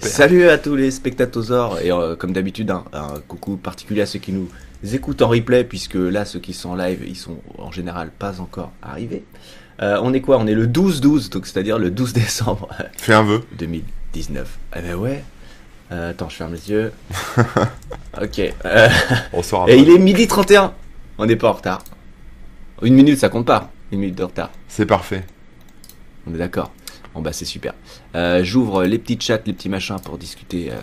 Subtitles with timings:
[0.00, 0.12] Super.
[0.16, 4.18] Salut à tous les spectateurs et euh, comme d'habitude un, un coucou particulier à ceux
[4.18, 4.48] qui nous
[4.94, 8.40] écoutent en replay puisque là ceux qui sont en live ils sont en général pas
[8.40, 9.24] encore arrivés.
[9.82, 10.38] Euh, on est quoi?
[10.38, 13.42] On est le 12-12 donc c'est-à-dire le 12 décembre Fais un vœu.
[13.58, 14.58] 2019.
[14.74, 15.22] Eh ben ouais.
[15.92, 16.92] Euh, attends je ferme les yeux.
[18.22, 18.54] ok.
[19.34, 20.72] On saura et il est midi 31.
[21.18, 21.84] On n'est pas en retard.
[22.80, 23.70] Une minute ça compte pas.
[23.92, 24.50] Une minute de retard.
[24.66, 25.26] C'est parfait.
[26.26, 26.72] On est d'accord.
[27.14, 27.74] Bon bah c'est super.
[28.14, 30.76] Euh, J'ouvre les petits chats, les petits machins pour discuter euh,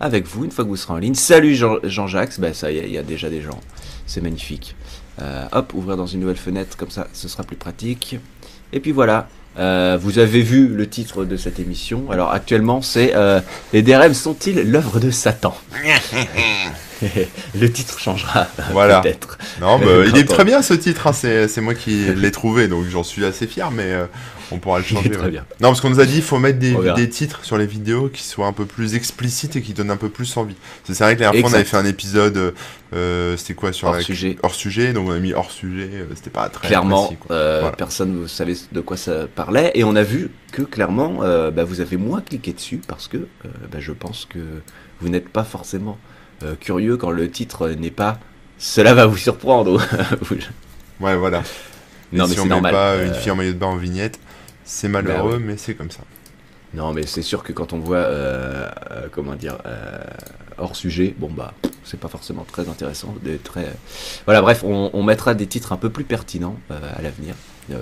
[0.00, 1.14] avec vous une fois que vous serez en ligne.
[1.14, 3.60] Salut Jean- Jean-Jacques, bah ça il y a déjà des gens.
[4.06, 4.74] C'est magnifique.
[5.20, 8.16] Euh, hop, ouvrir dans une nouvelle fenêtre, comme ça ce sera plus pratique.
[8.72, 9.28] Et puis voilà.
[9.54, 12.10] Vous avez vu le titre de cette émission.
[12.10, 13.12] Alors actuellement c'est
[13.74, 15.54] Les DRM sont-ils l'œuvre de Satan?
[17.58, 19.00] Le titre changera Voilà.
[19.00, 19.36] peut-être.
[19.60, 21.08] Non, bah, il est très bien ce titre.
[21.08, 24.06] hein, C'est c'est moi qui l'ai trouvé, donc j'en suis assez fier, mais euh,
[24.52, 25.10] on pourra le changer.
[25.10, 25.30] très ouais.
[25.30, 25.44] bien.
[25.60, 28.22] Non, parce qu'on nous a dit il faut mettre des, titres sur les vidéos qui
[28.22, 30.56] soient un peu plus explicites et qui donnent un peu plus envie.
[30.84, 32.54] C'est vrai que la dernière fois on avait fait un épisode,
[32.94, 34.36] euh, c'était quoi sur Hors la- sujet.
[34.42, 35.88] hors sujet, donc on a mis hors sujet.
[35.92, 37.34] euh, C'était pas très clairement, précis, quoi.
[37.36, 37.76] euh, Voilà.
[37.76, 39.70] personne ne savait de quoi ça parlait.
[39.74, 43.16] Et on a vu que clairement, euh, bah, vous avez moins cliqué dessus parce que
[43.16, 44.38] euh, bah, je pense que
[45.00, 45.98] vous n'êtes pas forcément
[46.44, 48.18] euh, curieux quand le titre n'est pas
[48.58, 49.80] Cela va vous surprendre.
[51.00, 51.42] Ouais, voilà.
[52.12, 52.72] non, mais si on met normal.
[52.72, 54.20] pas Euh, une fille en maillot de bain en vignette,
[54.64, 56.02] c'est malheureux, Bah mais c'est comme ça.
[56.74, 59.98] Non, mais c'est sûr que quand on voit, euh, euh, comment dire, euh,
[60.56, 61.52] hors sujet, bon bah,
[61.84, 63.66] c'est pas forcément très intéressant, très.
[64.24, 67.34] Voilà, bref, on, on mettra des titres un peu plus pertinents à l'avenir.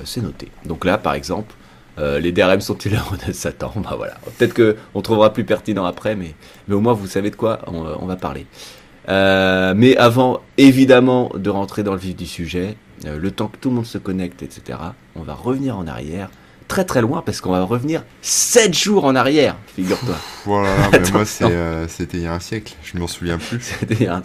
[0.04, 0.48] C'est noté.
[0.64, 1.54] Donc là, par exemple,
[1.98, 3.72] les DRM sont-ils l'œuvre de Satan?
[3.76, 4.14] Bah voilà.
[4.38, 6.34] Peut-être que on trouvera plus pertinent après, mais,
[6.66, 8.46] mais au moins vous savez de quoi on, on va parler.
[9.08, 13.76] Mais avant, évidemment, de rentrer dans le vif du sujet, le temps que tout le
[13.76, 14.78] monde se connecte, etc.,
[15.14, 16.30] on va revenir en arrière,
[16.70, 20.14] très très loin, parce qu'on va revenir 7 jours en arrière, figure-toi.
[20.46, 23.60] Voilà, mais moi euh, c'était il y a un siècle, je m'en souviens plus.
[23.80, 24.22] C'était un-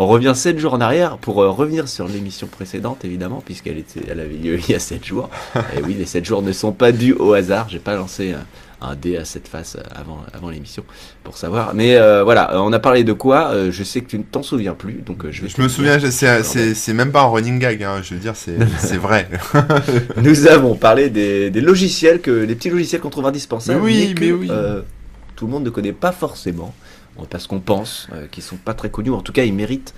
[0.00, 4.00] On revient 7 jours en arrière pour euh, revenir sur l'émission précédente, évidemment, puisqu'elle était,
[4.08, 5.28] elle avait lieu il y a 7 jours.
[5.76, 7.68] Et oui, les 7 jours ne sont pas dus au hasard.
[7.68, 8.46] J'ai pas lancé un,
[8.80, 10.84] un dé à cette face euh, avant, avant l'émission
[11.24, 11.74] pour savoir.
[11.74, 14.44] Mais euh, voilà, on a parlé de quoi Euh, Je sais que tu ne t'en
[14.44, 15.48] souviens plus, donc je vais.
[15.48, 19.28] Je me souviens, c'est, même pas un running gag, hein, je veux dire, c'est, vrai.
[20.16, 24.14] Nous avons parlé des, des logiciels, que, des petits logiciels qu'on trouve indispensables, Mais oui,
[24.14, 24.50] que, mais oui.
[25.34, 26.72] tout le monde ne connaît pas forcément,
[27.26, 29.10] parce qu'on pense euh, qu'ils sont pas très connus.
[29.12, 29.94] En tout cas, ils méritent,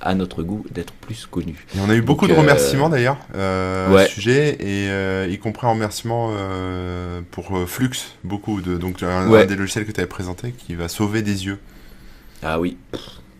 [0.00, 1.66] à notre goût, d'être plus connus.
[1.76, 4.02] Et on a eu beaucoup Donc, de euh, remerciements d'ailleurs euh, ouais.
[4.02, 7.90] à ce sujet, et euh, y compris un remerciement euh, pour Flux,
[8.22, 9.42] beaucoup de donc un, Ouais.
[9.42, 11.58] un des logiciels que tu avais présenté qui va sauver des yeux.
[12.44, 12.76] Ah oui,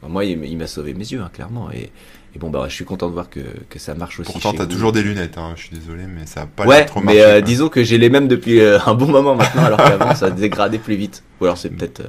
[0.07, 1.71] moi, il, m'a sauvé mes yeux, hein, clairement.
[1.71, 1.93] Et,
[2.35, 3.41] et bon, bah, je suis content de voir que,
[3.71, 4.33] que ça marche aussi.
[4.33, 4.71] Pourtant, t'as vous.
[4.71, 7.15] toujours des lunettes, hein, je suis désolé, mais ça a pas Ouais, l'air trop mais
[7.19, 7.41] marché, quoi.
[7.43, 10.97] disons que j'ai les mêmes depuis un bon moment maintenant, alors qu'avant ça dégradait plus
[10.97, 11.23] vite.
[11.41, 12.09] Ou alors c'est peut-être euh,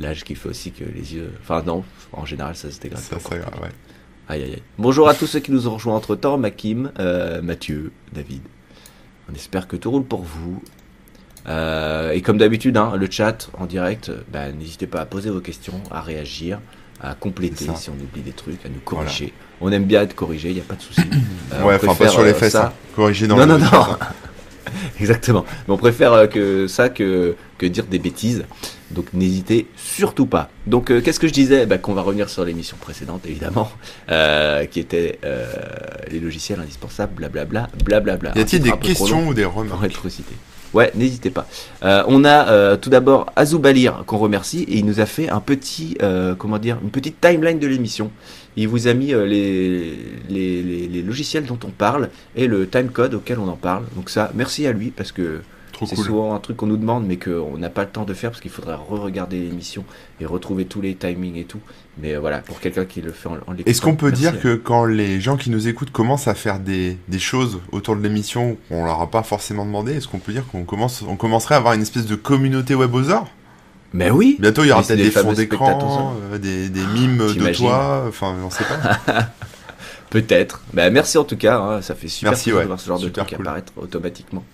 [0.00, 1.30] l'âge qui fait aussi que les yeux.
[1.42, 3.00] Enfin non, en général ça se dégrade.
[3.02, 3.62] Ça, pas encore.
[3.62, 3.68] ouais.
[4.28, 4.62] Aïe aïe aïe.
[4.78, 8.42] Bonjour à tous ceux qui nous ont rejoints entre temps, Makim, euh, Mathieu, David.
[9.30, 10.62] On espère que tout roule pour vous.
[11.48, 15.40] Euh, et comme d'habitude, hein, le chat en direct, bah, n'hésitez pas à poser vos
[15.40, 16.60] questions, à réagir,
[17.00, 19.32] à compléter si on oublie des trucs, à nous corriger.
[19.60, 21.00] On aime bien être corrigé, il n'y a pas de souci.
[21.52, 22.68] Euh, ouais, on enfin pas sur les euh, fesses, ça.
[22.68, 22.72] hein.
[22.96, 23.66] corriger dans non, le non, non.
[23.74, 23.98] hein.
[25.00, 25.44] Exactement.
[25.68, 28.44] Mais on préfère que ça que, que dire des bêtises.
[28.94, 30.50] Donc n'hésitez surtout pas.
[30.66, 31.66] Donc euh, qu'est-ce que je disais?
[31.66, 33.70] Bah, Qu'on va revenir sur l'émission précédente, évidemment,
[34.10, 35.46] euh, qui était euh,
[36.10, 38.32] les logiciels indispensables, blablabla, blablabla.
[38.36, 40.34] Y a-t-il des questions ou des pour remarques être cité.
[40.74, 41.46] Ouais, n'hésitez pas.
[41.82, 45.98] On a tout d'abord Azoubalir qu'on remercie et il nous a fait un petit,
[46.38, 48.10] comment dire, une petite timeline de l'émission.
[48.56, 49.98] Il vous a mis les,
[50.30, 53.84] les, les, les logiciels dont on parle et le timecode auquel on en parle.
[53.96, 55.42] Donc ça, merci à lui parce que
[55.86, 56.06] c'est cool.
[56.06, 58.40] souvent un truc qu'on nous demande mais qu'on n'a pas le temps de faire parce
[58.40, 59.84] qu'il faudrait re-regarder l'émission
[60.20, 61.60] et retrouver tous les timings et tout.
[61.98, 64.40] Mais euh, voilà, pour quelqu'un qui le fait en, en Est-ce qu'on peut merci dire
[64.40, 68.02] que quand les gens qui nous écoutent commencent à faire des, des choses autour de
[68.02, 71.54] l'émission qu'on leur a pas forcément demandé, est-ce qu'on peut dire qu'on commence, on commencerait
[71.54, 73.28] à avoir une espèce de communauté webosaur
[73.92, 77.52] Mais oui Bientôt, il y aura peut-être des fonds d'écran, euh, des, des mimes de
[77.54, 79.28] toi, enfin, on sait pas.
[80.12, 80.60] Peut-être.
[80.74, 82.60] Bah, merci en tout cas, hein, ça fait super Merci, ouais.
[82.60, 83.46] de voir ce genre Super de truc cool.
[83.46, 84.44] apparaître automatiquement.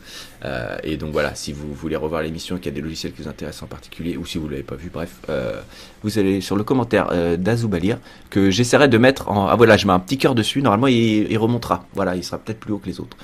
[0.45, 3.13] Euh, et donc voilà, si vous voulez revoir l'émission et qu'il y a des logiciels
[3.13, 5.61] qui vous intéressent en particulier, ou si vous l'avez pas vu, bref, euh,
[6.05, 7.99] vous allez sur le commentaire euh, d'Azoubalir,
[8.31, 9.49] que j'essaierai de mettre en...
[9.49, 11.85] Ah voilà, je mets un petit cœur dessus, normalement il, il remontera.
[11.93, 13.17] Voilà, il sera peut-être plus haut que les autres.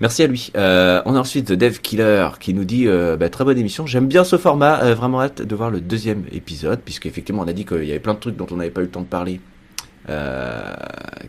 [0.00, 0.52] Merci à lui.
[0.56, 3.86] Euh, on a ensuite The Dev Killer qui nous dit euh, bah, très bonne émission.
[3.86, 4.82] J'aime bien ce format.
[4.82, 8.00] euh, vraiment hâte de voir le deuxième épisode, puisqu'effectivement on a dit qu'il y avait
[8.00, 9.40] plein de trucs dont on n'avait pas eu le temps de parler,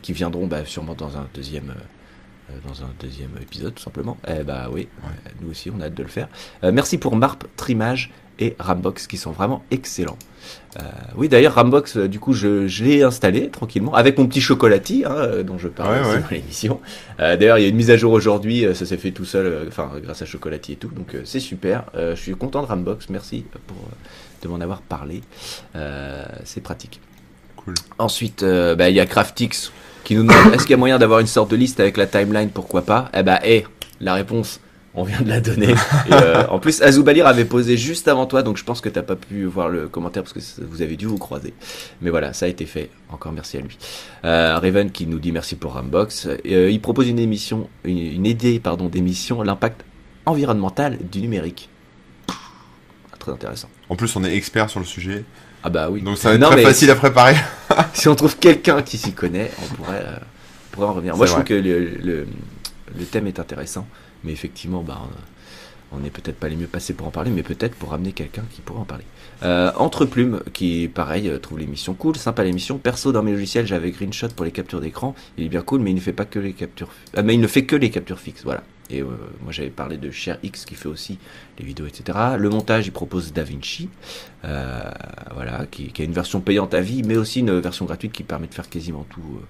[0.01, 1.73] qui viendront bah, sûrement dans un deuxième,
[2.49, 4.17] euh, dans un deuxième épisode, tout simplement.
[4.27, 4.87] Eh bah oui,
[5.41, 6.27] nous aussi, on a hâte de le faire.
[6.63, 10.17] merci pour Marp, Trimage et Rambox qui sont vraiment excellents.
[10.77, 10.81] Euh,
[11.15, 15.15] oui, d'ailleurs, Rambox, euh, du coup, je, l'ai installé tranquillement avec mon petit chocolatier hein,
[15.15, 16.81] euh, dont je parle dans l'émission.
[17.17, 19.91] d'ailleurs, il y a une mise à jour aujourd'hui, ça s'est fait tout seul, enfin,
[20.03, 21.85] grâce à chocolatier et tout, donc c'est super.
[21.95, 23.77] je suis content de Rambox, merci pour
[24.41, 25.21] de m'en avoir parlé.
[26.43, 26.99] c'est pratique.
[27.65, 27.73] Cool.
[27.97, 29.71] Ensuite, bah, il y a Craftix
[30.03, 32.05] qui nous demande est-ce qu'il y a moyen d'avoir une sorte de liste avec la
[32.05, 33.09] timeline Pourquoi pas?
[33.13, 33.65] Eh bah, hé,
[33.99, 34.59] la réponse
[34.95, 35.71] on vient de la donner.
[35.71, 39.01] Et, euh, en plus, Azoubalir avait posé juste avant toi, donc je pense que t'as
[39.01, 41.53] pas pu voir le commentaire parce que vous avez dû vous croiser.
[42.01, 42.89] Mais voilà, ça a été fait.
[43.09, 43.77] Encore merci à lui.
[44.23, 46.27] Euh, Raven qui nous dit merci pour Rambox.
[46.27, 49.83] Euh, il propose une émission, une, idée pardon d'émission, l'impact
[50.25, 51.69] environnemental du numérique.
[53.19, 53.69] Très intéressant.
[53.89, 55.25] En plus, on est expert sur le sujet.
[55.65, 56.03] Ah bah oui.
[56.03, 57.35] Donc ça va être très facile à préparer.
[57.93, 60.17] si on trouve quelqu'un qui s'y connaît, on pourrait, euh,
[60.71, 61.17] pourrait en revenir.
[61.17, 62.27] Moi, je trouve que le, le,
[62.95, 63.87] le thème est intéressant.
[64.23, 65.01] Mais effectivement, bah,
[65.91, 68.43] on n'est peut-être pas les mieux passés pour en parler, mais peut-être pour amener quelqu'un
[68.51, 69.05] qui pourrait en parler.
[69.41, 72.77] Euh, Entre Plumes, qui pareil, euh, trouve l'émission cool, sympa l'émission.
[72.77, 75.15] Perso, dans mes logiciels, j'avais Greenshot pour les captures d'écran.
[75.39, 76.89] Il est bien cool, mais il ne fait pas que les captures.
[77.15, 78.63] Ah, mais il ne fait que les captures fixes, voilà.
[78.89, 79.07] Et euh,
[79.41, 81.17] moi j'avais parlé de ShareX qui fait aussi
[81.59, 82.17] les vidéos, etc.
[82.37, 83.89] Le montage, il propose DaVinci,
[84.43, 88.47] voilà, qui, a une version payante à vie, mais aussi une version gratuite qui permet
[88.47, 89.41] de faire quasiment tout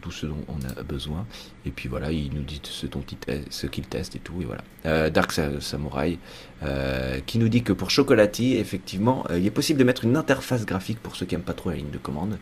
[0.00, 1.26] tout, ce dont on a besoin.
[1.66, 4.40] Et puis voilà, il nous dit ce qu'il teste et tout.
[4.40, 4.62] Et voilà.
[4.86, 6.18] Euh, Dark Samurai
[6.62, 10.16] euh, qui nous dit que pour Chocolati, effectivement, euh, il est possible de mettre une
[10.16, 12.38] interface graphique pour ceux qui n'aiment pas trop la ligne de commande.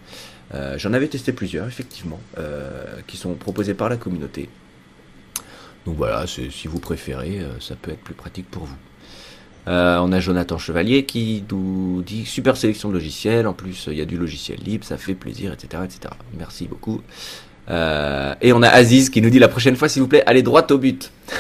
[0.79, 2.19] J'en avais testé plusieurs, effectivement,
[3.07, 4.49] qui sont proposés par la communauté.
[5.87, 8.77] Donc voilà, si vous préférez, ça peut être plus pratique pour vous.
[9.69, 13.99] Euh, on a Jonathan Chevalier qui nous dit super sélection de logiciels, en plus il
[13.99, 15.83] y a du logiciel libre, ça fait plaisir, etc.
[15.85, 16.15] etc.
[16.37, 17.03] Merci beaucoup.
[17.69, 20.43] Euh, et on a Aziz qui nous dit la prochaine fois, s'il vous plaît, allez
[20.43, 21.13] droit au but.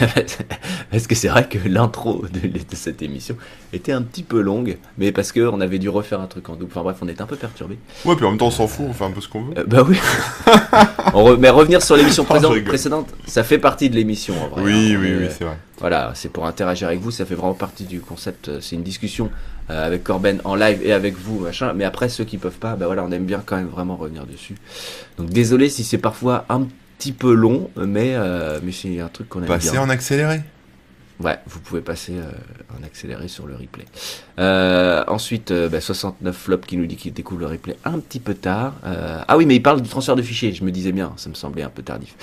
[0.90, 3.36] parce que c'est vrai que l'intro de, cette émission
[3.72, 6.70] était un petit peu longue, mais parce qu'on avait dû refaire un truc en double.
[6.70, 7.76] Enfin bref, on était un peu perturbé.
[8.04, 9.58] Ouais, puis en même temps, on s'en fout, on fait un peu ce qu'on veut.
[9.58, 9.98] Euh, bah oui.
[11.40, 12.24] Mais revenir sur l'émission
[12.64, 14.62] précédente, ça fait partie de l'émission en vrai.
[14.62, 14.98] Oui, hein.
[15.00, 15.56] oui, oui, c'est vrai.
[15.80, 18.60] Voilà, c'est pour interagir avec vous, ça fait vraiment partie du concept.
[18.60, 19.30] C'est une discussion
[19.70, 21.72] euh, avec Corben en live et avec vous, machin.
[21.74, 24.26] Mais après, ceux qui peuvent pas, bah voilà, on aime bien quand même vraiment revenir
[24.26, 24.56] dessus.
[25.16, 26.66] Donc désolé si c'est parfois un
[26.98, 30.40] petit peu long, mais, euh, mais c'est un truc qu'on aime Passer en accéléré
[31.22, 32.30] Ouais, vous pouvez passer euh,
[32.78, 33.84] en accéléré sur le replay.
[34.38, 38.34] Euh, ensuite, bah, 69 Flop qui nous dit qu'il découvre le replay un petit peu
[38.34, 38.74] tard.
[38.82, 41.34] ah oui, mais il parle du transfert de fichiers, je me disais bien, ça me
[41.34, 42.16] semblait un peu tardif.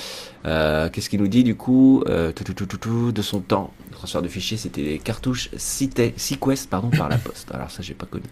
[0.43, 5.49] Qu'est-ce qu'il nous dit du coup De son temps, transfert de fichiers, c'était les cartouches
[5.57, 7.53] Sequest pardon, par la poste.
[7.53, 8.25] Alors ça, j'ai pas connu.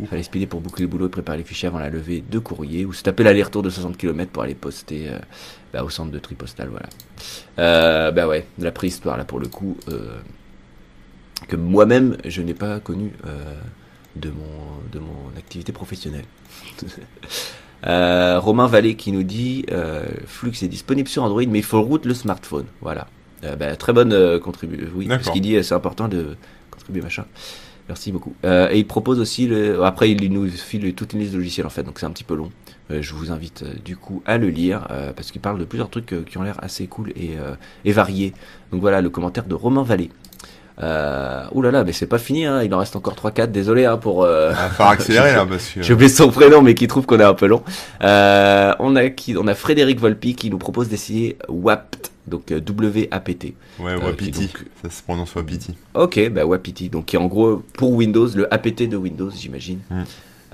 [0.00, 2.38] Il fallait speeder pour boucler le boulot et préparer les fichiers avant la levée de
[2.38, 5.18] courrier, ou se taper l'aller-retour de 60 km pour aller poster euh,
[5.72, 6.88] bah, au centre de tri postal, voilà.
[7.58, 10.18] Euh, bah ouais, de la préhistoire là pour le coup, euh,
[11.48, 13.12] que moi-même je n'ai pas connu
[14.16, 16.24] de, mon, de mon activité professionnelle.
[17.84, 19.64] Romain Vallée qui nous dit
[20.26, 22.66] Flux est disponible sur Android, mais il faut route le smartphone.
[22.80, 23.06] Voilà.
[23.44, 24.88] Euh, bah, très bonne euh, contribution.
[24.94, 26.36] Oui, ce qu'il dit, c'est important de
[26.70, 27.24] contribuer, machin.
[27.88, 28.34] Merci beaucoup.
[28.44, 29.82] Euh, et il propose aussi, le...
[29.82, 32.24] après il nous file toute une liste de logiciels en fait, donc c'est un petit
[32.24, 32.50] peu long.
[32.90, 34.86] je vous invite du coup à le lire
[35.16, 37.36] parce qu'il parle de plusieurs trucs qui ont l'air assez cool et,
[37.84, 38.34] et variés.
[38.72, 40.10] Donc voilà le commentaire de Romain Vallée.
[40.80, 43.84] Euh, ouh là là, mais c'est pas fini, hein, il en reste encore 3-4, désolé
[43.84, 44.22] hein, pour...
[44.22, 44.52] Euh...
[44.56, 45.82] Ah, faire accélérer là, que...
[45.82, 47.62] J'ai oublié son prénom, mais qui trouve qu'on est un peu long.
[48.02, 52.60] Euh, on, a qui, on a Frédéric Volpi qui nous propose d'essayer WAPT, donc euh,
[52.60, 53.54] W-A-P-T.
[53.80, 54.50] Ouais, euh, Wapiti,
[54.82, 55.74] ça se prononce Wapiti.
[55.94, 59.80] Ok, bah Wapiti, donc qui est en gros pour Windows, le APT de Windows, j'imagine.
[59.90, 60.02] Hmm.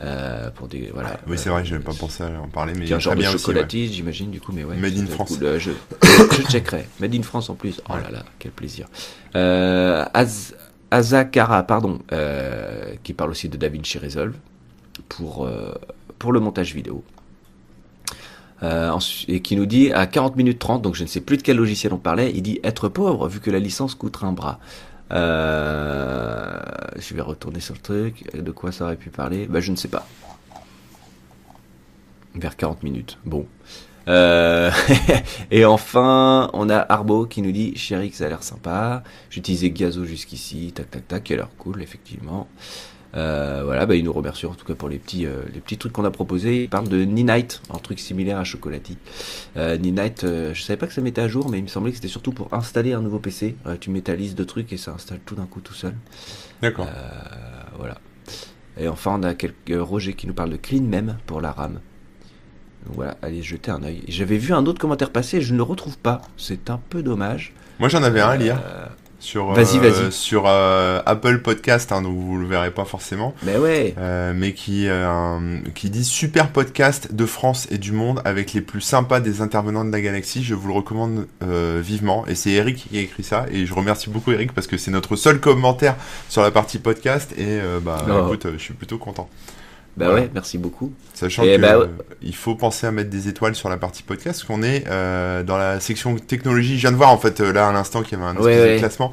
[0.02, 1.20] Euh, pour des voilà.
[1.28, 4.30] oui, c'est vrai, j'avais pas pensé à en parler, mais un genre de chocolatine, j'imagine
[4.30, 4.76] du coup, mais ouais.
[4.76, 5.38] Made in France.
[5.40, 5.58] je,
[6.32, 6.86] je checkerai.
[6.98, 7.80] Made in France en plus.
[7.88, 8.88] Oh là là, quel plaisir.
[9.36, 10.54] Euh, Az
[10.90, 14.34] Azakara, pardon, euh, qui parle aussi de DaVinci Resolve
[15.08, 15.74] pour euh,
[16.18, 17.04] pour le montage vidéo.
[18.64, 21.42] Euh, et qui nous dit à 40 minutes 30, donc je ne sais plus de
[21.42, 24.58] quel logiciel on parlait, il dit être pauvre vu que la licence coûtera un bras.
[25.12, 26.58] Euh,
[26.96, 28.24] je vais retourner sur le truc.
[28.34, 29.46] De quoi ça aurait pu parler?
[29.46, 30.06] Bah, je ne sais pas.
[32.34, 33.18] Vers 40 minutes.
[33.26, 33.46] Bon.
[34.08, 34.70] Euh,
[35.50, 39.02] et enfin, on a Arbo qui nous dit Chéri, ça a l'air sympa.
[39.28, 40.72] J'utilisais Gazo jusqu'ici.
[40.74, 41.30] Tac, tac, tac.
[41.30, 42.48] A l'air cool, effectivement.
[43.16, 45.78] Euh, voilà, bah, il nous remercie en tout cas pour les petits, euh, les petits
[45.78, 46.64] trucs qu'on a proposés.
[46.64, 48.98] Il parle de Ninite, un truc similaire à Chocolati.
[49.56, 51.90] Euh, Ninite, euh, je savais pas que ça mettait à jour, mais il me semblait
[51.90, 53.56] que c'était surtout pour installer un nouveau PC.
[53.80, 55.94] tu mets ta liste de trucs et ça installe tout d'un coup tout seul.
[56.62, 56.88] D'accord.
[57.78, 57.98] voilà.
[58.76, 61.74] Et enfin, on a quelques Roger qui nous parle de Clean Mem pour la RAM.
[62.86, 64.02] Donc voilà, allez jeter un œil.
[64.08, 66.22] J'avais vu un autre commentaire passer, je ne le retrouve pas.
[66.36, 67.52] C'est un peu dommage.
[67.78, 68.60] Moi j'en avais un à lire.
[69.24, 70.12] Sur, Vas-y, euh, vas-y.
[70.12, 73.94] sur euh, Apple Podcast, hein, donc vous le verrez pas forcément, Mais ouais.
[73.96, 74.86] euh, mais qui,
[75.74, 79.84] qui dit super podcast de France et du monde avec les plus sympas des intervenants
[79.84, 80.44] de la galaxie.
[80.44, 82.26] Je vous le recommande vivement.
[82.26, 83.46] Et c'est Eric qui a écrit ça.
[83.50, 85.96] Et je remercie beaucoup Eric parce que c'est notre seul commentaire
[86.28, 87.32] sur la partie podcast.
[87.38, 88.26] Et bah Oh.
[88.26, 89.28] écoute, je suis plutôt content.
[89.96, 90.22] Bah Voilà.
[90.22, 90.92] ouais, merci beaucoup.
[91.14, 91.86] Sachant que bah, euh,
[92.22, 95.42] il faut penser à mettre des étoiles sur la partie podcast, parce qu'on est euh,
[95.44, 96.76] dans la section technologie.
[96.76, 98.44] Je viens de voir en fait euh, là à l'instant qu'il y avait un espèce
[98.46, 98.78] Ouais, de ouais.
[98.78, 99.12] classement.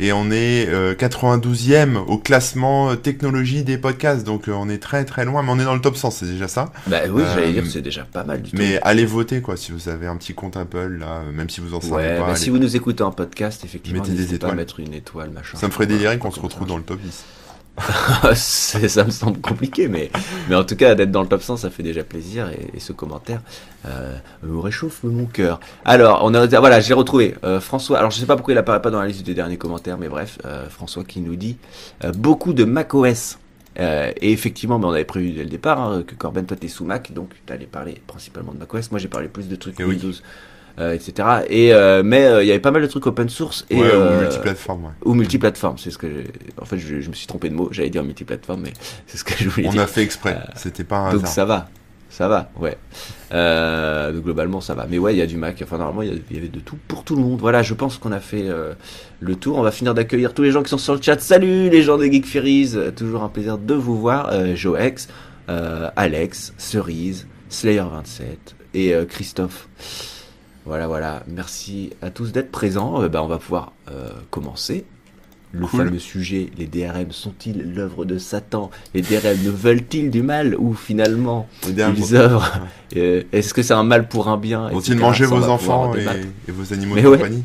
[0.00, 4.78] Et on est euh, 92e au classement euh, technologie des podcasts, donc euh, on est
[4.82, 6.72] très très loin, mais on est dans le top 100, c'est déjà ça.
[6.86, 8.56] Bah oui, Euh, j'allais dire, c'est déjà pas mal du tout.
[8.58, 11.60] Mais allez voter quoi, si vous avez un petit compte Apple là, euh, même si
[11.60, 12.18] vous en savez pas.
[12.20, 14.56] bah, allez- si vous nous écoutez en podcast, effectivement, Mettez des n'hésitez pas étoiles.
[14.56, 15.58] mettre une étoile, machin.
[15.58, 17.24] Ça me ferait délirer qu'on se retrouve dans le top 10.
[18.34, 20.10] Ça me semble compliqué, mais,
[20.48, 22.50] mais en tout cas, d'être dans le top 100, ça fait déjà plaisir.
[22.50, 23.40] Et, et ce commentaire
[23.86, 25.58] euh, me réchauffe mon cœur.
[25.84, 27.98] Alors, on a, voilà, j'ai retrouvé euh, François.
[27.98, 30.08] Alors, je sais pas pourquoi il apparaît pas dans la liste des derniers commentaires, mais
[30.08, 31.56] bref, euh, François qui nous dit
[32.14, 33.38] beaucoup de macOS.
[33.78, 36.84] Et effectivement, mais on avait prévu dès le départ hein, que Corben, toi, t'es sous
[36.84, 38.90] Mac, donc tu allais parler principalement de macOS.
[38.90, 39.98] Moi, j'ai parlé plus de trucs Eh oui.
[40.78, 41.28] Euh, etc.
[41.50, 43.90] Et euh, mais euh, il y avait pas mal de trucs open source et ouais,
[43.92, 44.90] euh, ou multiplateforme, ouais.
[45.04, 46.24] ou multiplateforme, c'est ce que j'ai...
[46.60, 48.72] En fait, je, je me suis trompé de mot, j'allais dire multiplateforme, mais
[49.06, 49.82] c'est ce que je voulais On dire.
[49.82, 51.32] a fait exprès, Euh, c'était pas un Donc hasard.
[51.34, 51.68] ça va,
[52.08, 52.78] ça va, ouais.
[53.34, 54.86] Euh, donc globalement, ça va.
[54.88, 57.04] Mais ouais, il y a du Mac, enfin normalement, il y avait de tout pour
[57.04, 57.40] tout le monde.
[57.40, 58.72] Voilà, je pense qu'on a fait euh,
[59.20, 59.58] le tour.
[59.58, 61.20] On va finir d'accueillir tous les gens qui sont sur le chat.
[61.20, 64.30] Salut les gens de Geek Ferries, Euh, toujours un plaisir de vous voir.
[64.32, 65.08] Euh, Joex,
[65.50, 68.22] euh, Alex, Cerise, Slayer27
[68.74, 69.68] et euh, Christophe.
[70.64, 71.22] Voilà, voilà.
[71.26, 73.02] Merci à tous d'être présents.
[73.02, 74.84] Euh, bah, on va pouvoir euh, commencer.
[75.54, 75.84] Le Cool.
[75.86, 78.70] fameux sujet, les DRM sont-ils l'œuvre de Satan?
[78.94, 82.58] Les DRM ne veulent-ils du mal ou finalement ils œuvrent?
[82.96, 84.70] Euh, Est-ce que c'est un mal pour un bien?
[84.70, 87.18] Vont-ils manger vos enfants et, vos animaux Mais de ouais.
[87.18, 87.44] compagnie?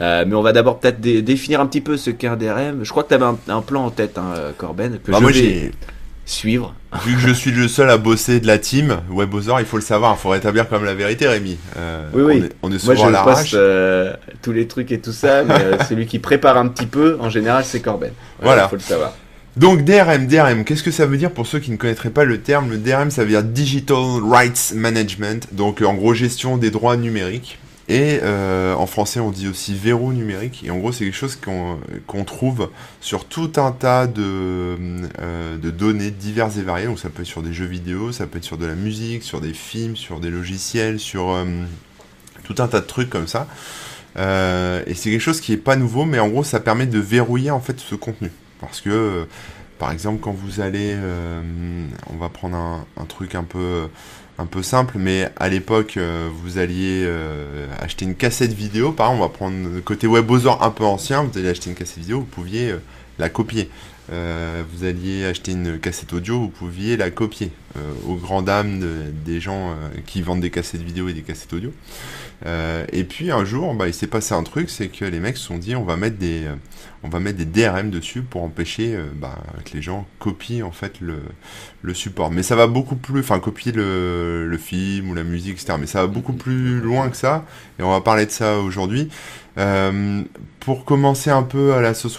[0.00, 2.82] Euh, Mais on va d'abord peut-être dé- définir un petit peu ce qu'est un DRM.
[2.82, 5.22] Je crois que tu avais un, un plan en tête, hein, Corben, que Bah, je
[5.22, 5.70] moi vais j'ai
[6.26, 6.74] suivre.
[7.04, 9.82] Vu que je suis le seul à bosser de la team, WebOzor, il faut le
[9.82, 11.58] savoir, il faut rétablir quand même la vérité, Rémi.
[11.76, 12.38] Euh, Oui, oui.
[12.40, 13.38] On est, on est Moi, souvent à l'arrache.
[13.50, 16.86] poste euh, tous les trucs et tout ça, mais euh, celui qui prépare un petit
[16.86, 18.12] peu, en général, c'est Corben.
[18.40, 18.68] Voilà.
[18.68, 19.12] faut le savoir.
[19.56, 22.38] Donc DRM, DRM, qu'est-ce que ça veut dire pour ceux qui ne connaîtraient pas le
[22.38, 22.70] terme?
[22.70, 23.96] Le DRM, ça veut dire Digital
[24.28, 27.58] Rights Management, donc en gros gestion des droits numériques.
[27.88, 30.62] Et euh, en français, on dit aussi verrou numérique.
[30.64, 34.22] Et en gros, c'est quelque chose qu'on qu'on trouve sur tout un tas de,
[35.20, 36.86] euh, de données diverses et variées.
[36.86, 39.22] Donc ça peut être sur des jeux vidéo, ça peut être sur de la musique,
[39.22, 41.44] sur des films, sur des logiciels, sur euh,
[42.44, 43.48] tout un tas de trucs comme ça.
[44.16, 46.98] Euh, et c'est quelque chose qui est pas nouveau, mais en gros, ça permet de
[46.98, 48.30] verrouiller en fait ce contenu.
[48.60, 49.24] Parce que, euh,
[49.78, 51.42] par exemple, quand vous allez, euh,
[52.12, 53.88] on va prendre un, truc un peu,
[54.38, 58.92] un peu simple, mais à l'époque, euh, vous alliez euh, acheter une cassette vidéo.
[58.92, 61.24] Par exemple, on va prendre le côté WebOzor un peu ancien.
[61.24, 62.74] Vous allez acheter une cassette vidéo, vous pouviez
[63.18, 63.68] la copier.
[64.12, 67.50] Euh, vous alliez acheter une cassette audio, vous pouviez la copier.
[67.76, 69.74] Euh, aux grandes dames de- des gens euh,
[70.06, 71.72] qui vendent des cassettes vidéo et des cassettes audio.
[72.46, 75.36] Euh, et puis un jour, bah, il s'est passé un truc, c'est que les mecs
[75.36, 76.44] se sont dit on va mettre des,
[77.02, 81.00] on va mettre des DRM dessus pour empêcher bah, que les gens copient en fait
[81.00, 81.16] le,
[81.82, 82.30] le support.
[82.30, 85.74] Mais ça va beaucoup plus, enfin copier le, le film ou la musique, etc.
[85.80, 87.44] Mais ça va beaucoup plus loin que ça.
[87.80, 89.08] Et on va parler de ça aujourd'hui.
[89.56, 90.22] Euh,
[90.60, 92.18] pour commencer un peu à la sauce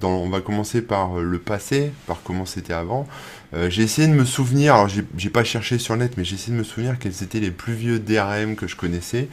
[0.00, 3.06] dans, on va commencer par euh, le passé, par comment c'était avant.
[3.52, 6.36] Euh, j'ai essayé de me souvenir, alors j'ai pas cherché sur le net, mais j'ai
[6.36, 9.28] essayé de me souvenir quels étaient les plus vieux DRM que je connaissais.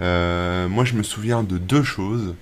[0.00, 2.34] Euh, moi, je me souviens de deux choses.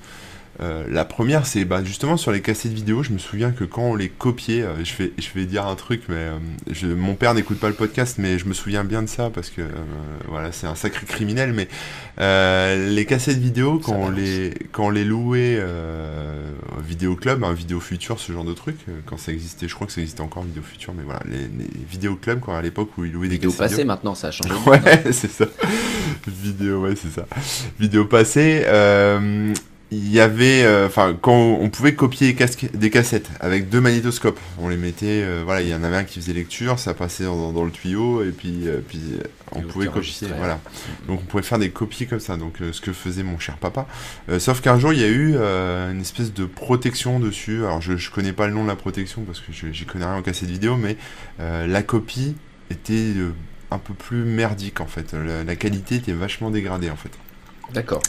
[0.60, 3.02] Euh, la première, c'est bah, justement sur les cassettes vidéo.
[3.02, 5.74] Je me souviens que quand on les copiait, euh, je, vais, je vais dire un
[5.74, 6.38] truc, mais euh,
[6.70, 9.48] je, mon père n'écoute pas le podcast, mais je me souviens bien de ça parce
[9.48, 9.68] que euh,
[10.28, 11.52] voilà, c'est un sacré criminel.
[11.52, 11.68] Mais
[12.20, 16.52] euh, les cassettes vidéo, Ça quand on les, quand on les louait euh,
[16.86, 18.76] Vidéo Club, un Vidéo Futur, ce genre de truc,
[19.06, 21.70] quand ça existait, je crois que ça existait encore Vidéo Futur, mais voilà, les, les
[21.90, 24.30] Vidéo Club, quand à l'époque où ils louaient des Vidéo cassettes passée maintenant, ça a
[24.30, 24.50] changé.
[24.66, 25.46] Ouais, c'est ça.
[26.26, 27.26] Vidéo, ouais, c'est ça.
[27.78, 29.52] Vidéo passée, euh,
[29.92, 32.36] il y avait, euh, enfin, quand on pouvait copier
[32.74, 36.04] des, cassettes avec deux magnétoscopes, on les mettait, euh, voilà, il y en avait un
[36.04, 39.60] qui faisait lecture, ça passait dans, dans le tuyau et puis, euh, puis euh, on
[39.60, 40.60] Et pouvait copier, voilà.
[41.08, 43.56] Donc on pouvait faire des copies comme ça, donc euh, ce que faisait mon cher
[43.56, 43.86] papa.
[44.38, 47.64] Sauf qu'un jour il y a eu une espèce de protection dessus.
[47.64, 50.14] Alors je, je connais pas le nom de la protection parce que j'y connais rien
[50.14, 50.96] en cassette vidéo, mais
[51.38, 52.36] la copie
[52.70, 53.12] était
[53.72, 55.12] un peu plus merdique en fait.
[55.14, 57.10] La, la qualité était vachement dégradée en fait.
[57.72, 58.02] D'accord.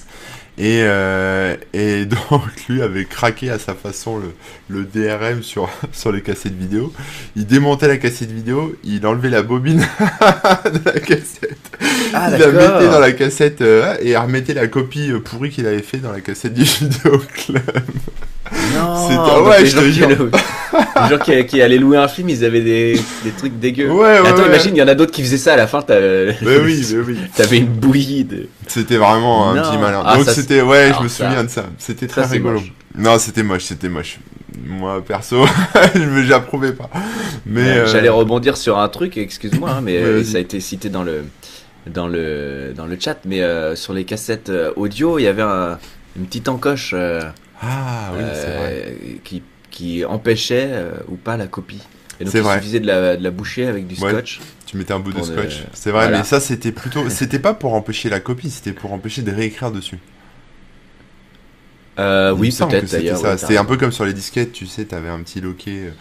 [0.58, 4.34] Et, euh, et donc lui avait craqué à sa façon le,
[4.70, 6.94] le DRM sur, sur les cassettes vidéo.
[7.36, 11.58] Il démontait la cassette vidéo, il enlevait la bobine de la cassette.
[12.14, 15.50] Ah, il la mettait dans la cassette euh, et il remettait la copie euh, pourrie
[15.50, 17.62] qu'il avait fait dans la cassette du vidéo-club.
[18.76, 20.06] Non, C'était- donc ouais, je te qui jure.
[20.08, 20.18] allaient-
[21.04, 23.90] les gens qui, qui allaient louer un film, ils avaient des, des trucs dégueux.
[23.90, 24.48] Ouais, ouais, Attends, ouais.
[24.48, 25.82] imagine, il y en a d'autres qui faisaient ça à la fin.
[25.82, 27.18] t'as- Mais oui, mais oui.
[27.36, 28.48] T'avais une bouillie de.
[28.68, 29.62] C'était vraiment un Non.
[29.64, 30.04] petit malin.
[30.06, 31.66] Ah, Donc c'était, ouais, alors je me ça- souviens de ça.
[31.78, 32.60] C'était très ça, rigolo.
[32.60, 32.74] moche.
[32.98, 34.20] Non, c'était moche, c'était moche.
[34.66, 35.46] Moi, perso,
[35.96, 36.90] je me j'approuvais pas.
[37.46, 40.90] Mais euh, J'allais rebondir sur un truc, excuse-moi, hein, mais euh, ça a été cité
[40.90, 41.24] dans le
[41.88, 45.78] dans le dans le chat, mais euh, sur les cassettes audio, il y avait un-
[46.18, 46.94] une petite encoche
[47.62, 48.86] Ah oui, c'est vrai.
[48.88, 51.82] euh, qui qui empêchait euh, ou pas la copie.
[52.20, 52.56] Et donc il vrai.
[52.58, 54.12] suffisait de la, de la boucher avec du Ouais.
[54.12, 54.40] scotch.
[54.66, 55.64] Tu mettais un bout de scotch.
[55.74, 56.20] C'est vrai, voilà.
[56.20, 59.72] mais ça c'était plutôt, c'était pas pour empêcher la copie, c'était pour empêcher de réécrire
[59.72, 60.00] dessus.
[62.00, 63.24] Euh, oui, peut-être c'était d'ailleurs.
[63.24, 65.92] ouais, C'était un peu comme sur les disquettes, tu sais, t'avais un petit loquet.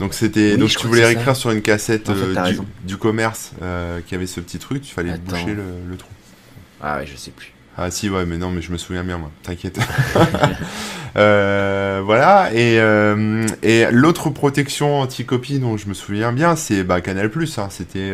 [0.00, 2.52] Donc c'était, Oui, donc tu voulais réécrire sur une cassette En fait, euh, t'as
[2.84, 5.22] du, commerce euh, qui avait ce petit truc, il fallait Attends.
[5.32, 6.10] boucher le, le trou.
[6.80, 7.52] Ah ouais, je sais plus.
[7.80, 9.30] Ah si ouais mais non mais je me souviens bien moi.
[9.42, 9.78] T'inquiète.
[11.16, 17.00] Euh, voilà et, euh, et l'autre protection anti-copie dont je me souviens bien c'est bah,
[17.00, 18.12] Canal hein, c'était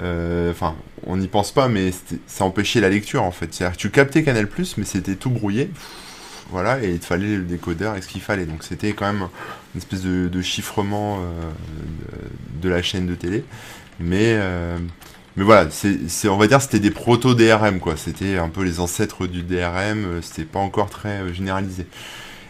[0.00, 1.92] euh, enfin on n'y pense pas mais
[2.26, 3.52] ça empêchait la lecture en fait.
[3.52, 5.70] C'est-à-dire tu captais Canal mais c'était tout brouillé.
[6.50, 8.44] Voilà et il te fallait le décodeur et ce qu'il fallait.
[8.44, 9.28] Donc c'était quand même
[9.74, 13.44] une espèce de, chiffrement de, de la chaîne de télé.
[13.98, 14.38] Mais
[15.36, 17.96] mais voilà, c'est, on va dire c'était des proto DRM quoi.
[17.96, 20.04] C'était un peu les ancêtres du DRM.
[20.06, 21.86] euh, C'était pas encore très euh, généralisé.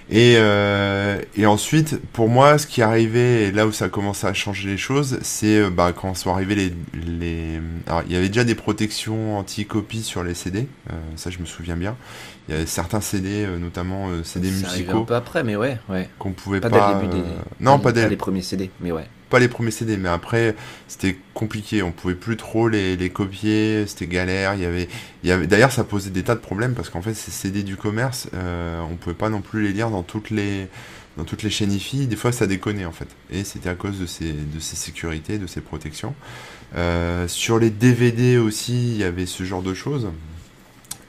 [0.09, 4.25] Et, euh, et ensuite, pour moi, ce qui arrivait, et là où ça a commencé
[4.29, 7.61] à changer les choses, c'est euh, bah, quand sont arrivés les, les...
[7.89, 11.45] Alors, il y avait déjà des protections anti-copie sur les CD, euh, ça je me
[11.47, 11.97] souviens bien.
[12.49, 15.57] Il y avait certains CD, notamment euh, CD C'est arrivé un musicaux, peu après, mais
[15.57, 16.09] ouais, ouais.
[16.21, 16.95] qu'on pouvait Pas pas...
[16.95, 17.29] dès le début des.
[17.59, 19.09] Non, pas dès, les premiers CD, mais ouais.
[19.29, 20.55] Pas les premiers CD, mais après
[20.89, 24.55] c'était compliqué, on pouvait plus trop les, copier, c'était galère.
[24.55, 24.89] Il y avait,
[25.25, 27.77] y avait, d'ailleurs ça posait des tas de problèmes parce qu'en fait ces CD du
[27.77, 30.69] commerce, euh, on pouvait pas non plus les lire dans toutes les
[31.17, 32.07] dans toutes les chaînes IFI.
[32.07, 35.39] Des fois ça déconnait en fait, et c'était à cause de ces de ces sécurités,
[35.39, 36.15] de ces protections.
[36.77, 40.09] Euh, sur les DVD aussi, il y avait ce genre de choses.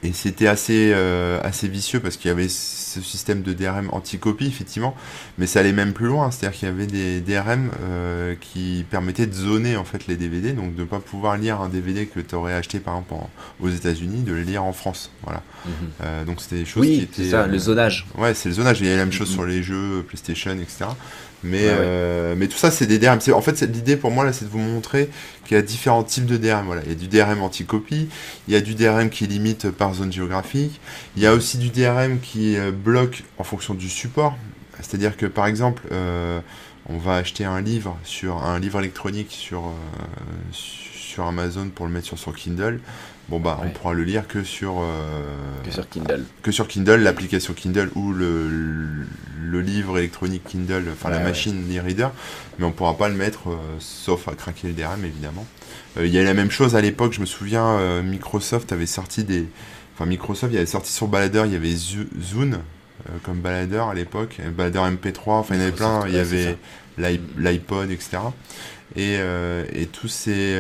[0.04, 2.48] Et c'était assez, euh, assez vicieux parce qu'il y avait
[2.88, 4.96] ce système de DRM anti-copie, effectivement,
[5.38, 6.32] mais ça allait même plus loin.
[6.32, 10.54] C'est-à-dire qu'il y avait des DRM euh, qui permettaient de zoner en fait les DVD,
[10.54, 13.30] donc de ne pas pouvoir lire un DVD que tu aurais acheté par exemple en-
[13.60, 15.12] aux États-Unis, de le lire en France.
[15.24, 15.44] Voilà.
[15.66, 15.72] Mhm.
[16.04, 17.24] Euh, donc c'était des choses qui Oui, étaient.
[17.24, 18.06] c'est ça, euh, le zonage.
[18.18, 18.80] Ouais, c'est le zonage.
[18.80, 19.36] Il y a la même chose Mhm.
[19.36, 20.86] sur les jeux, PlayStation, etc.
[21.44, 21.76] Mais, Ouais, ouais.
[21.80, 23.20] euh, mais tout ça, c'est des DRM.
[23.34, 25.10] En fait, l'idée pour moi, là, c'est de vous montrer
[25.46, 26.66] qu'il y a différents types de DRM.
[26.66, 26.82] Voilà.
[26.84, 28.10] Il y a du DRM anti-copie,
[28.48, 30.80] il y a du DRM qui limite par zone géographique,
[31.16, 34.36] il y a aussi du DRM qui euh, bloque en fonction du support.
[34.80, 36.40] C'est-à-dire que, par exemple, euh,
[36.88, 39.72] on va acheter un livre, sur un livre électronique sur, euh,
[40.52, 42.80] sur Amazon pour le mettre sur son Kindle.
[43.30, 43.68] Bon, bah, Ouais.
[43.70, 44.76] on pourra le lire que sur.
[44.80, 45.22] euh,
[45.66, 46.24] Que sur Kindle.
[46.42, 48.48] que sur Kindle, l'application Kindle ou le,
[49.42, 52.10] le livre électronique Kindle, enfin la Ouais, machine e-reader,
[52.58, 55.46] mais on pourra pas le mettre, euh, sauf à craquer le DRM évidemment.
[55.98, 58.86] Euh, Il y a la même chose à l'époque, je me souviens, euh, Microsoft avait
[58.86, 59.46] sorti des...
[59.96, 62.60] Enfin Microsoft, il avait sorti son baladeur, il y avait Zu- Zune
[63.10, 66.20] euh, comme baladeur à l'époque, baladeur MP3, enfin il y en avait plein, il y
[66.20, 66.58] avait
[66.98, 68.20] l'i- l'iPod, etc.
[68.96, 70.54] Et, euh, et tous ces...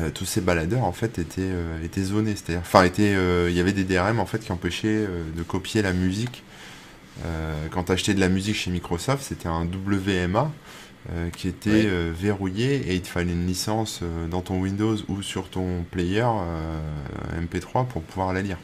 [0.00, 3.60] euh, tous ces baladeurs en fait étaient, euh, étaient zonés, c'est-à-dire, enfin euh, il y
[3.60, 6.42] avait des DRM en fait qui empêchaient de copier la musique.
[7.70, 10.50] Quand tu achetais de la musique chez Microsoft, c'était un WMA
[11.36, 11.86] qui était
[12.18, 16.80] verrouillé et il te fallait une licence dans ton Windows ou sur ton player euh,
[17.42, 18.56] MP3 pour pouvoir la lire.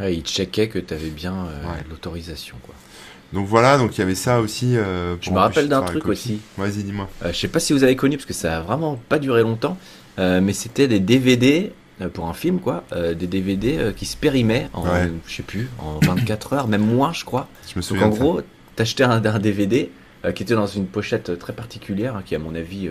[0.00, 1.84] Ouais, il checkait que tu avais bien Ouais.
[1.88, 2.74] l'autorisation, quoi.
[3.32, 4.76] Donc voilà, donc il y avait ça aussi.
[4.76, 6.40] euh, Je me rappelle d'un truc aussi.
[6.56, 7.08] Vas-y, dis-moi.
[7.24, 9.42] Euh, je sais pas si vous avez connu parce que ça a vraiment pas duré
[9.42, 9.76] longtemps,
[10.40, 14.16] mais c'était des DVD euh, pour un film quoi, euh, des DVD euh, qui se
[14.16, 15.10] périmaient en Ouais.
[15.26, 17.48] je sais plus en 24 heures, même moins je crois.
[17.66, 18.06] Je me Donc souviens.
[18.06, 18.20] en de ça.
[18.20, 18.40] gros,
[18.76, 19.90] t'achetais un, un DVD
[20.24, 22.88] euh, qui était dans une pochette euh, très particulière hein, qui à mon avis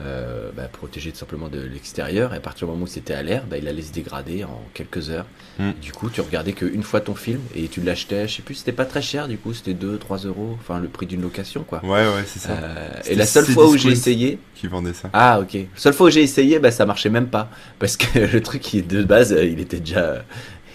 [0.00, 3.22] euh, bah, protégé tout simplement de l'extérieur et à partir du moment où c'était à
[3.22, 5.26] l'air, bah, il allait se dégrader en quelques heures.
[5.60, 5.70] Mm.
[5.80, 8.72] Du coup, tu regardais qu'une fois ton film et tu l'achetais, je sais plus, c'était
[8.72, 11.80] pas très cher du coup, c'était 2 3 euros, enfin le prix d'une location quoi.
[11.84, 12.52] Ouais, ouais, c'est ça.
[12.52, 15.10] Euh, et la seule fois où j'ai essayé, Qui vendait ça.
[15.12, 18.42] ah ok, seule fois où j'ai essayé, bah ça marchait même pas parce que le
[18.42, 20.24] truc il- de base il était déjà,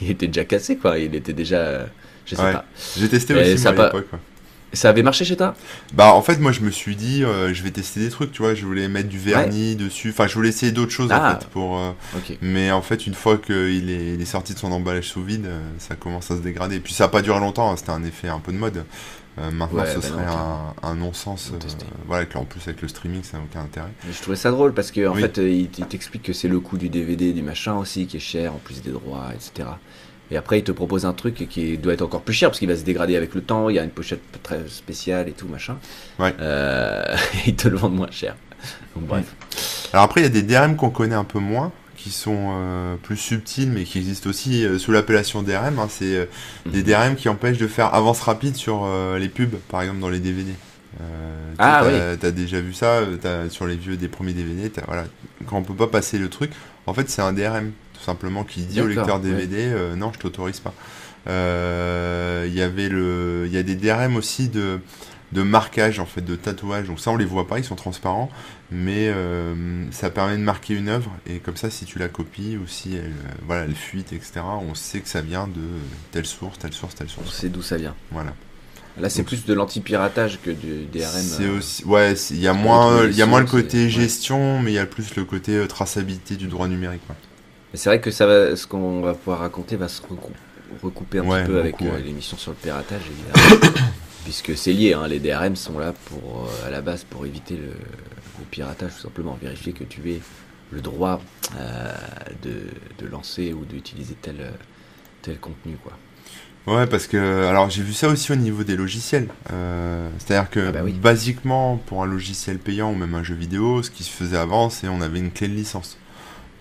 [0.02, 1.88] il était déjà cassé quoi, il était déjà,
[2.26, 2.54] je sais Ouais.
[2.54, 2.66] pas.
[2.98, 4.14] J'ai testé Et aussi ça moi, à pas- l'époque.
[4.14, 4.20] ouais.
[4.72, 5.56] Ça avait marché chez toi?
[5.94, 8.42] Bah en fait moi je me suis dit euh, je vais tester des trucs tu
[8.44, 8.54] vois.
[8.54, 10.10] Je voulais mettre du vernis dessus.
[10.12, 11.38] Enfin je voulais essayer d'autres choses en Ah.
[11.40, 11.92] fait pour euh,
[12.42, 15.48] mais en fait une fois qu'il est, il est sorti de son emballage sous vide
[15.48, 16.80] euh, ça commence à se dégrader.
[16.80, 18.84] Puis ça a pas duré longtemps hein, c'était un effet un peu de mode.
[19.54, 20.34] Maintenant Ouais, ce bah serait non,
[20.84, 21.54] un, un non-sens
[22.08, 23.88] voilà en plus avec le streaming ça n'a aucun intérêt.
[24.06, 25.22] Mais je trouvais ça drôle parce que en Oui.
[25.22, 28.54] fait, il t'explique que c'est le coût du DVD, du machin aussi qui est cher,
[28.54, 29.70] en plus des droits, etc.
[30.32, 32.68] Et après, il te propose un truc qui doit être encore plus cher parce qu'il
[32.68, 33.70] va se dégrader avec le temps.
[33.70, 35.78] Il y a une pochette très spéciale et tout machin.
[36.20, 36.34] Ouais.
[36.40, 37.04] Euh,
[37.48, 38.36] ils te le vendent moins cher.
[38.96, 39.34] Donc bref.
[39.94, 42.96] alors après il y a des DRM qu'on connaît un peu moins qui sont euh,
[43.02, 46.26] plus subtils mais qui existent aussi euh, sous l'appellation DRM hein, c'est euh,
[46.66, 46.84] des Mhm.
[46.84, 48.86] DRM qui empêchent de faire avance rapide sur
[49.18, 50.52] les pubs, par exemple dans les DVD.
[51.00, 51.04] Euh,
[51.58, 53.02] Ah, t'as, t'as déjà vu ça
[53.50, 54.72] sur les vieux des premiers DVD.
[54.88, 55.06] voilà,
[55.48, 56.52] quand on peut pas passer le truc,
[56.86, 60.20] en fait c'est un DRM tout simplement qui dit au lecteur DVD euh, non je
[60.20, 60.74] t'autorise pas.
[61.28, 64.80] Euh, Il y avait le, il y a des DRM aussi de
[65.32, 68.32] de marquage en fait de tatouage donc ça on les voit pas ils sont transparents
[68.72, 72.58] mais euh, ça permet de marquer une œuvre et comme ça si tu la copies
[72.58, 75.62] ou si elle euh, voilà elle fuite etc on sait que ça vient de
[76.12, 77.96] telle source telle source telle On source sait d'où ça vient.
[78.12, 78.34] voilà
[79.00, 81.22] Là, c'est plus de l'anti-piratage que du DRM.
[81.22, 83.90] c'est euh, aussi ouais il y a moins il y a moins le côté ouais.
[83.90, 87.04] gestion mais il y a plus le côté euh, traçabilité du droit numérique.
[87.74, 90.34] Mais c'est vrai que ça va, ce qu'on va pouvoir raconter va se recou-
[90.84, 93.72] recouper un Ouais, petit peu avec euh, l'émission sur le piratage, évidemment.
[94.24, 97.56] Puisque c'est lié, hein, les DRM sont là pour, euh, à la base pour éviter
[97.56, 99.38] le, le piratage, tout simplement.
[99.42, 100.22] Vérifier que tu aies
[100.72, 101.22] le droit
[101.58, 101.92] euh,
[102.44, 104.52] de, de lancer ou d'utiliser tel,
[105.22, 105.78] tel contenu.
[105.84, 105.94] Quoi.
[106.68, 109.30] Ouais, parce que alors j'ai vu ça aussi au niveau des logiciels.
[109.52, 110.94] Euh, C'est-à-dire que Ah bah oui.
[110.94, 114.70] basiquement pour un logiciel payant ou même un jeu vidéo, ce qui se faisait avant,
[114.70, 115.98] c'est on avait une clé de licence.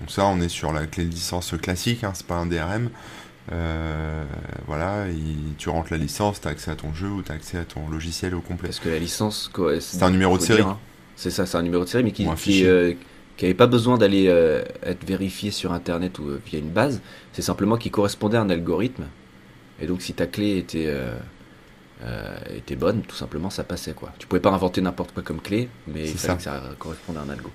[0.00, 2.90] Donc ça, on est sur la clé de licence classique, hein, c'est pas un DRM.
[3.50, 4.24] Euh,
[4.66, 5.06] voilà,
[5.56, 7.64] tu rentres la licence, tu as accès à ton jeu ou tu as accès à
[7.64, 8.68] ton logiciel au complet.
[8.68, 10.62] Parce que la licence, C'est un numéro de série.
[10.62, 10.78] hein.
[11.16, 12.66] C'est ça, c'est un numéro de série, mais qui qui, fichier.
[12.68, 12.94] euh,
[13.36, 17.00] qui pas besoin d'aller euh, être vérifié sur Internet ou via une base.
[17.32, 19.04] C'est simplement qu'il correspondait à un algorithme.
[19.80, 20.92] Et donc, si ta clé était
[22.54, 24.12] était bonne, tout simplement, ça passait quoi.
[24.18, 26.52] Tu pouvais pas inventer n'importe quoi comme clé, mais il C'est fallait ça.
[26.52, 27.50] que ça corresponde à un algo.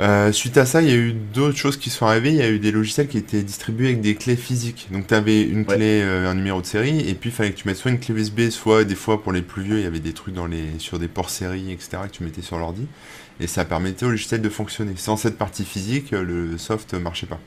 [0.00, 2.30] Euh, suite à ça, il y a eu d'autres choses qui sont arrivées.
[2.30, 4.88] Il y a eu des logiciels qui étaient distribués avec des clés physiques.
[4.90, 5.76] Donc, tu avais une Ouais.
[5.76, 8.00] clé, euh, un numéro de série, et puis il fallait que tu mettes soit une
[8.00, 10.46] clé USB, soit des fois pour les plus vieux, il y avait des trucs dans
[10.46, 12.86] les, sur des ports série, etc., que tu mettais sur l'ordi.
[13.40, 14.92] Et ça permettait au logiciel de fonctionner.
[14.96, 17.40] Sans cette partie physique, le soft marchait pas.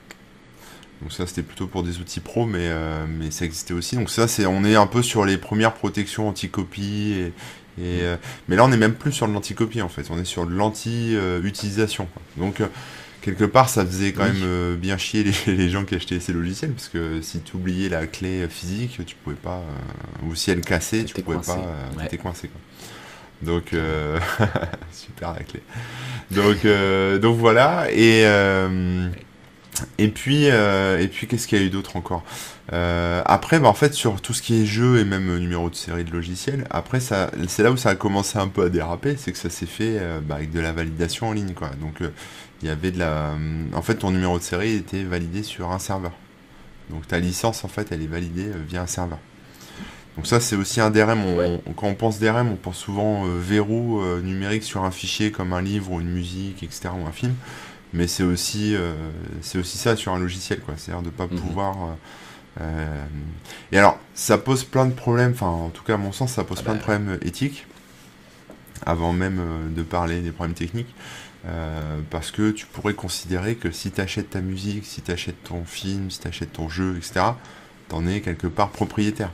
[1.01, 3.95] Donc ça, c'était plutôt pour des outils pro, mais, euh, mais ça existait aussi.
[3.95, 7.13] Donc ça, c'est, on est un peu sur les premières protections anti-copie.
[7.17, 7.33] Et,
[7.79, 8.15] et, euh,
[8.47, 10.07] mais là, on est même plus sur de l'anti-copie, en fait.
[10.11, 12.07] On est sur de l'anti-utilisation.
[12.37, 12.67] Donc, euh,
[13.21, 14.31] quelque part, ça faisait quand Oui.
[14.33, 17.55] même euh, bien chier les, les gens qui achetaient ces logiciels, parce que si tu
[17.55, 19.63] oubliais la clé physique, tu pouvais pas...
[20.25, 21.51] ou si elle cassait, tu pouvais coincé.
[21.53, 21.97] pas...
[21.97, 22.03] Ouais.
[22.03, 22.59] T'étais coincé, quoi.
[23.41, 23.75] Donc,
[24.91, 25.61] super la clé.
[26.31, 27.87] Donc, euh, donc voilà.
[27.91, 28.23] Et,
[29.97, 32.23] et puis, euh, et puis qu'est-ce qu'il y a eu d'autre encore
[32.71, 35.69] Euh, Après, bah, en fait, sur tout ce qui est jeu et même euh, numéro
[35.69, 38.69] de série de logiciel, après, ça, c'est là où ça a commencé un peu à
[38.69, 41.71] déraper, c'est que ça s'est fait euh, bah, avec de la validation en ligne, quoi.
[41.81, 41.97] Donc,
[42.61, 43.33] il y avait de la,
[43.73, 46.13] en fait, ton numéro de série était validé sur un serveur.
[46.89, 49.19] Donc, ta licence, en fait, elle est validée via un serveur.
[50.15, 51.25] Donc ça, c'est aussi un DRM.
[51.25, 51.59] On- Ouais.
[51.65, 55.31] on- quand on pense DRM, on pense souvent euh, verrou euh, numérique sur un fichier
[55.31, 56.89] comme un livre ou une musique, etc.
[56.95, 57.33] ou un film.
[57.93, 58.93] Mais c'est aussi, euh,
[59.41, 60.73] c'est aussi ça sur un logiciel, quoi.
[60.77, 61.39] C'est-à-dire de pas Mhm.
[61.39, 61.77] pouvoir.
[61.83, 63.05] euh, euh,
[63.71, 65.31] Et alors, ça pose plein de problèmes.
[65.31, 66.77] Enfin, en tout cas, à mon sens, ça pose Ah plein bah.
[66.79, 67.65] de problèmes euh, éthiques.
[68.85, 69.39] Avant même
[69.75, 70.93] de parler des problèmes techniques.
[71.45, 75.41] Euh, parce que tu pourrais considérer que si tu achètes ta musique, si tu achètes
[75.43, 77.25] ton film, si tu achètes ton jeu, etc.,
[77.89, 79.31] t'en es quelque part propriétaire.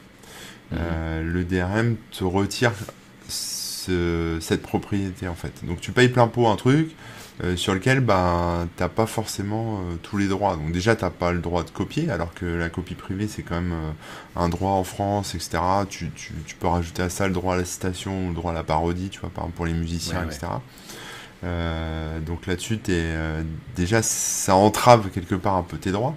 [0.71, 0.77] Mhm.
[0.81, 2.71] Euh, le DRM te retire
[3.27, 5.53] ce- cette propriété en fait.
[5.65, 6.95] Donc tu payes plein pot un truc
[7.43, 10.55] euh, sur lequel ben t'as pas forcément euh, tous les droits.
[10.57, 13.55] Donc déjà t'as pas le droit de copier, alors que la copie privée c'est quand
[13.55, 13.91] même euh,
[14.35, 15.59] un droit en France, etc.
[15.89, 18.51] Tu, tu, tu peux rajouter à ça le droit à la citation ou le droit
[18.51, 20.47] à la parodie, tu vois, par exemple pour les musiciens, Ouais, etc.
[22.25, 23.13] Donc là-dessus, t'es,
[23.75, 26.15] déjà, ça entrave quelque part un peu tes droits.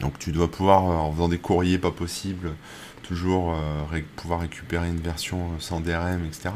[0.00, 2.50] Donc tu dois pouvoir, en faisant des courriers pas possibles,
[3.04, 3.54] toujours
[3.92, 6.50] ré- pouvoir récupérer une version sans DRM, etc.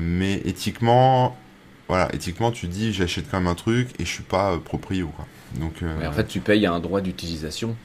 [0.00, 1.36] Mais éthiquement,
[1.90, 5.08] voilà, éthiquement, tu dis j'achète quand même un truc et je suis pas euh, proprio,
[5.08, 5.26] quoi.
[5.60, 7.76] Donc euh, Mais en fait, tu payes un droit d'utilisation.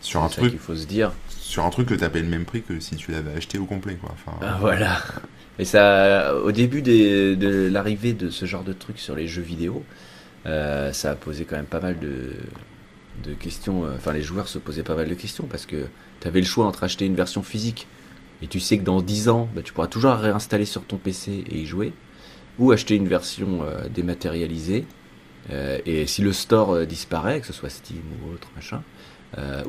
[0.00, 1.12] sur un truc, qu'il faut se dire.
[1.28, 3.64] sur un truc que tu payes le même prix que si tu l'avais acheté au
[3.66, 4.12] complet, quoi.
[4.12, 4.98] Enfin, Ah, voilà.
[5.58, 9.42] Et ça, au début des- de l'arrivée de ce genre de truc sur les jeux
[9.42, 9.84] vidéo,
[10.46, 12.32] euh, ça a posé quand même pas mal de,
[13.24, 13.84] de questions.
[13.94, 15.86] Enfin, les joueurs se posaient pas mal de questions parce que
[16.20, 17.86] tu avais le choix entre acheter une version physique
[18.42, 21.44] et tu sais que dans 10 ans, bah, tu pourras toujours réinstaller sur ton PC
[21.48, 21.92] et y jouer,
[22.58, 24.84] ou acheter une version euh, dématérialisée.
[25.50, 28.82] Euh, et si le store euh, disparaît, que ce soit Steam ou autre machin,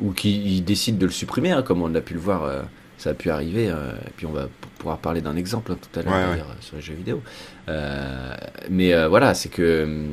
[0.02, 2.66] ou qu'ils décident de le supprimer, hein, comme on a pu le voir,
[2.98, 3.68] ça a pu arriver.
[3.68, 6.92] et puis on va pouvoir parler d'un exemple hein, tout à l'heure sur les jeux
[6.92, 7.22] vidéo.
[8.68, 10.04] mais voilà, c'est que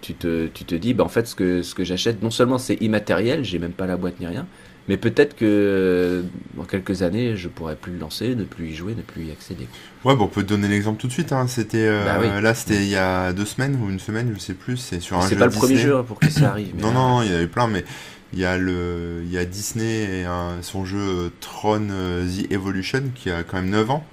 [0.00, 2.58] tu te, tu te dis, bah, en fait, ce que, ce que j'achète, non seulement
[2.58, 4.48] c'est immatériel, j'ai même pas la boîte ni rien,
[4.88, 6.24] mais peut-être que
[6.56, 9.30] dans quelques années, je pourrais plus le lancer, ne plus y jouer, ne plus y
[9.30, 9.68] accéder.
[10.04, 11.32] Ouais, bon, on peut te donner l'exemple tout de suite.
[11.32, 11.46] Hein.
[11.46, 14.54] C'était euh, bah là, c'était il y a deux semaines ou une semaine, je sais
[14.54, 14.78] plus.
[14.78, 15.20] C'est sur un.
[15.20, 16.74] C'est pas le premier jeu pour que ça arrive.
[16.80, 17.84] non, non, il y en avait plein, mais
[18.32, 20.26] il y a le, il y a Disney et
[20.62, 24.04] son jeu euh, Tron euh, The Evolution qui a quand même 9 ans.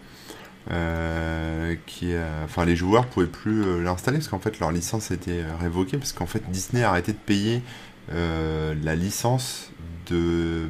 [1.85, 6.11] qui enfin les joueurs pouvaient plus l'installer parce qu'en fait leur licence était révoquée parce
[6.11, 7.61] qu'en fait Disney a arrêté de payer
[8.11, 9.71] la licence
[10.07, 10.63] de,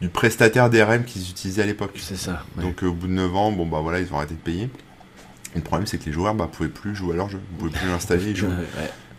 [0.00, 1.92] du prestataire DRM qu'ils utilisaient à l'époque.
[1.96, 2.44] C'est ça.
[2.56, 4.70] Donc au bout de 9 ans, bon bah voilà, ils ont arrêté de payer.
[5.54, 7.78] le problème c'est que les joueurs bah, pouvaient plus jouer à leur jeu, ils pouvaient
[7.78, 8.50] plus l'installer et jouer.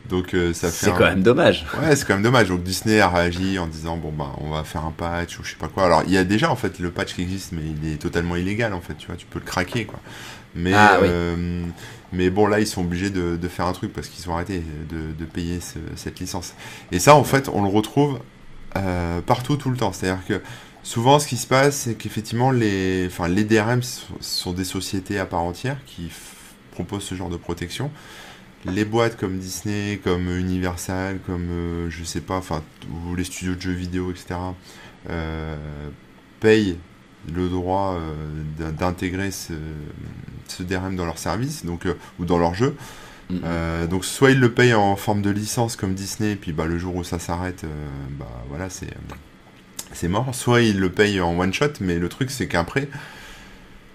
[0.10, 0.88] Donc euh, ça fait.
[0.88, 1.66] C'est quand même dommage.
[1.80, 2.50] Ouais, c'est quand même dommage.
[2.50, 5.52] Donc Disney a réagi en disant bon bah on va faire un patch ou je
[5.52, 5.86] sais pas quoi.
[5.86, 8.36] Alors il y a déjà en fait le patch qui existe, mais il est totalement
[8.36, 8.96] illégal en fait.
[8.96, 10.00] Tu vois, tu peux le craquer quoi.
[10.54, 11.64] Mais ah, euh,
[12.12, 14.64] mais bon là ils sont obligés de, de faire un truc parce qu'ils ont arrêté
[14.90, 15.60] de, de payer
[15.96, 16.56] cette licence.
[16.92, 18.20] Et ça en fait on le retrouve
[18.78, 19.94] euh, partout tout le temps.
[19.94, 20.42] C'est-à-dire que
[20.84, 23.82] souvent ce qui se passe, c'est qu'effectivement les, enfin, les DRM
[24.20, 26.10] sont des sociétés à part entière qui
[26.72, 27.92] proposent ce genre de protection.
[28.66, 32.64] Les boîtes comme Disney, comme Universal, comme euh, je sais pas, enfin
[33.10, 34.40] ou les studios de jeux vidéo, etc.
[35.10, 35.56] Euh,
[36.40, 36.78] payent
[37.32, 38.00] le droit
[38.58, 39.54] d'intégrer ce,
[40.48, 41.88] ce, DRM dans leur service, donc
[42.20, 42.76] ou dans leur jeu.
[43.44, 46.65] Euh, donc soit ils le payent en forme de licence comme Disney, et puis bah,
[46.65, 47.67] le jour où ça s'arrête, euh,
[48.12, 48.89] bah voilà, c'est
[49.94, 50.34] c'est mort.
[50.34, 52.88] Soit ils le payent en one shot, mais le truc c'est qu'après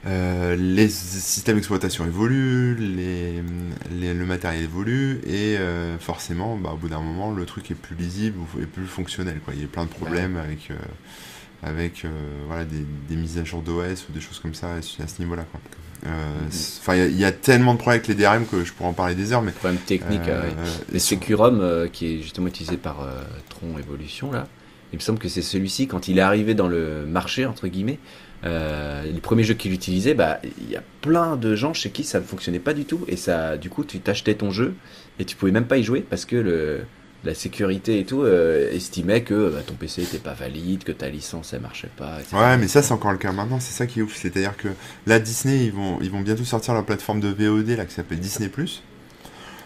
[0.06, 5.56] euh, les systèmes d'exploitation évoluent, le matériel évolue et
[5.98, 9.40] forcément, bah, au bout d'un moment, le truc est plus lisible et plus fonctionnel.
[9.44, 9.54] Quoi.
[9.54, 10.70] Il y a plein de problèmes avec
[11.62, 12.06] avec
[12.46, 15.44] voilà des, des, mises à jour d'OS ou des choses comme ça à ce niveau-là.
[16.06, 16.46] Euh,
[16.80, 19.14] enfin, il y, a tellement de problèmes avec les DRM que je pourrais en parler
[19.14, 20.28] des heures, mais problème technique.
[20.28, 20.50] Euh,
[20.92, 23.06] Les Securum, euh, qui est justement utilisé par
[23.48, 24.46] Tron Evolution là,
[24.92, 27.98] il me semble que c'est celui-ci quand il est arrivé dans le marché entre guillemets.
[28.44, 32.20] les premiers jeux qu'il utilisait, bah, il y a plein de gens chez qui ça
[32.20, 34.74] ne fonctionnait pas du tout et ça, du coup, tu t'achetais ton jeu
[35.18, 36.80] et tu pouvais même pas y jouer parce que le,
[37.26, 41.08] la sécurité et tout euh, estimait que bah, ton PC n'était pas valide, que ta
[41.08, 42.18] licence elle marchait pas.
[42.32, 44.16] Ouais, mais ça c'est encore le cas maintenant, c'est ça qui est ouf.
[44.16, 44.68] C'est-à-dire que
[45.06, 48.20] là Disney ils vont ils vont bientôt sortir leur plateforme de VOD là qui s'appelle
[48.20, 48.50] Disney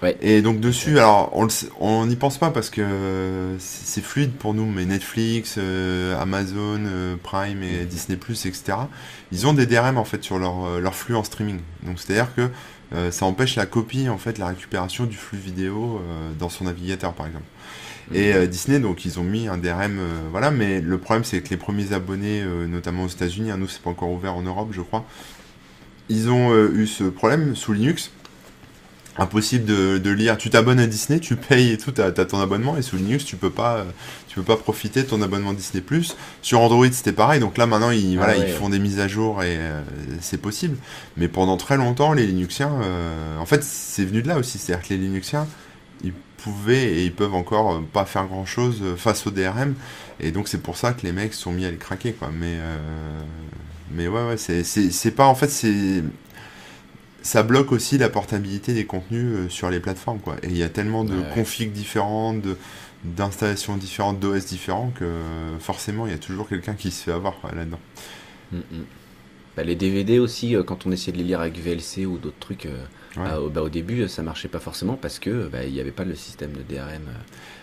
[0.03, 0.17] Ouais.
[0.23, 1.31] Et donc dessus, alors
[1.79, 7.17] on n'y pense pas parce que c'est fluide pour nous, mais Netflix, euh, Amazon, euh,
[7.23, 8.79] Prime et Disney etc.
[9.31, 11.61] Ils ont des DRM en fait sur leur, leur flux en streaming.
[11.83, 12.49] Donc c'est-à-dire que
[12.93, 16.65] euh, ça empêche la copie, en fait, la récupération du flux vidéo euh, dans son
[16.65, 17.45] navigateur, par exemple.
[18.13, 20.01] Et euh, Disney, donc, ils ont mis un DRM,
[20.31, 23.83] voilà, mais le problème, c'est que les premiers abonnés, notamment aux États-Unis, hein, nous, c'est
[23.83, 25.05] pas encore ouvert en Europe, je crois,
[26.09, 28.11] ils ont eu ce problème sous Linux
[29.21, 30.39] impossible de, lire.
[30.39, 33.25] Tu t'abonnes à Disney, tu payes et tout, t'as as ton abonnement et sous Linux
[33.25, 33.85] tu peux pas,
[34.29, 36.17] tu peux pas profiter de ton abonnement Disney Plus.
[36.41, 39.09] Sur Android c'était pareil, donc là maintenant ils, voilà, ah ils font des mises à
[39.09, 39.83] jour et euh,
[40.21, 40.77] c'est possible.
[41.17, 44.87] Mais pendant très longtemps les Linuxiens, euh, en fait c'est venu de là aussi, c'est-à-dire
[44.89, 45.47] que les Linuxiens
[46.03, 49.75] ils pouvaient et ils peuvent encore euh, pas faire grand chose face au DRM
[50.19, 52.31] et donc c'est pour ça que les mecs sont mis à les craquer quoi.
[52.33, 52.57] Mais
[53.93, 56.03] mais ouais ouais c'est pas en fait c'est
[57.23, 60.37] ça bloque aussi la portabilité des contenus euh, sur les plateformes quoi.
[60.43, 62.43] Et il y a tellement de configs différentes,
[63.05, 65.07] d'installations différentes, d'OS différents que
[65.59, 67.81] forcément il y a toujours quelqu'un qui se fait avoir là-dedans.
[68.53, 68.85] Mm, mm.
[69.57, 72.39] Bah, les DVD aussi, euh, quand on essayait de les lire avec VLC ou d'autres
[72.39, 72.85] trucs, euh,
[73.17, 76.15] bah, au, début ça marchait pas forcément parce que bah, il n'y avait pas le
[76.15, 77.03] système de DRM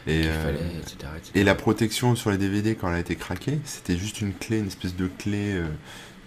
[0.05, 3.97] et, fallait, etc., Et la protection sur les DVD quand elle a été craquée, c'était
[3.97, 5.61] juste une clé, une espèce de clé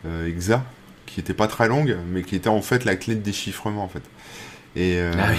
[0.04, 0.64] EXA
[1.12, 3.88] qui était pas très longue, mais qui était en fait la clé de déchiffrement en
[3.88, 4.02] fait.
[4.76, 5.32] Et, euh, ah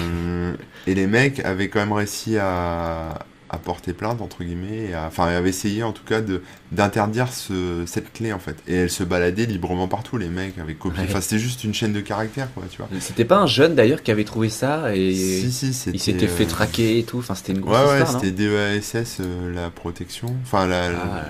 [0.88, 5.28] et les mecs avaient quand même réussi à, à porter plainte entre guillemets, et enfin
[5.28, 6.42] avaient essayé en tout cas de
[6.74, 8.58] d'interdire ce, cette clé en fait.
[8.68, 11.04] Et elle se baladait librement partout, les mecs avec copié.
[11.04, 12.90] Enfin c'était juste une chaîne de caractères quoi, tu vois.
[13.00, 16.44] C'était pas un jeune d'ailleurs qui avait trouvé ça et si, si, il s'était fait
[16.44, 17.20] euh, traquer et tout.
[17.20, 18.22] Enfin c'était une grosse ouais, histoire.
[18.22, 20.36] Ouais, c'était DEASS euh, la protection.
[20.44, 21.26] Enfin la, ah,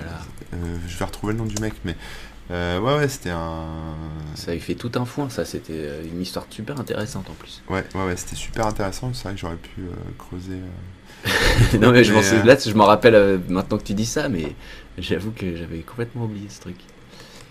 [0.88, 1.96] je vais retrouver le nom du mec, mais
[2.52, 3.66] euh, ouais, ouais, c'était un.
[4.36, 5.46] Ça avait fait tout un foin, ça.
[5.46, 7.62] C'était euh, une histoire super intéressante en plus.
[7.70, 9.12] Ouais, ouais, ouais c'était super intéressant.
[9.14, 10.60] C'est vrai que j'aurais pu euh, creuser.
[11.80, 14.56] non, mais je m'en là, je m'en rappelle maintenant que tu dis ça, mais
[14.98, 16.78] j'avoue que j'avais complètement oublié ce truc.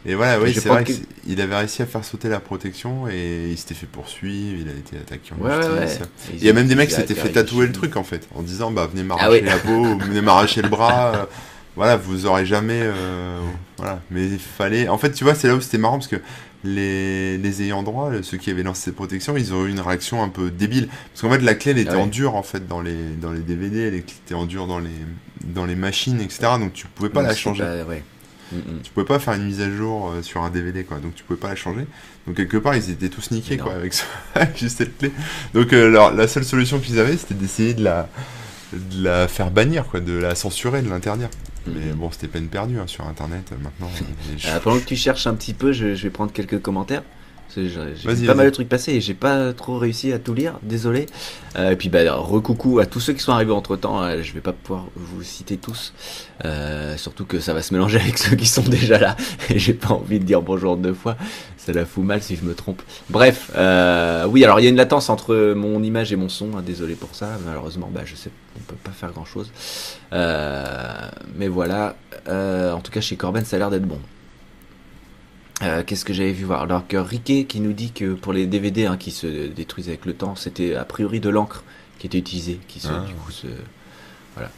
[0.07, 3.59] Et voilà, oui, c'est vrai qu'il avait réussi à faire sauter la protection et il
[3.59, 5.87] s'était fait poursuivre, il a été attaqué en Ouais, ouais, ouais.
[5.89, 6.09] justice.
[6.35, 8.43] Il y a même des mecs qui s'étaient fait tatouer le truc en fait, en
[8.43, 9.43] disant bah venez m'arracher Ah oui.
[9.43, 11.29] la peau, venez m'arracher le bras.
[11.81, 12.81] voilà, vous aurez jamais.
[12.83, 13.41] euh,
[13.79, 14.87] voilà, mais il fallait.
[14.89, 16.17] En fait, tu vois, c'est là où c'était marrant parce que
[16.63, 20.23] les, les ayants droit, ceux qui avaient lancé cette protection, ils ont eu une réaction
[20.23, 20.89] un peu débile.
[21.13, 22.03] Parce qu'en fait, la clé elle était Ah ouais.
[22.03, 24.91] en dur en fait dans les, dans les DVD, elle était en dur dans les,
[25.43, 26.41] dans les machines, etc.
[26.59, 27.63] Donc tu pouvais pas la changer.
[27.65, 28.03] pas- ouais.
[28.53, 28.81] Mm, mm.
[28.83, 31.25] Tu pouvais pas faire une mise à jour euh, sur un DVD quoi, donc tu
[31.25, 31.87] pouvais pas la changer.
[32.27, 33.95] Donc quelque part ils étaient tous niqués quoi avec,
[34.57, 35.13] juste cette clé.
[35.55, 38.09] Donc euh, leur- la seule solution qu'ils avaient c'était d'essayer de la,
[38.75, 41.29] de la faire bannir quoi, de la censurer, de l'interdire.
[41.67, 43.89] Mais bon c'était peine perdue hein, sur internet euh, maintenant.
[43.89, 44.05] euh,
[44.37, 47.03] les- Euh, pendant que tu cherches un petit peu, je, je vais prendre quelques commentaires.
[47.97, 51.07] J'ai pas mal de trucs passer et j'ai pas trop réussi à tout lire, désolé.
[51.57, 54.41] Euh, et puis bah recoucou à tous ceux qui sont arrivés entre temps, je vais
[54.41, 55.93] pas pouvoir vous citer tous.
[56.45, 59.17] Euh, surtout que ça va se mélanger avec ceux qui sont déjà là.
[59.51, 61.17] Et j'ai pas envie de dire bonjour deux fois,
[61.57, 62.83] ça la fout mal si je me trompe.
[63.09, 66.57] Bref, euh, oui alors il y a une latence entre mon image et mon son,
[66.57, 69.51] hein, désolé pour ça, malheureusement bah je sais on peut pas faire grand chose.
[70.13, 71.97] mais voilà,
[72.29, 73.99] Euh, en tout cas chez Corben ça a l'air d'être bon.
[75.63, 76.63] Euh, Qu'est-ce que j'avais vu voir?
[76.63, 80.07] Alors que Riquet qui nous dit que pour les DVD hein, qui se détruisent avec
[80.07, 81.65] le temps, c'était a priori de l'encre
[81.99, 83.05] qui était utilisée, qui se, Ah.
[83.07, 83.47] du coup se
[84.37, 84.51] voilà.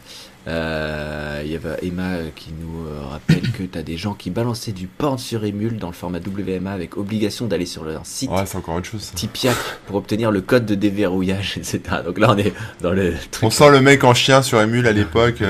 [0.47, 4.29] Euh, Il y avait Emma qui nous euh, rappelle que tu as des gens qui
[4.29, 8.29] balançaient du porn sur Emule dans le format WMA avec obligation d'aller sur leur site
[8.29, 9.01] Ouais c'est encore autre chose.
[9.01, 9.13] ça.
[9.15, 9.55] Tipiac
[9.87, 11.79] pour obtenir le code de déverrouillage, etc.
[12.05, 13.43] Donc là on est dans le truc.
[13.43, 15.41] On sent le mec en chien sur Emule à l'époque.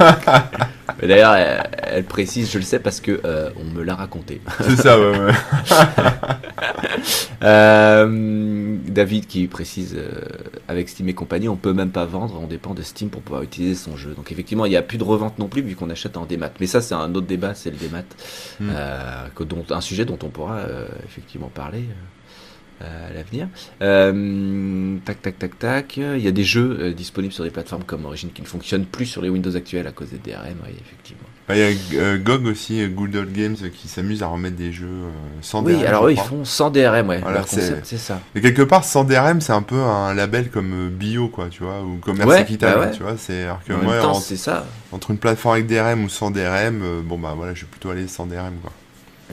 [1.00, 4.40] Mais D'ailleurs elle, elle précise, je le sais parce que euh, on me l'a raconté.
[4.62, 5.32] c'est ça ouais, ouais.
[7.42, 10.22] Euh, David qui précise euh,
[10.68, 13.42] avec Steam et compagnie, on peut même pas vendre, on dépend de Steam pour pouvoir
[13.42, 14.14] utiliser son jeu.
[14.14, 16.50] Donc effectivement, il n'y a plus de revente non plus vu qu'on achète en démat.
[16.60, 18.02] Mais ça, c'est un autre débat, c'est le démat,
[18.58, 18.70] Hmm.
[18.72, 21.84] euh, que dont, un sujet dont on pourra euh, effectivement parler.
[22.82, 23.48] Euh, à l'avenir.
[23.82, 25.96] Euh, tac, tac, tac, tac.
[25.96, 28.84] Il y a des jeux euh, disponibles sur des plateformes comme Origin qui ne fonctionnent
[28.86, 31.22] plus sur les Windows actuels à cause des DRM, oui, effectivement.
[31.48, 34.88] Bah, Il y a GOG aussi, Good Old Games, qui s'amuse à remettre des jeux
[35.42, 37.18] sans Oui, DRM, alors je eux, ils font sans DRM, ouais.
[37.20, 38.20] Voilà, c'est- ça.
[38.34, 41.82] Et quelque part, sans DRM, c'est un peu un label comme bio, quoi, tu vois,
[41.82, 42.96] ou commerce Ouais, équitable, bah ouais.
[42.96, 43.14] tu vois.
[43.16, 44.66] C'est alors que En moi, même temps, en- c'est ça.
[44.90, 47.90] entre une plateforme avec DRM ou sans DRM, euh, bon bah voilà, je vais plutôt
[47.90, 48.72] aller sans DRM, quoi.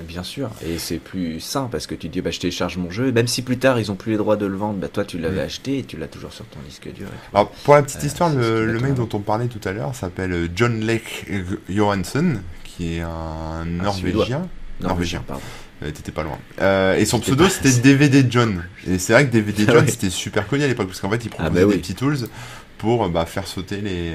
[0.07, 3.11] Bien sûr, et c'est plus sain parce que tu dis bah je télécharge mon jeu,
[3.11, 5.19] même si plus tard ils ont plus les droits de le vendre, bah toi tu
[5.19, 7.07] l'avais acheté et tu l'as toujours sur ton disque dur.
[7.31, 10.31] Alors pour la petite Euh, histoire, le, mec dont on parlait tout à l'heure s'appelle
[10.33, 11.27] euh, John Lake
[11.69, 14.47] Johansson, qui est un Norvégien.
[14.81, 15.23] Norvégien.
[15.27, 15.43] pardon.
[15.83, 16.39] Euh, T'étais pas loin.
[16.61, 18.63] Euh, et son pseudo c'était DVD John.
[18.87, 19.91] Et c'est vrai que DVD Ah John ouais.
[19.91, 22.17] c'était super connu à l'époque parce qu'en fait il proposait bah des petits tools
[22.77, 24.13] pour euh, bah, faire sauter les,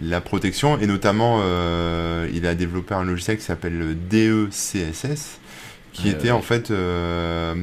[0.00, 5.38] la protection et notamment euh, il a développé un logiciel qui s'appelle le DECSS
[5.92, 6.30] qui était ouais.
[6.30, 7.54] en fait euh,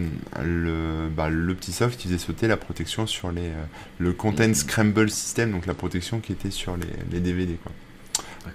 [0.43, 3.51] le, bah, le petit soft qui faisait sauter la protection sur les
[3.99, 4.53] le Content Mhm.
[4.55, 7.71] Scramble System donc la protection qui était sur les, les DVD quoi.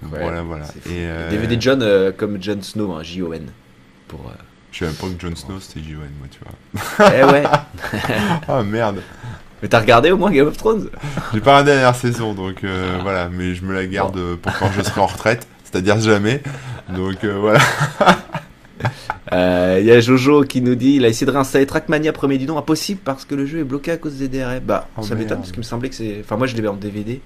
[0.03, 0.65] Voilà voilà.
[0.89, 3.45] Et DVD John comme Jon Snow, hein, J-O-N.
[4.07, 4.31] Pour,
[4.71, 7.11] je savais pas que Jon Snow c'était JON moi tu vois.
[7.15, 7.43] eh ouais,
[8.47, 9.01] Ah merde.
[9.63, 10.89] Mais t'as regardé au moins Game of Thrones?
[11.33, 14.35] J'ai pas regardé la dernière saison, donc euh, voilà, mais je me la garde euh,
[14.35, 16.43] pour quand je serai en retraite, c'est-à-dire jamais.
[16.89, 17.59] Donc euh, voilà.
[19.31, 22.37] Euh, Il y a Jojo qui nous dit il a essayé de réinstaller Trackmania premier
[22.37, 24.59] du nom, impossible parce que le jeu est bloqué à cause des DRM.
[24.59, 26.17] Bah, Oh, ça m'étonne parce qu'il me semblait que c'est.
[26.19, 27.21] Enfin, moi je l'avais en DVD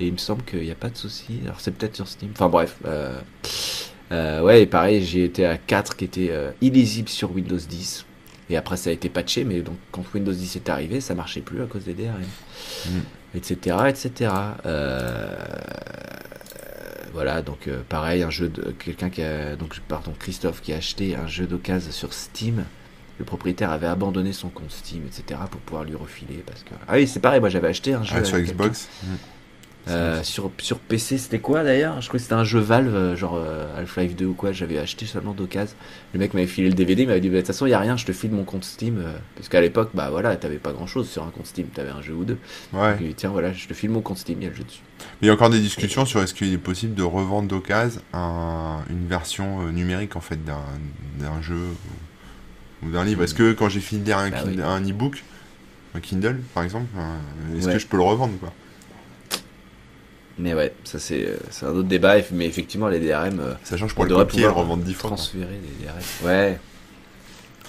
[0.00, 1.40] et il me semble qu'il n'y a pas de souci.
[1.44, 2.30] Alors c'est peut-être sur Steam.
[2.34, 2.76] Enfin bref.
[2.86, 3.16] Euh...
[4.10, 8.04] euh, ouais, et pareil, j'ai été à 4 qui était euh, illisible sur Windows 10.
[8.50, 11.40] Et après ça a été patché, mais donc quand Windows 10 est arrivé, ça marchait
[11.40, 12.20] plus à cause des DRM.
[13.34, 13.76] Etc.
[13.88, 14.32] etc.
[14.66, 15.36] Euh,
[17.12, 20.76] Voilà, donc euh, pareil, un jeu de quelqu'un qui a donc pardon Christophe qui a
[20.76, 22.64] acheté un jeu d'occasion sur Steam.
[23.18, 25.40] Le propriétaire avait abandonné son compte Steam, etc.
[25.50, 28.16] pour pouvoir lui refiler parce que ah oui c'est pareil, moi j'avais acheté un jeu
[28.18, 28.88] Ah, sur Xbox.
[29.88, 32.00] Euh, sur sur PC c'était quoi d'ailleurs?
[32.02, 34.52] Je crois que c'était un jeu Valve euh, genre euh, Half-Life 2 ou quoi.
[34.52, 35.74] J'avais acheté seulement d'occasion.
[36.12, 37.78] Le mec m'avait filé le DVD, il m'avait dit bah, de toute façon il a
[37.78, 40.72] rien, je te file mon compte Steam euh, parce qu'à l'époque bah voilà t'avais pas
[40.72, 42.36] grand chose sur un compte Steam, t'avais un jeu ou deux.
[42.74, 42.96] Ouais.
[42.98, 44.82] Dit, tiens voilà je te file mon compte Steam, il y a le jeu dessus.
[45.22, 48.80] Il y a encore des discussions sur est-ce qu'il est possible de revendre d'occasion un-
[48.90, 50.60] une version numérique en fait d'un
[51.18, 51.56] d'un jeu
[52.82, 53.22] ou, ou d'un livre.
[53.24, 54.62] Est-ce que quand j'ai fini de lire un, Bah Kind- oui.
[54.62, 55.24] un e-book,
[55.94, 56.86] un Kindle par exemple,
[57.56, 57.72] est-ce Ouais.
[57.72, 58.52] que je peux le revendre quoi?
[60.40, 63.84] Mais ouais, ça c'est euh, c'est un autre débat, mais effectivement les DRM euh, Sachant
[63.86, 65.10] que je On pourrais le devrait copier et le pouvoir revendre 10 fois.
[65.10, 65.16] quoi.
[65.16, 65.46] transférer
[65.80, 65.98] les DRM.
[66.26, 66.58] Ouais.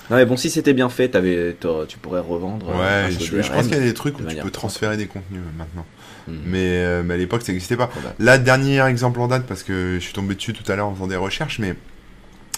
[0.10, 2.70] Non mais bon si c'était bien fait, t'avais- t'aurais- tu pourrais revendre.
[2.70, 3.18] euh, Ouais, je,
[3.52, 5.86] pense qu'il y a des trucs de où tu peux transférer des contenus euh, maintenant.
[6.28, 6.38] Mhm.
[6.46, 7.90] Mais, euh, mais à l'époque, ça n'existait pas.
[8.20, 10.94] Là, dernier exemple en date, parce que je suis tombé dessus tout à l'heure en
[10.94, 11.76] faisant des recherches, mais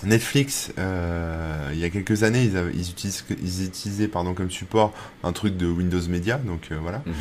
[0.05, 4.51] Netflix, euh, il y a quelques années, ils, avaient- ils, utilisent, ils utilisaient pardon, comme
[4.51, 4.93] support
[5.23, 7.01] un truc de Windows Media, donc euh, voilà.
[7.05, 7.13] Mhm.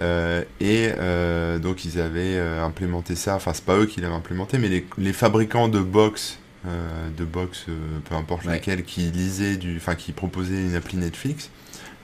[0.00, 4.58] Euh, et euh, donc ils avaient implémenté ça, enfin c'est pas eux qui l'avaient implémenté,
[4.58, 7.66] mais les, les fabricants de box, euh, de box,
[8.08, 8.52] peu importe Ouais.
[8.52, 11.50] laquelle, qui lisaient du, enfin qui proposaient une appli Netflix,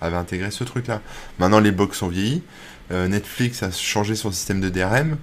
[0.00, 1.00] avaient intégré ce truc-là.
[1.38, 2.42] Maintenant les box sont vieillis,
[2.92, 5.16] euh, Netflix a changé son système de DRM,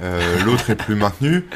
[0.00, 1.44] euh, l'autre est plus maintenu.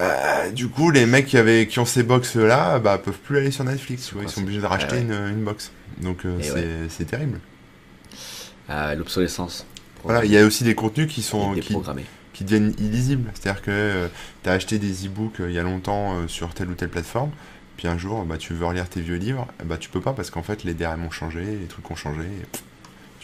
[0.00, 3.38] Euh, du coup, les mecs qui, avaient, qui ont ces box là, bah, peuvent plus
[3.38, 4.12] aller sur Netflix.
[4.20, 5.02] ils sont obligés de racheter ouais.
[5.02, 5.72] une, une box.
[6.00, 7.06] Donc euh, c'est ouais.
[7.06, 7.40] terrible.
[8.68, 9.66] Ah, L'obsolescence.
[10.04, 11.76] Voilà, il y a aussi des contenus qui sont qui,
[12.32, 13.30] qui deviennent illisibles.
[13.34, 14.08] C'est-à-dire que
[14.42, 16.88] tu as acheté des e-books euh, il y a longtemps euh, sur telle ou telle
[16.88, 17.30] plateforme,
[17.76, 20.30] puis un jour bah, tu veux relire tes vieux livres, bah, tu peux pas parce
[20.30, 22.46] qu'en fait les DRM ont changé, les trucs ont changé, et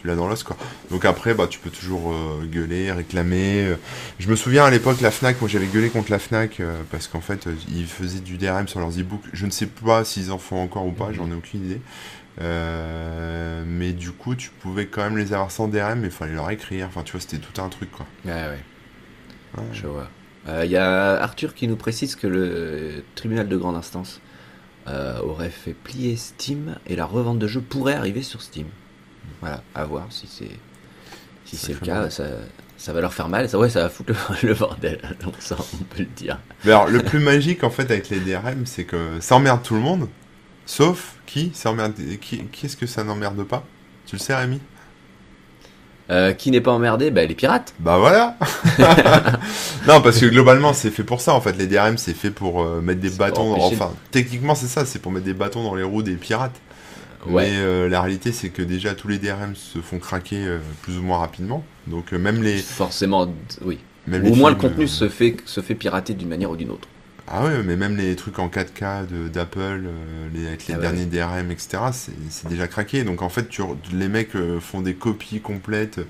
[0.05, 0.57] tu l'as dans l'os quoi.
[0.91, 3.75] Donc après bah, tu peux toujours euh, gueuler, réclamer.
[4.19, 7.09] Je me souviens à l'époque la FNAC, moi j'avais gueulé contre la FNAC euh, parce
[7.09, 9.25] qu'en fait euh, ils faisaient du DRM sur leurs e-books.
[9.33, 11.81] Je ne sais pas s'ils en font encore ou pas, j'en ai aucune idée.
[12.43, 16.35] Euh, mais du coup tu pouvais quand même les avoir sans DRM mais il fallait
[16.35, 18.07] leur écrire, enfin tu vois c'était tout un truc quoi.
[18.27, 18.59] Ouais, ouais,
[19.57, 19.65] Ouais.
[19.73, 20.09] je vois.
[20.65, 24.21] Il y a Arthur qui nous précise que le tribunal de grande instance
[24.87, 28.67] aurait fait plier Steam et la revente de jeux pourrait arriver sur Steam.
[29.41, 30.51] Voilà, à voir si c'est
[31.45, 32.25] si c'est le cas, ça,
[32.79, 33.49] ça va leur faire mal.
[33.49, 34.13] Ça, ouais, ça va foutre
[34.43, 35.01] le, le bordel.
[35.23, 36.39] Donc ça, on peut le dire.
[36.65, 39.75] Mais alors, le plus magique en fait avec les DRM, c'est que ça emmerde tout
[39.75, 40.09] le monde,
[40.67, 43.65] sauf qui Ça emmerde qui, qui est-ce que ça n'emmerde pas?
[44.07, 44.61] Tu le sais, Rémi?
[46.11, 47.11] Euh, qui n'est pas emmerdé?
[47.11, 47.73] Bah, Les pirates.
[47.79, 48.37] Bah voilà
[49.89, 51.53] Non, parce que globalement, c'est fait pour ça en fait.
[51.57, 53.57] Les DRM, c'est fait pour euh, mettre des bâtons.
[53.57, 56.61] dans- Enfin, techniquement, c'est ça, c'est pour mettre des bâtons dans les roues des pirates.
[57.27, 57.51] Ouais.
[57.51, 60.99] Mais euh, la réalité, c'est que déjà tous les DRM se font craquer euh, plus
[60.99, 61.65] ou moins rapidement.
[61.87, 63.79] Donc euh, même les, Forcément, oui.
[64.07, 66.57] même Ou les au moins le contenu se fait se fait pirater d'une manière ou
[66.57, 66.89] d'une autre.
[67.27, 69.81] Ah ouais, mais même les trucs en 4K de- d'Apple,
[70.35, 70.83] les, avec les Ah ouais.
[70.83, 73.03] derniers DRM, etc., c'est déjà craqué.
[73.05, 73.63] Donc en fait, tu,
[73.93, 76.01] les mecs font des copies complètes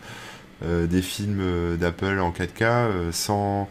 [0.62, 3.68] des films d'Apple en 4K euh, sans,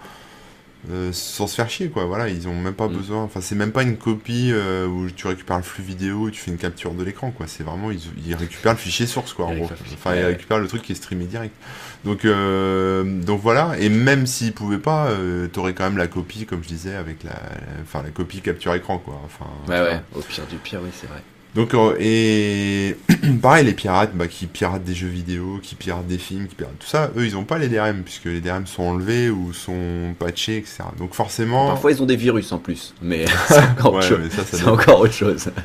[0.92, 2.06] euh, sans se faire chier, quoi.
[2.06, 2.94] Voilà, ils ont même pas Mm.
[2.98, 3.24] besoin.
[3.24, 6.40] Enfin, c'est même pas une copie euh, où tu récupères le flux vidéo et tu
[6.42, 7.48] fais une capture de l'écran, quoi.
[7.48, 9.70] C'est vraiment, ils, ils récupèrent le fichier source, quoi, en gros.
[9.94, 11.56] Enfin, ils récupèrent le truc qui est streamé direct.
[12.04, 16.46] Donc, euh, donc voilà, et même s'ils pouvaient pas, euh, t'aurais quand même la copie,
[16.46, 17.40] comme je disais, avec la,
[17.82, 19.22] enfin la copie capture écran, quoi.
[19.26, 20.02] Enfin, tu Ouais, ouais.
[20.16, 21.22] Au pire du pire, oui, c'est vrai.
[21.56, 22.96] Donc, euh, et
[23.42, 26.80] pareil, les pirates, bah, qui piratent des jeux vidéo, qui piratent des films, qui piratent
[26.80, 30.16] tout ça, eux, ils ont pas les DRM, puisque les DRM sont enlevés ou sont
[30.18, 30.80] patchés, etc.
[30.98, 34.72] Donc forcément, Parfois, ils ont des virus en plus, mais c'est encore, ouais, dépend.
[34.72, 35.50] encore autre chose.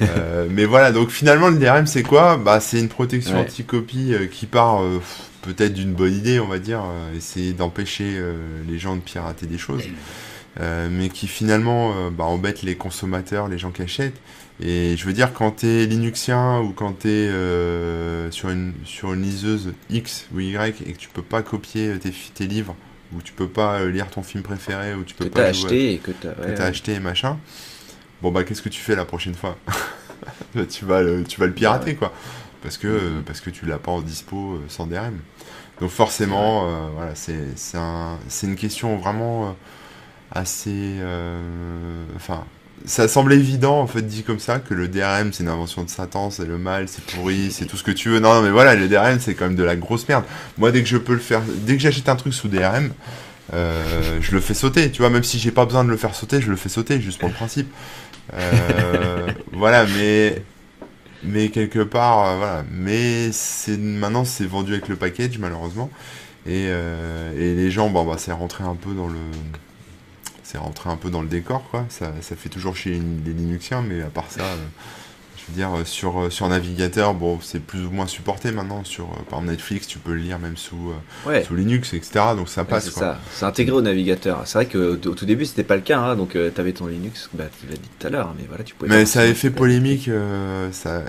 [0.00, 2.36] Euh, mais voilà, donc finalement, le DRM, c'est quoi?
[2.36, 3.40] Bah, c'est une protection Ouais.
[3.40, 5.02] anti-copie euh, qui part euh,
[5.42, 8.16] peut-être d'une bonne idée, on va dire, euh, essayer d'empêcher
[8.68, 9.82] les gens de pirater des choses,
[10.60, 14.20] euh, mais qui finalement bah, embête les consommateurs, les gens qui achètent.
[14.60, 19.22] Et je veux dire, quand t'es Linuxien ou quand t'es euh, sur, une, sur une
[19.22, 22.74] liseuse X ou Y et que tu peux pas copier tes, fi- tes livres,
[23.14, 25.66] ou tu peux pas euh, lire ton film préféré, ou tu peux Que pas jouer-
[25.66, 26.68] acheté et que ouais, t'as ouais.
[26.70, 27.38] acheté et machin.
[28.20, 29.56] Bon bah qu'est-ce que tu fais la prochaine fois
[30.54, 32.12] Bah, Tu vas le, tu vas le pirater quoi,
[32.62, 35.18] parce que euh, parce que tu l'as pas en dispo euh, sans DRM.
[35.80, 39.52] Donc forcément euh, voilà c'est un, une question vraiment euh,
[40.32, 42.44] assez euh, enfin
[42.84, 45.90] ça semble évident en fait dit comme ça que le DRM c'est une invention de
[45.90, 48.20] Satan, c'est le mal, c'est pourri, c'est tout ce que tu veux.
[48.20, 50.24] Non, non mais voilà, le DRM c'est quand même de la grosse merde.
[50.56, 52.90] Moi dès que je peux le faire, dès que j'achète un truc sous DRM,
[53.52, 54.90] euh, je le fais sauter.
[54.90, 57.00] Tu vois, même si j'ai pas besoin de le faire sauter, je le fais sauter
[57.00, 57.72] juste pour le principe.
[58.34, 60.42] Euh, voilà, mais
[61.22, 62.64] mais quelque part, euh, voilà.
[62.70, 65.90] Mais c'est maintenant c'est vendu avec le package malheureusement
[66.46, 69.18] et, et les gens, bon bah c'est rentré un peu dans le
[70.50, 71.84] c'est rentré un peu dans le décor quoi.
[71.90, 74.40] Ça, ça fait toujours chez les, Linuxiens, mais à part ça.
[74.42, 74.56] euh,
[75.36, 78.84] je veux dire, euh, sur, euh, sur navigateur, bon, c'est plus ou moins supporté maintenant.
[78.84, 81.42] Sur, euh, par Netflix, tu peux le lire même sous, euh, Ouais.
[81.44, 82.10] sous Linux, etc.
[82.36, 82.84] Donc ça Ouais, passe.
[82.86, 83.02] c'est quoi.
[83.02, 84.42] ça, c'est intégré au navigateur.
[84.46, 86.86] C'est vrai qu'au au tout début c'était pas le cas, hein, donc tu t'avais ton
[86.86, 88.90] Linux, bah, tu l'as dit tout à l'heure, mais voilà, tu pouvais.
[88.90, 90.10] Mais ça avait fait polémique,
[90.72, 91.02] ça,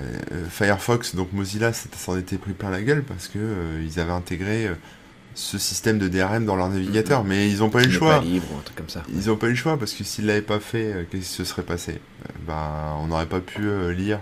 [0.49, 3.39] Firefox, donc Mozilla ça s'en était pris plein la gueule parce que
[3.85, 4.69] ils avaient intégré
[5.39, 8.19] ce système de DRM dans leur navigateur, mais ils ont pas eu le choix.
[8.19, 9.03] pas libre ou un truc comme ça.
[9.13, 11.33] Ils ont pas eu le choix parce que s'ils l'avaient pas fait, euh, qu'est-ce qui
[11.33, 11.93] se serait passé?
[11.93, 14.19] Euh, Bah, on n'aurait pas pu euh, lire,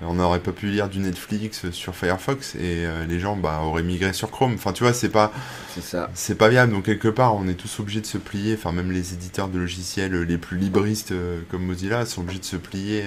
[0.00, 4.14] on n'aurait pas pu lire du Netflix sur Firefox et les gens bah, auraient migré
[4.14, 4.54] sur Chrome.
[4.54, 5.30] Enfin, tu vois, c'est pas,
[6.14, 6.72] C'est pas viable.
[6.72, 8.54] Donc quelque part, on est tous obligés de se plier.
[8.54, 11.12] Enfin, même les éditeurs de logiciels les plus libristes
[11.50, 13.04] comme Mozilla sont obligés de se plier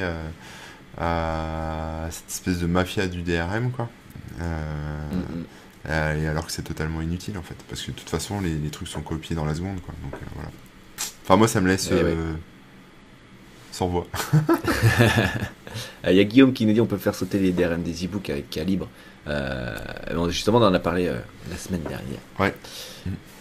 [1.00, 3.90] à cette espèce de mafia du DRM, quoi.
[4.42, 4.62] Euh,
[5.12, 5.44] Mm, mm.
[5.90, 8.56] Euh, et alors que c'est totalement inutile en fait, parce que de toute façon les,
[8.56, 9.94] les trucs sont copiés dans la seconde quoi.
[10.04, 10.50] Donc euh, voilà.
[11.24, 12.34] Enfin moi ça me laisse Eh euh,
[13.72, 14.08] sans voix.
[16.08, 18.30] Il y a Guillaume qui nous dit on peut faire sauter les DRM des e-books
[18.30, 18.88] avec Calibre.
[20.30, 21.12] Justement, on en a parlé
[21.50, 22.20] la semaine dernière.
[22.40, 22.54] Ouais.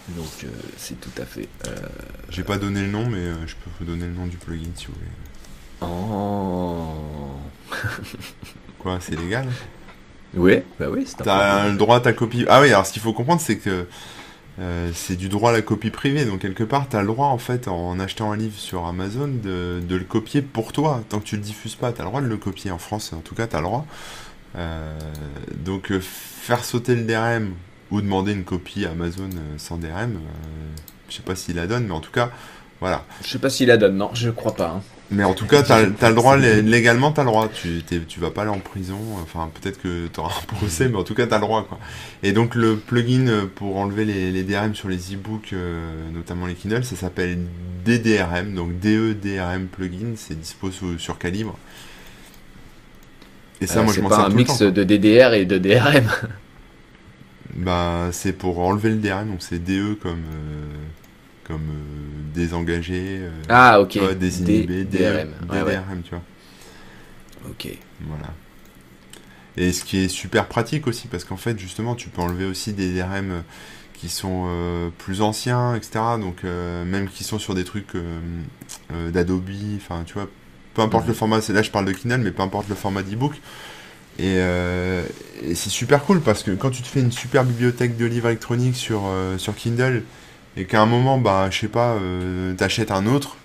[0.09, 1.47] Donc euh, c'est tout à fait.
[2.29, 4.87] J'ai pas donné le nom, mais je peux vous donner le nom du plugin si
[4.87, 5.11] vous voulez.
[5.81, 6.93] Oh.
[8.79, 9.47] Quoi, c'est légal?
[10.35, 11.07] Oui, bah oui.
[11.23, 12.45] T'as le droit à ta copie.
[12.47, 13.85] Ah oui, alors ce qu'il faut comprendre, c'est que
[14.59, 17.27] euh, c'est du droit à la copie privée, donc quelque part, tu as le droit,
[17.27, 21.01] en fait, en achetant un livre sur Amazon, de, le copier pour toi.
[21.09, 23.13] Tant que tu le diffuses pas, tu as le droit de le copier en France,
[23.13, 23.85] en tout cas, tu as le droit.
[24.55, 24.99] Euh,
[25.65, 27.53] donc, euh, faire sauter le DRM
[27.91, 30.19] ou demander une copie à Amazon sans DRM,
[31.09, 32.31] je sais pas s'il la donne, mais en tout cas,
[32.79, 33.05] voilà.
[33.23, 34.69] Je sais pas s'il la donne, non, je crois pas.
[34.77, 34.81] Hein.
[35.11, 37.47] Mais en tout cas, tu as, le droit, légalement, tu as le droit.
[37.49, 38.97] Tu, tu vas pas aller en prison.
[39.21, 41.65] Enfin, peut-être que tu auras un procès, mais en tout cas, tu as le droit.
[41.67, 41.77] Quoi.
[42.23, 46.83] Et donc, le plugin pour enlever les, DRM sur les e-books, euh, notamment les Kindle,
[46.83, 47.37] ça s'appelle
[47.85, 48.53] DDRM.
[48.53, 50.13] Donc, DEDRM plugin.
[50.15, 51.57] C'est dispo sur, Calibre.
[53.61, 56.07] Et ça, euh, moi, je m'en pas un mix de DDR et de DRM.
[57.55, 59.29] bah, c'est pour enlever le DRM.
[59.29, 60.23] Donc, c'est DE comme.
[60.33, 60.75] Euh,
[61.47, 63.99] comme euh, désengagé, euh, ah, ok.
[64.17, 66.21] désinhibé, DRM, DRM, tu vois.
[67.49, 67.67] Ok.
[68.01, 68.33] Voilà.
[69.55, 72.73] Et ce qui est super pratique aussi, parce qu'en fait, justement, tu peux enlever aussi
[72.73, 73.41] des DRM euh,
[73.93, 74.49] qui sont
[74.97, 76.01] plus anciens, etc.
[76.19, 77.93] Donc, même qui sont sur des trucs
[79.13, 80.27] d'Adobe, enfin, tu vois,
[80.73, 83.39] peu importe le format, là je parle de Kindle, mais peu importe le format d'ebook.
[84.19, 88.03] Et, et c'est super cool parce que quand tu te fais une super bibliothèque de
[88.03, 89.03] livres électroniques sur,
[89.37, 90.03] sur Kindle,
[90.55, 93.37] et qu'à un moment, bah, je sais pas, euh, t'achètes un autre,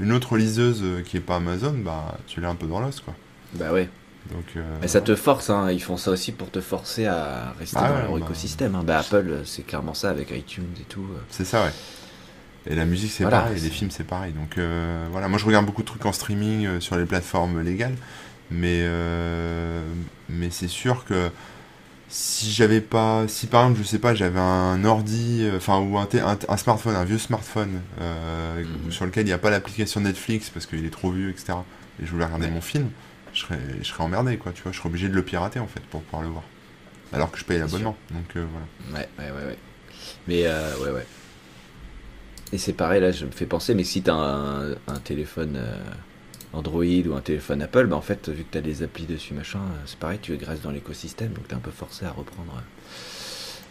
[0.00, 3.00] une autre liseuse euh, qui est pas Amazon, bah, tu l'as un peu dans l'os,
[3.00, 3.14] quoi.
[3.54, 3.88] Bah ouais.
[4.32, 5.70] Donc, euh, Mais ça te force, hein.
[5.70, 8.74] ils font ça aussi pour te forcer à rester ah dans leur bah, écosystème.
[8.74, 8.82] Hein.
[8.84, 11.06] Bah, Apple, c'est clairement ça avec iTunes et tout.
[11.30, 11.72] C'est ça, ouais.
[12.68, 14.32] Et la musique, c'est pareil, et les films, c'est pareil.
[14.32, 14.58] Donc
[15.12, 17.94] voilà, moi je regarde beaucoup de trucs en streaming sur les plateformes légales,
[18.50, 18.84] mais,
[20.28, 21.30] mais c'est sûr que
[22.08, 25.98] si j'avais pas, si par exemple, je sais pas, j'avais un ordi, euh, enfin, ou
[25.98, 26.08] un,
[26.48, 28.92] un, smartphone, un vieux smartphone, euh, mhm.
[28.92, 31.54] sur lequel il n'y a pas l'application Netflix parce qu'il est trop vieux, etc.,
[32.00, 32.90] et je voulais regarder mon film,
[33.32, 35.66] je serais, je serais emmerdé, quoi, tu vois, je serais obligé de le pirater, en
[35.66, 36.44] fait, pour pouvoir le voir.
[37.12, 38.98] Alors que je paye l'abonnement, donc euh, voilà.
[38.98, 39.58] Ouais, ouais, ouais, ouais.
[40.28, 41.06] Mais, ouais, ouais.
[42.52, 45.60] Et c'est pareil, là, je me fais penser, mais si t'as un, un téléphone
[46.56, 49.34] Android ou un téléphone Apple, bah en fait, vu que tu as des applis dessus,
[49.34, 52.10] machin, euh, c'est pareil, tu graisses dans l'écosystème, donc tu es un peu forcé à
[52.10, 52.62] reprendre,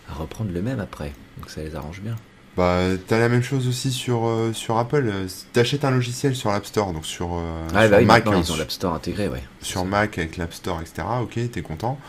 [0.09, 1.13] à reprendre le même après.
[1.37, 2.15] Donc ça les arrange bien.
[2.55, 5.11] Bah, t'as la même chose aussi sur, euh, sur Apple.
[5.51, 8.27] T'achètes un logiciel sur l'App Store, donc sur, euh, ah, bah Mac.
[8.27, 9.43] Hein, ils ont l'App Store intégré, ouais.
[9.61, 11.07] Sur Mac avec l'App Store, etc.
[11.21, 11.99] Ok, t'es content.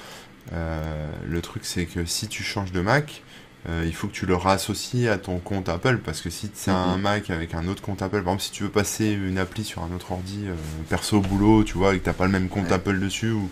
[0.52, 3.22] le truc, c'est que si tu changes de Mac,
[3.68, 6.70] euh, il faut que tu le rassocies à ton compte Apple parce que si c'est
[6.70, 7.02] un mhm.
[7.02, 9.82] Mac avec un autre compte Apple, par exemple si tu veux passer une appli sur
[9.82, 10.54] un autre ordi euh,
[10.88, 13.50] perso boulot, tu vois, et que t'as pas le même compte Apple dessus ou,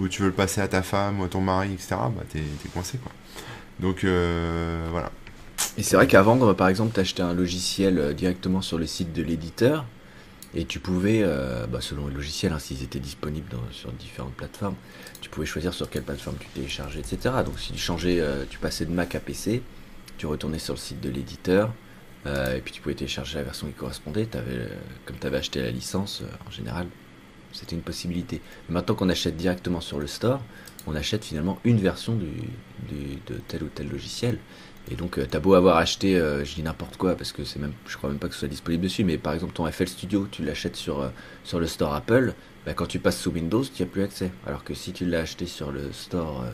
[0.00, 2.42] ou tu veux le passer à ta femme ou à ton mari, etc., bah t'es
[2.72, 3.12] coincé quoi.
[3.78, 5.12] Donc euh, voilà.
[5.78, 9.84] Et c'est vrai qu'avant, par exemple, t'achetais un logiciel directement sur le site de l'éditeur
[10.54, 14.76] et tu pouvais, euh, bah, selon le logiciel, hein, s'ils étaient disponibles sur différentes plateformes,
[15.20, 17.34] tu pouvais choisir sur quelle plateforme tu téléchargeais, etc.
[17.44, 19.62] Donc si tu changeais, euh, tu passais de Mac à PC,
[20.16, 21.72] tu retournais sur le site de l'éditeur,
[22.26, 24.28] euh, et puis tu pouvais télécharger la version qui correspondait.
[25.06, 26.86] Comme tu avais acheté la licence, en général,
[27.52, 28.40] c'était une possibilité.
[28.68, 30.40] maintenant qu'on achète directement sur le store,
[30.86, 34.38] on achète finalement une version de tel ou tel logiciel.
[34.90, 37.58] Et donc, euh, t'as beau avoir acheté, euh, je dis n'importe quoi, parce que c'est
[37.58, 39.88] même, je crois même pas que ce soit disponible dessus, mais par exemple ton FL
[39.88, 41.08] Studio, tu l'achètes sur, euh,
[41.42, 42.34] sur le store Apple,
[42.66, 44.30] bah, quand tu passes sous Windows, tu n'as plus accès.
[44.46, 46.44] Alors que si tu l'as acheté sur le store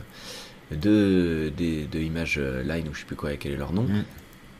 [0.71, 4.03] de, de, de Image Line, ou je sais plus quoi, quel est leur nom, mm.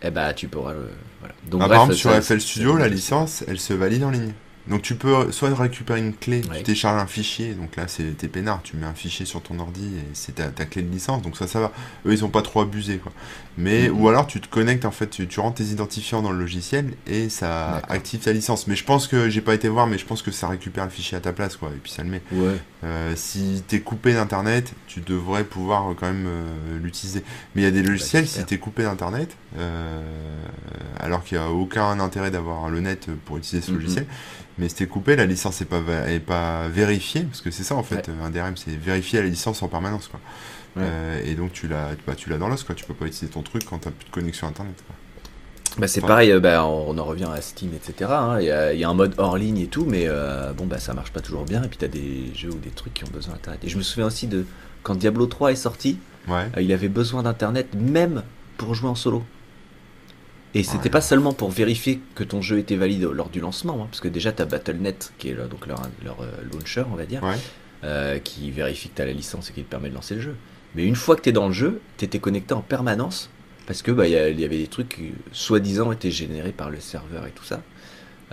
[0.04, 0.90] eh bah, tu pourras le.
[1.20, 1.36] Voilà.
[1.50, 4.34] Donc, ah, par exemple, sur FL Studio, la licence, elle se valide en ligne.
[4.68, 8.28] Donc tu peux soit récupérer une clé, tu télécharges un fichier, donc là c'est tes
[8.28, 11.36] peinard, tu mets un fichier sur ton ordi et c'est ta, clé de licence, donc
[11.36, 11.72] ça ça va.
[12.06, 13.12] Eux ils ont pas trop abusé quoi.
[13.58, 14.00] Mais mhm.
[14.00, 16.94] ou alors tu te connectes en fait, tu, tu, rentres tes identifiants dans le logiciel
[17.08, 18.68] et ça active ta licence.
[18.68, 20.92] Mais je pense que j'ai pas été voir, mais je pense que ça récupère le
[20.92, 22.22] fichier à ta place quoi et puis ça le met.
[22.32, 22.58] Ouais.
[22.84, 27.24] Euh, si t'es coupé d'internet, tu devrais pouvoir quand même euh, l'utiliser.
[27.54, 30.02] Mais il y a des bah, logiciels si t'es coupé d'internet, euh,
[31.00, 33.78] alors qu'il n'y a aucun intérêt d'avoir le net pour utiliser ce mhm.
[33.78, 34.06] logiciel
[34.58, 37.84] mais c'était coupé, la licence n'est pas, est pas vérifiée, parce que c'est ça en
[37.84, 40.08] fait, un DRM, c'est vérifier la licence en permanence.
[40.08, 40.20] Quoi.
[40.78, 42.76] Euh, et donc tu l'as bah, tu l'as dans l'os, quoi.
[42.76, 44.76] tu peux pas utiliser ton truc quand tu n'as plus de connexion internet.
[45.78, 48.12] Bah, c'est pareil, euh, bah, on, en revient à Steam, etc.
[48.14, 48.40] Hein.
[48.42, 51.12] Il y, a, un mode hors ligne et tout, mais euh, bon, bah, ça marche
[51.12, 51.64] pas toujours bien.
[51.64, 53.64] Et puis tu as des jeux ou des trucs qui ont besoin d'internet.
[53.64, 54.46] Et je me souviens aussi de
[54.84, 55.98] quand Diablo 3 est sorti,
[56.60, 58.24] il avait besoin d'internet même
[58.58, 59.24] pour jouer en solo.
[60.54, 63.88] Et c'était pas seulement pour vérifier que ton jeu était valide lors du lancement, hein,
[63.90, 66.96] parce que déjà tu as Battle.net, qui est leur, donc leur, leur euh, launcher, on
[66.96, 67.22] va dire,
[67.84, 70.22] euh, qui vérifie que tu as la licence et qui te permet de lancer le
[70.22, 70.36] jeu.
[70.76, 73.30] Mais une fois que tu es dans le jeu, tu étais connecté en permanence,
[73.72, 77.26] parce que bah, y, y, avait des trucs qui, soi-disant, étaient générés par le serveur
[77.26, 77.62] et tout ça.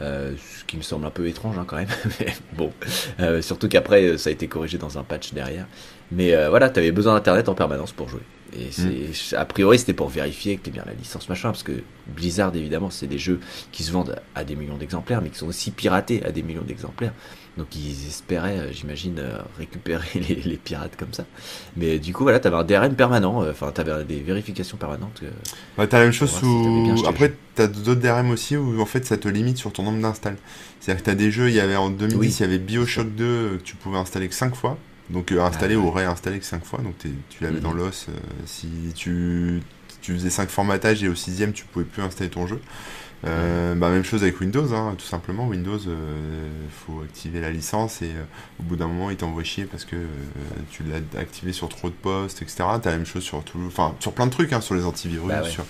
[0.03, 1.89] Euh, ce qui me semble un peu étrange hein, quand même,
[2.21, 2.73] mais bon,
[3.21, 5.67] euh, surtout qu'après ça a été corrigé dans un patch derrière.
[6.11, 8.23] Mais euh, voilà, tu avais besoin d'internet en permanence pour jouer.
[8.53, 9.39] Et c'est, mm.
[9.39, 12.91] a priori, c'était pour vérifier que tu bien la licence machin, parce que Blizzard, évidemment,
[12.91, 13.39] c'est des jeux
[13.71, 16.65] qui se vendent à des millions d'exemplaires, mais qui sont aussi piratés à des millions
[16.67, 17.13] d'exemplaires.
[17.59, 21.27] Donc ils espéraient, euh, j'imagine, euh, récupérer les, les, pirates comme ça.
[21.77, 25.23] Mais du coup, voilà, t'avais un DRM permanent, euh, enfin, t'avais des vérifications permanentes.
[25.77, 26.97] bah, t'as la même chose sous.
[26.97, 30.01] Si Après, t'as d'autres DRM aussi où en fait ça te limite sur ton nombre
[30.01, 30.37] d'installs.
[30.79, 33.59] C'est-à-dire que t'as des jeux, il y avait en 2010, il y avait Bioshock 2
[33.59, 34.79] que tu pouvais installer que 5 fois.
[35.11, 36.81] Donc installer ah, ou réinstaller que 5 fois.
[36.81, 37.79] Donc tu l'avais dans mhm.
[37.79, 38.07] l'os.
[38.47, 39.63] si tu,
[40.01, 42.61] tu faisais 5 formatages et au 6 tu pouvais plus installer ton jeu.
[43.27, 45.49] Euh, bah, même chose avec Windows, hein, tout simplement.
[45.49, 48.23] Windows, il euh, faut activer la licence et euh,
[48.61, 49.97] au bout d'un moment, il t'envoie chier parce que
[50.71, 52.65] tu l'as activé sur trop de postes, etc.
[52.81, 55.29] T'as la même chose sur tout, enfin sur plein de trucs, hein, sur les antivirus.
[55.29, 55.65] Bah sur...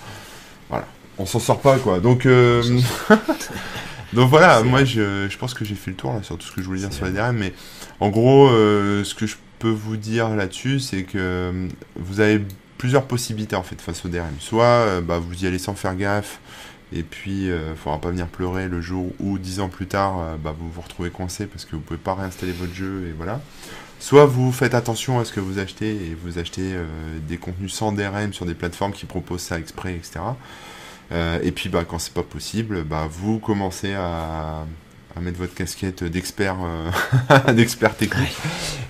[0.69, 0.85] Voilà,
[1.17, 1.99] on s'en sort pas quoi.
[1.99, 2.27] Donc,
[4.13, 6.51] donc voilà, moi je, je, pense que j'ai fait le tour là, sur tout ce
[6.51, 7.53] que je voulais dire sur la DRM, mais
[7.99, 12.43] en gros, ce que je peux vous dire là-dessus, c'est que vous avez
[12.77, 14.35] plusieurs possibilités en fait face au DRM.
[14.39, 16.39] Soit bah, vous y allez sans faire gaffe
[16.91, 19.87] et puis, il euh, ne faudra pas venir pleurer le jour où, dix ans plus
[19.87, 23.07] tard, euh, bah, vous vous retrouvez coincé parce que vous pouvez pas réinstaller votre jeu
[23.07, 23.41] et voilà.
[23.99, 26.85] Soit vous faites attention à ce que vous achetez et vous achetez euh,
[27.27, 30.21] des contenus sans DRM sur des plateformes qui proposent ça exprès, etc.
[31.43, 34.65] et puis, bah, quand c'est pas possible, bah, vous commencez à,
[35.15, 38.35] à mettre votre casquette d'expert euh, d'expert technique.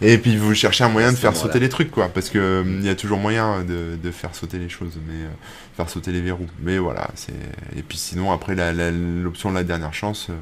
[0.01, 2.85] Et puis vous cherchez un moyen de faire sauter les trucs quoi parce que il
[2.85, 5.29] y a toujours moyen de, de, faire sauter les choses mais euh,
[5.75, 6.47] faire sauter les verrous.
[6.61, 7.33] Mais voilà c'est
[7.75, 8.55] et puis sinon après
[8.91, 10.33] l'option de la dernière chance euh,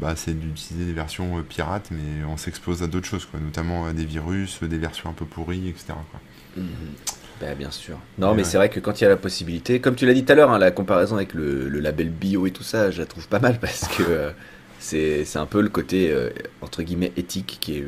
[0.00, 3.92] bah, c'est d'utiliser des versions pirates mais on s'expose à d'autres choses quoi notamment à
[3.92, 6.20] des virus des versions un peu pourries etc quoi.
[6.56, 6.66] Mmh
[7.40, 7.96] bah, bien sûr.
[8.18, 10.24] Non, mais c'est vrai que quand il y a la possibilité, comme tu l'as dit
[10.24, 12.98] tout à l'heure, hein, la comparaison avec le, le, label bio et tout ça, je
[12.98, 14.32] la trouve pas mal parce que
[14.78, 16.30] c'est un peu le côté, euh,
[16.62, 17.84] entre guillemets, éthique qui est.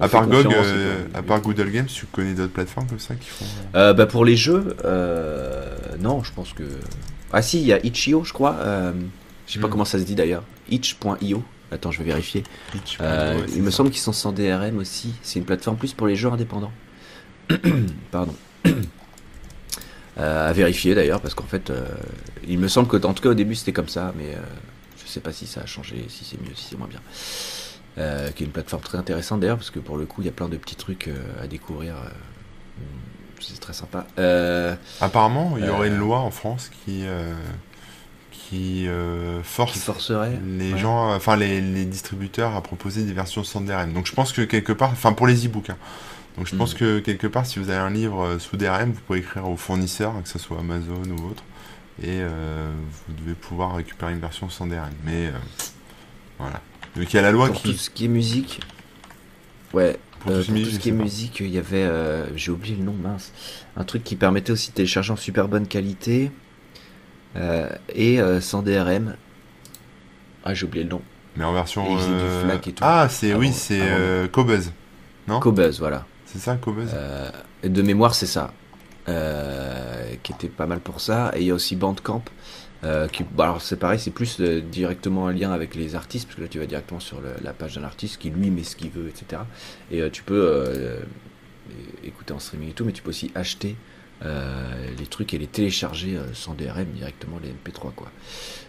[0.00, 3.28] À part, GOG, euh, à part Google Games, tu connais d'autres plateformes comme ça qui
[3.28, 3.44] font.
[3.74, 4.76] Euh, bah pour les jeux,
[6.00, 6.64] non, je pense que.
[7.32, 8.56] Ah si, il y a Itch.io, je crois.
[9.46, 9.70] je sais pas hmm.
[9.70, 10.42] comment ça se dit d'ailleurs.
[10.70, 11.42] Itch.io.
[11.70, 12.42] Attends, je vais vérifier.
[13.54, 15.14] il me semble qu'ils sont sans DRM aussi.
[15.22, 16.72] C'est une plateforme plus pour les jeux indépendants.
[18.10, 18.34] Pardon.
[20.16, 21.72] à vérifier d'ailleurs, parce qu'en fait,
[22.48, 24.36] il me semble que, en tout cas, au début, c'était comme ça, mais
[25.12, 27.00] sais pas si ça a changé, si c'est mieux, si c'est moins bien.
[27.98, 30.28] Euh, qui est une plateforme très intéressante d'ailleurs, parce que pour le coup, il y
[30.28, 31.94] a plein de petits trucs euh, à découvrir.
[31.94, 32.08] Euh,
[33.38, 34.06] c'est très sympa.
[35.00, 37.04] Apparemment, il y aurait une loi en France qui
[38.30, 38.86] qui
[39.42, 43.92] force forcerait les gens, enfin les, distributeurs à proposer des versions sans DRM.
[43.92, 45.76] Donc je pense que quelque part, enfin pour les e-books, hein.
[46.36, 46.78] donc je pense mm.
[46.78, 50.14] que quelque part, si vous avez un livre sous DRM, vous pouvez écrire au fournisseur,
[50.22, 51.42] que ce soit Amazon ou autre,
[52.00, 52.72] et euh,
[53.06, 54.90] vous devez pouvoir récupérer une version sans DRM.
[55.04, 55.32] Mais euh,
[56.38, 56.60] voilà.
[56.96, 57.62] Donc il y a la loi qui.
[57.62, 58.60] Tout ce qui est musique.
[59.72, 59.98] Ouais.
[60.20, 61.88] Pour, tout, euh, ce qui est musique, il y avait,
[62.36, 63.32] j'ai oublié le nom, mince,
[63.76, 66.30] un truc qui permettait aussi de télécharger en super bonne qualité
[67.94, 69.16] et sans DRM.
[70.44, 71.02] Ah, j'ai oublié le nom.
[71.36, 71.84] Mais en version.
[72.80, 73.80] Ah, c'est oui, c'est
[74.30, 74.70] Cobuzz,
[75.26, 75.40] non?
[75.40, 76.06] Cobuzz, voilà.
[76.26, 76.94] C'est ça, Cobuzz?
[77.64, 78.52] de mémoire, c'est ça.
[79.08, 81.32] Euh, qui était pas mal pour ça.
[81.34, 82.22] Et il y a aussi Bandcamp.
[82.84, 86.26] Euh, qui, bah, alors c'est pareil, c'est plus euh, directement un lien avec les artistes,
[86.26, 88.74] parce que là tu vas directement sur la page d'un artiste qui lui met ce
[88.74, 89.42] qu'il veut, etc.
[89.92, 90.98] Et tu peux
[92.02, 93.76] écouter en streaming et tout, mais tu peux aussi acheter
[94.20, 98.10] les trucs et les télécharger sans DRM directement les MP3 quoi.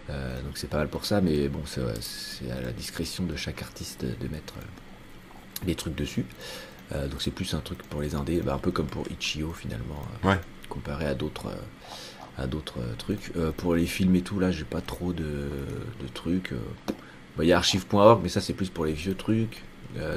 [0.09, 4.05] donc c'est pas mal pour ça, mais bon c'est à la discrétion de chaque artiste
[4.05, 4.53] de mettre
[5.65, 6.25] les trucs dessus.
[6.93, 9.51] Euh, donc c'est plus un truc pour les indés, bah, un peu comme pour Ichio
[9.53, 10.35] finalement, euh,
[10.69, 11.57] comparé à d'autres euh,
[12.37, 13.31] à d'autres trucs.
[13.57, 16.51] pour les films et tout, là, j'ai pas trop de, de trucs.
[17.37, 19.61] Bah, il y a archive.org, mais ça, c'est plus pour les vieux trucs.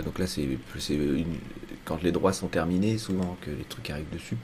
[0.02, 0.48] donc là, c'est
[1.84, 4.38] quand les droits sont terminés, souvent que les trucs arrivent dessus.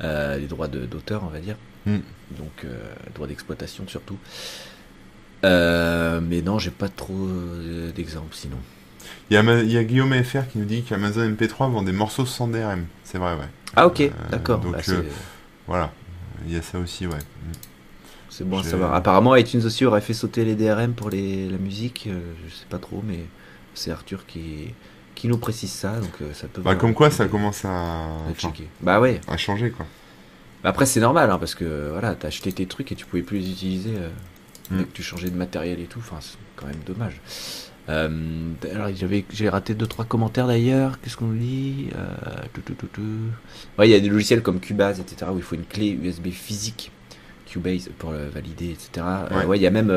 [0.00, 1.56] les droits d'auteur, on va dire.
[1.86, 2.00] Hmm.
[2.36, 2.66] Donc,
[3.14, 4.18] droits d'exploitation surtout.
[5.44, 7.28] mais non, j'ai pas trop
[7.94, 8.58] d'exemples sinon.
[9.30, 12.86] Il y, a, Guillaume FR qui nous dit qu'Amazon MP3 vend des morceaux sans DRM.
[13.04, 13.48] C'est vrai, ouais.
[13.76, 14.60] Ah, ok, euh, d'accord.
[14.60, 15.02] Donc, bah, euh,
[15.66, 15.92] voilà,
[16.46, 17.16] il y a ça aussi, ouais.
[17.16, 17.52] Mm.
[18.30, 18.94] C'est bon à savoir.
[18.94, 22.06] Apparemment, iTunes aussi aurait fait sauter les DRM pour les, la musique.
[22.06, 23.20] Euh, je sais pas trop, mais
[23.74, 24.72] c'est Arthur qui,
[25.14, 25.98] qui nous précise ça.
[25.98, 28.06] Donc ça peut bah, comme quoi, ça commence à,
[28.80, 29.20] bah, ouais.
[29.28, 29.86] à changer, quoi.
[30.64, 33.38] Après, c'est normal, hein, parce que voilà, t'as acheté tes trucs et tu pouvais plus
[33.38, 34.08] les utiliser euh,
[34.70, 34.78] Mm.
[34.78, 35.98] dès que tu changeais de matériel et tout.
[35.98, 37.20] Enfin, c'est quand même dommage.
[37.88, 38.08] Euh,
[38.74, 41.00] alors, j'avais, j'ai raté deux trois commentaires d'ailleurs.
[41.00, 41.88] Qu'est-ce qu'on nous dit?
[41.96, 42.06] Euh,
[42.52, 43.00] tout, tout, tout, tout.
[43.78, 45.30] Ouais, il y a des logiciels comme Cubase, etc.
[45.32, 46.90] où il faut une clé USB physique.
[47.46, 48.90] Cubase pour le valider, etc.
[49.30, 49.44] Euh, Ouais.
[49.46, 49.90] ouais, il y a même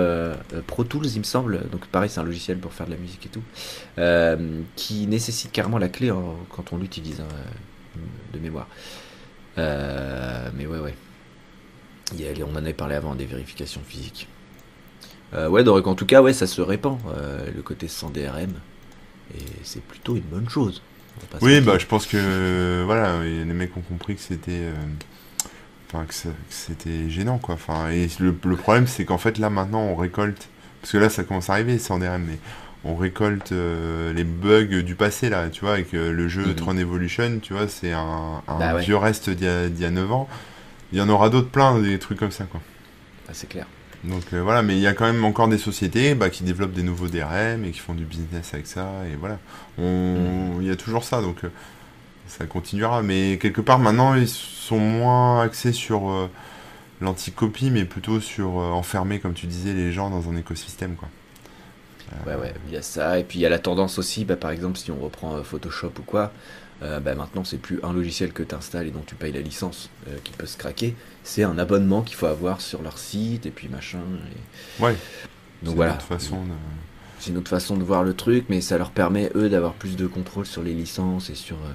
[0.67, 1.67] Pro Tools, il me semble.
[1.69, 3.43] Donc pareil, c'est un logiciel pour faire de la musique et tout,
[4.77, 7.99] qui nécessite carrément la clé en- quand on l'utilise hein,
[8.33, 8.67] de mémoire.
[9.57, 10.95] Mais ouais, ouais.
[12.13, 14.27] Il y a- on en avait parlé avant des vérifications physiques.
[15.33, 18.51] Euh, ouais, donc en tout cas, ouais, ça se répand euh, le côté sans DRM
[19.37, 20.81] et c'est plutôt une bonne chose.
[21.41, 24.73] Oui, bah je pense que voilà, et les mecs ont compris que c'était, euh,
[25.87, 26.13] enfin que,
[26.49, 27.55] c'était gênant quoi.
[27.55, 30.49] Enfin, et le, le problème c'est qu'en fait là maintenant on récolte,
[30.81, 32.39] parce que là ça commence à arriver sans DRM, mais
[32.83, 36.55] on récolte euh, les bugs du passé là, tu vois, avec euh, le jeu Mhm.
[36.55, 38.81] Tron Evolution, tu vois, c'est un, un Bah ouais.
[38.83, 40.27] vieux reste d'il y, a- d'il y a 9 ans.
[40.91, 42.61] Il y en aura d'autres plein, des trucs comme ça quoi.
[43.29, 43.67] Ah, c'est clair.
[44.03, 46.73] Donc euh, voilà, mais il y a quand même encore des sociétés bah, qui développent
[46.73, 49.37] des nouveaux DRM et qui font du business avec ça, et voilà.
[49.77, 50.57] On...
[50.59, 51.49] Il y a toujours ça, donc euh,
[52.27, 53.03] ça continuera.
[53.03, 56.29] Mais quelque part, maintenant, ils sont moins axés sur euh,
[56.99, 60.95] l'anticopie, mais plutôt sur enfermer, comme tu disais, les gens dans un écosystème.
[60.95, 61.09] Quoi.
[62.25, 63.19] Ouais, ouais, il y a ça.
[63.19, 65.93] Et puis il y a la tendance aussi, bah, par exemple, si on reprend Photoshop
[65.99, 66.31] ou quoi,
[66.81, 69.41] euh, bah, maintenant c'est plus un logiciel que tu installes et dont tu payes la
[69.41, 70.95] licence euh, qui peut se craquer.
[71.23, 73.99] C'est un abonnement qu'il faut avoir sur leur site et puis machin.
[73.99, 74.91] et- Ouais,
[75.61, 75.93] Donc c'est voilà.
[75.93, 76.51] notre façon de...
[77.19, 79.95] C'est une autre façon de voir le truc, mais ça leur permet eux d'avoir plus
[79.95, 81.71] de contrôle sur les licences et sur, euh,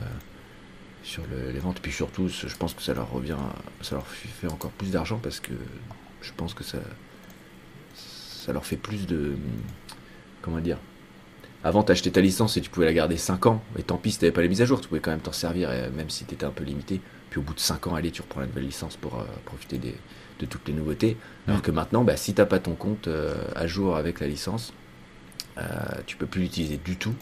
[1.05, 1.79] sur le- les ventes.
[1.81, 3.37] Puis surtout, je pense que ça leur revient,
[3.81, 5.53] ça leur fait encore plus d'argent parce que
[6.21, 6.79] je pense que ça,
[7.95, 9.37] ça leur fait plus de.
[10.43, 10.79] Comment dire
[11.67, 13.61] Avant, t'achetais ta licence et tu pouvais la garder 5 ans.
[13.77, 15.33] Et tant pis si t'avais pas les mises à jour, tu pouvais quand même t'en
[15.33, 17.01] servir, euh, même si t'étais un peu limité.
[17.29, 19.77] Puis au bout de 5 ans, allez, tu reprends la nouvelle licence pour euh, profiter
[19.77, 19.97] des,
[20.39, 21.17] de toutes les nouveautés.
[21.49, 24.73] Alors que maintenant, bah, si t'as pas ton compte euh, à jour avec la licence,
[25.59, 25.65] euh,
[26.07, 27.15] tu peux plus l'utiliser du tout.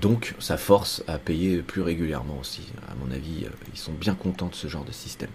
[0.00, 2.72] Donc ça force à payer plus régulièrement aussi.
[2.90, 5.30] À mon avis, ils sont bien contents de ce genre de système.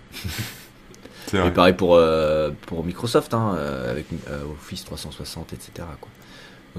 [1.27, 1.97] C'est Et pareil pour,
[2.67, 3.57] pour Microsoft, hein,
[3.89, 4.07] avec
[4.51, 5.87] Office 360, etc.
[6.01, 6.09] Quoi.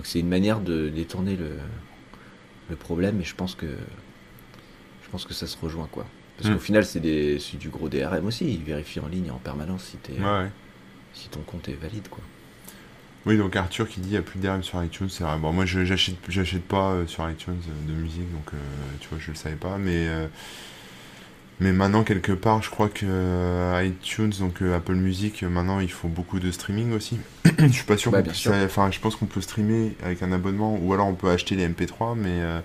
[0.01, 1.59] Donc c'est une manière de détourner le,
[2.70, 6.07] le problème, et je pense que je pense que ça se rejoint quoi.
[6.38, 8.51] Parce qu'au final, c'est des- c'est du gros DRM aussi.
[8.51, 10.51] Ils vérifient en ligne en permanence si, t'es- Ouais, ouais.
[11.12, 12.09] si ton compte est valide.
[12.09, 12.24] Quoi.
[13.26, 15.36] Oui, donc Arthur qui dit il n'y a plus de DRM sur iTunes, c'est vrai.
[15.38, 18.57] Bon, moi je j'achète j'achète pas euh, sur iTunes euh, de musique, donc euh,
[19.01, 20.28] tu vois, je le savais pas, mais euh,
[21.61, 25.81] mais maintenant quelque part, je crois que euh, iTunes, donc euh, Apple Music, euh, maintenant
[25.81, 27.19] ils font beaucoup de streaming aussi.
[27.59, 28.11] je suis pas sûr.
[28.13, 28.53] Bien puisse- sûr.
[28.65, 31.69] Enfin, je pense qu'on peut streamer avec un abonnement, ou alors on peut acheter les
[31.69, 32.61] MP3, mais euh,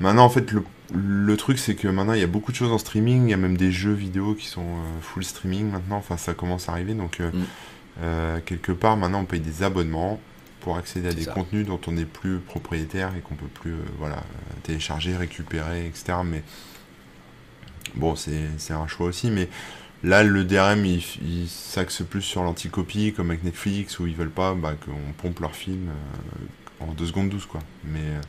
[0.00, 2.70] maintenant en fait le le truc c'est que maintenant il y a beaucoup de choses
[2.70, 5.96] en streaming, il y a même des jeux vidéo qui sont euh, full streaming maintenant,
[5.96, 8.40] enfin ça commence à arriver, donc euh, Mm.
[8.44, 10.20] quelque part, maintenant, on paye des abonnements
[10.60, 11.30] pour accéder à des ça.
[11.32, 14.16] contenus dont on n'est plus propriétaire et qu'on peut plus voilà,
[14.64, 16.18] télécharger, récupérer, etc.
[16.24, 16.42] Mais
[17.94, 19.30] bon, c'est c'est un choix aussi.
[19.30, 19.48] Mais
[20.02, 24.30] là, le DRM, il, il s'axe plus sur l'anticopie, comme avec Netflix, où ils veulent
[24.30, 27.46] pas bah, qu'on pompe leurs films euh, en 2 secondes 12.
[27.46, 27.60] Quoi.
[27.84, 28.20] Mais euh,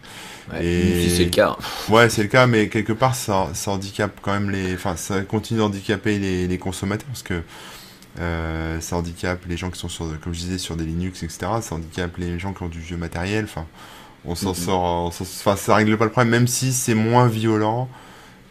[0.53, 1.57] Ouais, Et- c'est le cas.
[1.89, 4.75] ouais, c'est le cas, mais quelque part, ça, ça handicape quand même les.
[4.75, 7.41] Enfin, ça continue d'handicaper les, les consommateurs parce que.
[8.19, 11.51] Euh, ça handicape les gens qui sont sur, comme je disais, sur des Linux, etc.
[11.61, 13.43] Ça handicape les gens qui ont du vieux matériel.
[13.45, 13.65] Enfin,
[14.23, 14.55] on s'en Mhm.
[14.55, 17.89] sort, on s'en- enfin, ça règle pas le problème, même si c'est moins violent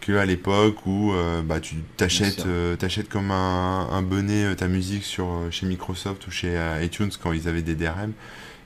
[0.04, 4.68] qu'à l'époque où euh, bah, tu t'achètes, euh, t'achètes comme un, un bonnet euh, ta
[4.68, 8.12] musique sur, chez Microsoft ou chez iTunes quand ils avaient des DRM.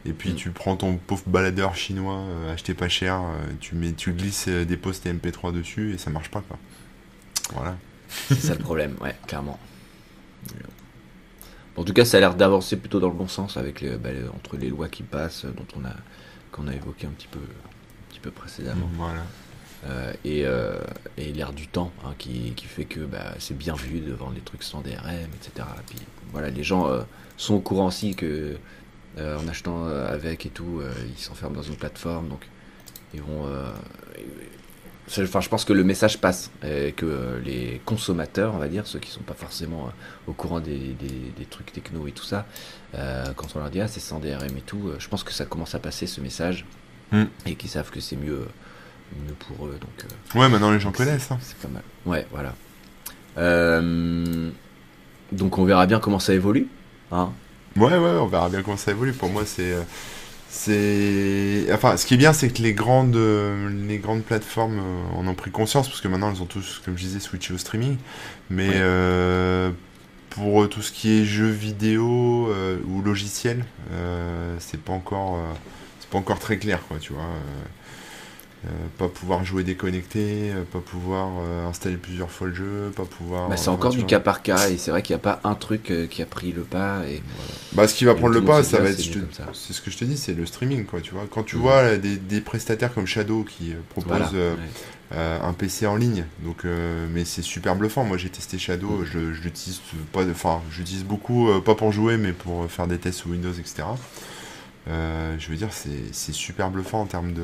[0.06, 0.36] Et puis Mhm.
[0.36, 2.22] tu prends ton pauvre baladeur chinois
[2.52, 3.20] acheté pas cher,
[3.60, 6.56] tu mets, tu glisses des postes MP3 dessus et ça marche pas quoi.
[7.52, 7.76] Voilà.
[8.28, 9.58] C'est ça le problème, ouais, clairement.
[11.76, 14.08] En tout cas, ça a l'air d'avancer plutôt dans le bon sens avec les, bah,
[14.34, 15.94] entre les lois qui passent, dont on a
[16.52, 19.24] qu'on a évoqué un petit peu, un petit peu précédemment, Voilà.
[19.86, 20.80] Euh, et, euh,
[21.16, 24.32] et l'air du temps hein, qui, qui fait que bah, c'est bien vu de vendre
[24.34, 25.52] les trucs sans DRM, etc.
[25.78, 25.98] Et puis
[26.32, 27.02] voilà, les gens euh,
[27.36, 28.56] sont au courant aussi que
[29.20, 32.46] en achetant avec et tout, ils s'enferment dans une plateforme, donc
[33.14, 33.46] ils vont.
[35.08, 38.98] Enfin, je pense que le message passe, et que les consommateurs, on va dire, ceux
[38.98, 39.90] qui sont pas forcément
[40.26, 42.46] au courant des, des- des trucs techno et tout ça,
[42.92, 45.74] quand on leur dit ah c'est sans DRM et tout, je pense que ça commence
[45.74, 46.64] à passer ce message
[47.10, 47.24] Mm.
[47.46, 48.46] et qu'ils savent que c'est mieux
[49.38, 49.78] pour eux.
[49.80, 51.30] Donc euh, Ouais, maintenant les gens connaissent.
[51.30, 51.38] hein.
[51.42, 51.82] c'est pas mal.
[52.06, 52.54] Ouais, voilà.
[53.38, 54.50] Euh,
[55.32, 56.68] donc on verra bien comment ça évolue.
[57.12, 57.30] Hein
[57.76, 59.12] Ouais, ouais, on verra bien comment ça évolue.
[59.12, 59.72] Pour moi, c'est.
[59.72, 59.82] euh,
[60.50, 63.18] c'est enfin ce qui est bien c'est que les grandes
[63.86, 64.80] les grandes plateformes
[65.14, 67.58] en ont pris conscience parce que maintenant elles ont tous comme je disais switché au
[67.58, 67.98] streaming
[68.48, 69.70] mais euh,
[70.30, 75.38] pour tout ce qui est jeux vidéo euh, ou logiciel euh, c'est pas encore
[76.00, 77.28] c'est pas encore très clair quoi tu vois
[78.66, 83.04] euh, pas pouvoir jouer déconnecté, euh, pas pouvoir euh, installer plusieurs fois le jeu, pas
[83.04, 83.48] pouvoir.
[83.48, 84.08] Bah, c'est encore du vois.
[84.08, 86.52] cas par cas et c'est vrai qu'il n'y a pas un truc qui a pris
[86.52, 87.22] le pas et
[87.72, 88.96] Bah, ce qui va Et prendre le pas, ça va ah, être,
[89.54, 91.26] c'est ce que je te dis, c'est le streaming, quoi, tu vois.
[91.30, 91.62] Quand tu Mhm.
[91.62, 94.32] vois là, des, des prestataires comme Shadow qui proposent voilà.
[95.12, 95.18] Ouais.
[95.42, 96.64] un PC en ligne, donc,
[97.12, 98.04] mais c'est super bluffant.
[98.04, 99.04] Moi, j'ai testé Shadow, Mhm.
[99.04, 99.80] je, je l'utilise
[100.12, 103.96] pas, enfin, j'utilise beaucoup, pas pour jouer, mais pour faire des tests sous Windows, etc.
[104.86, 107.42] Je veux dire, c'est super bluffant en termes de,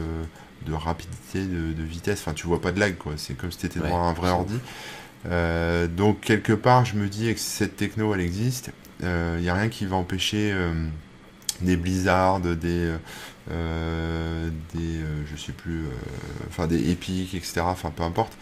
[0.66, 2.20] de rapidité, de, de vitesse.
[2.20, 3.12] Enfin, tu vois pas de lag, quoi.
[3.16, 4.58] C'est comme si tu étais Ouais, devant un vrai ordi.
[5.26, 9.06] Euh, donc, quelque part, je me dis que si cette techno, elle existe, il
[9.40, 10.72] n'y a rien qui va empêcher euh,
[11.60, 12.92] des Blizzard, des,
[13.50, 15.88] euh, des euh, je sais plus, euh,
[16.48, 17.62] enfin des Epic, etc.
[17.64, 18.36] Enfin, peu importe,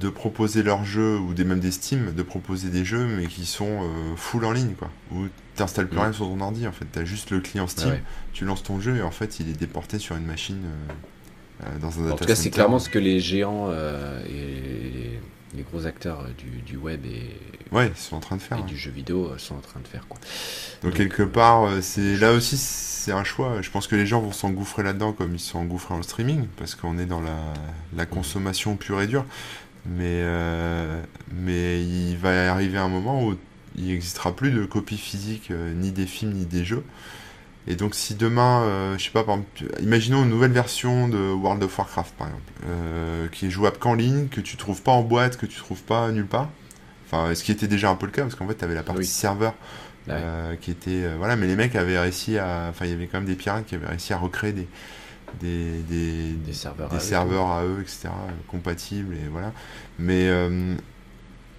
[0.00, 3.44] de proposer leurs jeux ou des même des Steam, de proposer des jeux mais qui
[3.44, 4.90] sont euh, full en ligne, quoi.
[5.12, 6.02] Où t'installes plus Mm.
[6.02, 6.86] rien sur ton ordi, en fait.
[6.90, 8.02] T'as juste le client Steam, Ah ouais.
[8.32, 10.94] tu lances ton jeu et en fait, il est déporté sur une machine euh, euh,
[11.80, 15.86] dans un En tout cas, c'est clairement ce que les géants euh, et les, gros
[15.86, 17.30] acteurs euh, du, du web et,
[17.72, 18.58] Ouais, ils sont en train de faire.
[18.58, 18.64] et hein.
[18.66, 20.06] du jeu vidéo euh, sont en train de faire.
[20.08, 20.18] Quoi.
[20.82, 23.60] Donc, Donc, quelque euh, part, euh, c'est là aussi c'est un choix.
[23.60, 26.74] Je pense que les gens vont s'engouffrer là-dedans comme ils sont engouffrés en streaming parce
[26.74, 27.36] qu'on est dans la,
[27.96, 29.24] la consommation pure et dure.
[29.84, 31.00] Mais euh,
[31.32, 33.36] mais il va arriver un moment où
[33.76, 36.84] il n'existera plus de copies physiques euh, ni des films ni des jeux.
[37.68, 41.18] Et donc si demain, euh, je sais pas, par exemple, imaginons une nouvelle version de
[41.18, 44.92] World of Warcraft par exemple, euh, qui est jouable qu'en ligne, que tu trouves pas
[44.92, 46.48] en boîte, que tu trouves pas nulle part.
[47.06, 48.82] Enfin, ce qui était déjà un peu le cas parce qu'en fait, tu avais la
[48.82, 49.06] partie Oui.
[49.06, 49.54] serveur
[50.08, 50.14] Ouais.
[50.14, 53.18] euh, qui était voilà mais les mecs avaient réussi à enfin il y avait quand
[53.18, 54.68] même des pirates qui avaient réussi à recréer des
[55.40, 56.88] des, des, Des serveurs.
[56.90, 58.10] des à eux, serveurs à eux etc
[58.46, 59.50] compatibles et voilà
[59.98, 60.30] mais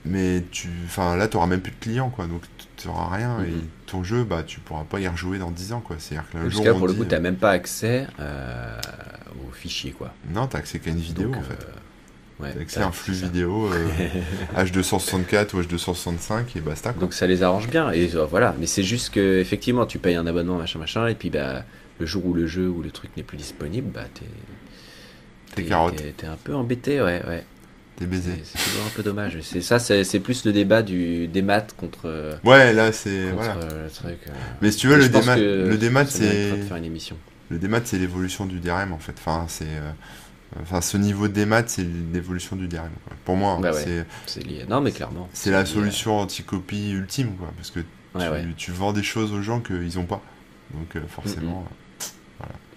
[0.05, 2.41] mais tu enfin là tu auras même plus de clients quoi donc
[2.77, 3.67] tu n'auras rien et Mhm.
[3.87, 6.29] ton jeu bah tu pourras pas y rejouer dans 10 ans quoi c'est à dire
[6.31, 8.77] que le jour là, pour on le dit, coup, t'as même pas accès euh,
[9.47, 10.07] aux fichiers, quoi.
[10.07, 12.87] euh, non t'as accès qu'à une vidéo Donc, en fait euh, ouais, accès ouais, à
[12.87, 13.87] un flux vidéo euh,
[14.55, 18.55] H264 ou H265 et basta quoi Donc ça les arrange bien et euh, voilà.
[18.59, 21.63] Mais c'est juste que effectivement, tu payes un abonnement, machin, machin, et puis bah
[21.99, 24.25] le jour où le jeu ou le truc n'est plus disponible, bah t'es
[25.55, 27.43] t'es carotte t'es- t'es un peu embêté, ouais, ouais.
[27.97, 29.39] T'es baisé C'est toujours un peu dommage.
[29.41, 33.55] C'est ça, c'est plus le débat du des maths contre, euh, ouais là c'est voilà
[33.57, 34.17] euh, le truc.
[34.27, 34.31] euh.
[34.61, 37.17] mais si tu veux le démat que le démat c'est de faire une émission.
[37.49, 39.13] Le démat, c'est l'évolution du DRM en fait.
[39.17, 39.89] Enfin, c'est, euh,
[40.63, 42.89] enfin, ce niveau de démat, c'est l'évolution du DRM.
[43.07, 43.15] quoi.
[43.23, 43.81] Pour moi, hein, Bah ouais.
[43.81, 44.65] c'est, C'est lié.
[44.67, 45.29] Non, mais clairement.
[45.31, 47.49] c'est la solution anti-copie ultime, quoi.
[47.55, 47.79] Parce que
[48.15, 48.45] Ouais, tu, ouais.
[48.57, 50.21] tu vends des choses aux gens qu'ils ont pas.
[50.73, 51.65] Donc euh, forcément,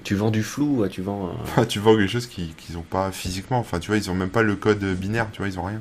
[0.04, 1.32] Tu vends du flou, tu vends.
[1.56, 3.58] un- tu vends quelque chose qu'ils qu'ils ont pas physiquement.
[3.58, 5.28] Enfin, tu vois, ils ont même pas le code binaire.
[5.32, 5.80] Tu vois, ils ont rien.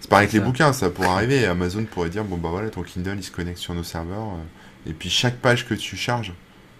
[0.00, 1.44] C'est pareil avec les bouquins, ça pourrait arriver.
[1.46, 4.22] Amazon pourrait dire bon bah voilà, ton Kindle il se connecte sur nos serveurs.
[4.28, 6.32] euh, et puis chaque page que tu charges,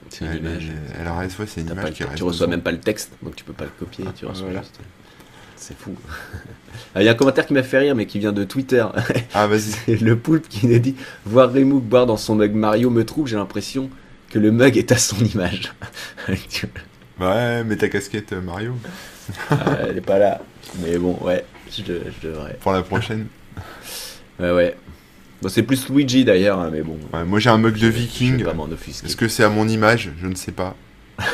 [0.09, 0.69] C'est une elle, image.
[0.95, 3.13] elle, elle reste, ouais, c'est une image qui reste tu reçois même pas le texte,
[3.23, 4.05] donc tu peux pas le copier.
[4.17, 4.61] Tu reçois voilà.
[4.61, 4.79] juste.
[5.57, 5.95] C'est fou.
[6.95, 8.87] Ah, Il y a un commentaire qui m'a fait rire, mais qui vient de Twitter.
[9.35, 9.61] Ah vas-y.
[9.87, 10.95] C'est le poulpe qui nous dit
[11.27, 13.91] Voir Remook boire dans son mug Mario me trouble, j'ai l'impression
[14.31, 15.73] que le mug est à son image.
[17.21, 18.77] Ouais, mets ta casquette euh, Mario
[19.51, 19.57] euh,
[19.91, 20.41] Elle est pas là.
[20.81, 22.57] Mais bon, ouais, je, je devrais.
[22.61, 23.27] pour la prochaine.
[24.39, 24.77] Ouais, ouais.
[25.43, 26.97] Bon, c'est plus Luigi d'ailleurs, hein, mais bon.
[27.13, 28.45] Ouais, moi j'ai un mug de viking.
[29.05, 30.13] Est-ce que c'est à mon image?
[30.23, 30.77] Je ne sais pas.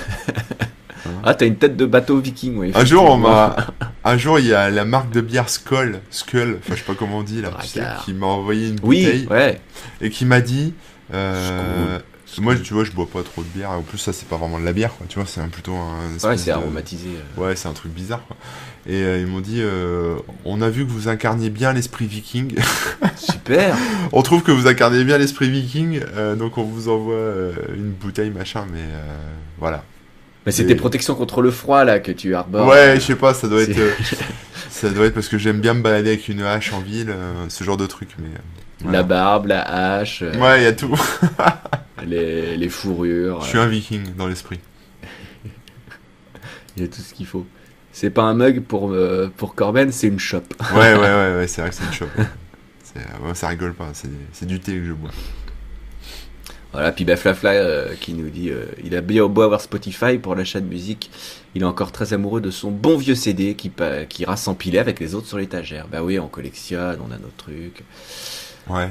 [1.22, 2.70] Ah, t'as une tête de bateau viking, ouais.
[2.74, 3.57] Un jour, on m'a.
[4.05, 6.95] Un jour, il y a la marque de bière Skull, Skull, enfin je sais pas
[6.95, 8.05] comment on dit là, tu sais, Bracard.
[8.07, 9.61] qui m'a envoyé une Oui, bouteille ouais.
[10.01, 10.72] et qui m'a dit.
[11.12, 11.99] euh,
[12.41, 13.70] Moi, tu vois, je bois pas trop de bière.
[13.70, 15.07] En plus, ça, c'est pas vraiment de la bière, quoi.
[15.09, 16.12] Tu vois, c'est plutôt un.
[16.28, 17.09] Ouais, c'est de- aromatisé.
[17.39, 17.41] euh.
[17.41, 18.37] Ouais, c'est un truc bizarre, quoi.
[18.87, 22.55] Et euh, ils m'ont dit, euh, on a vu que vous incarniez bien l'esprit viking.
[23.16, 23.76] Super
[24.12, 27.14] on trouve que vous incarnez bien l'esprit viking, euh, donc on vous envoie
[27.74, 28.82] une bouteille, machin, mais
[29.59, 29.82] voilà.
[30.47, 32.68] Mais c'est tes protections contre le froid là que tu arbores.
[32.68, 33.93] ouais, je sais pas, ça doit être, euh,
[34.70, 37.47] ça doit être parce que j'aime bien me balader avec une hache en ville, euh,
[37.49, 38.26] ce genre de truc, mais.
[38.28, 38.39] euh,
[38.82, 38.99] voilà.
[38.99, 39.62] La barbe, la
[39.97, 40.95] hache, Ouais, il y a tout.
[42.07, 44.61] les, les fourrures, Je suis un viking dans l'esprit.
[46.76, 47.47] il y a tout ce qu'il faut.
[47.92, 50.53] C'est pas un mug pour, euh, pour Corben, c'est une chope.
[50.74, 52.11] Ouais, ouais, ouais, ouais, c'est vrai que c'est une chope.
[52.82, 55.11] C'est- ouais, ça rigole pas, c'est du thé que je bois.
[56.72, 60.18] Voilà, puis bah, Flafla euh, qui nous dit euh, il a bien beau avoir Spotify
[60.18, 61.09] pour l'achat de musique,
[61.55, 63.70] il est encore très amoureux de son bon vieux CD qui,
[64.09, 65.86] qui ira s'empiler avec les autres sur l'étagère.
[65.86, 67.84] Bah oui, on collectionne, on a nos trucs.
[68.69, 68.91] Ouais.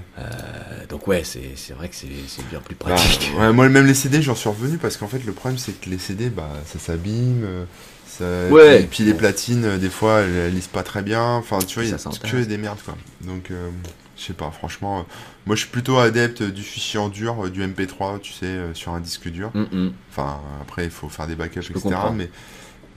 [0.90, 3.32] donc ouais, c'est c'est vrai que c'est c'est bien plus Bah, pratique.
[3.38, 5.90] ouais, moi, même les CD, j'en suis revenu parce qu'en fait, le problème, c'est que
[5.90, 7.44] les CD, bah, ça s'abîme.
[7.44, 7.66] euh,
[8.08, 8.54] Ça...
[8.54, 8.80] Ouais.
[8.82, 11.24] Puis, puis les platines, euh, des fois, elles, lisent pas très bien.
[11.38, 11.98] Enfin, tu vois, il y a
[12.30, 12.96] que des merdes, quoi.
[13.22, 13.70] Donc, euh,
[14.16, 15.00] je sais pas, franchement.
[15.00, 15.04] euh,
[15.48, 18.74] moi, je suis plutôt adepte du fichier en dur, euh, du MP3, tu sais, euh,
[18.76, 19.50] sur un disque dur.
[19.56, 19.94] Mm, mm.
[20.12, 21.96] Enfin, après, il faut faire des backups, etc.
[22.14, 22.30] Mais,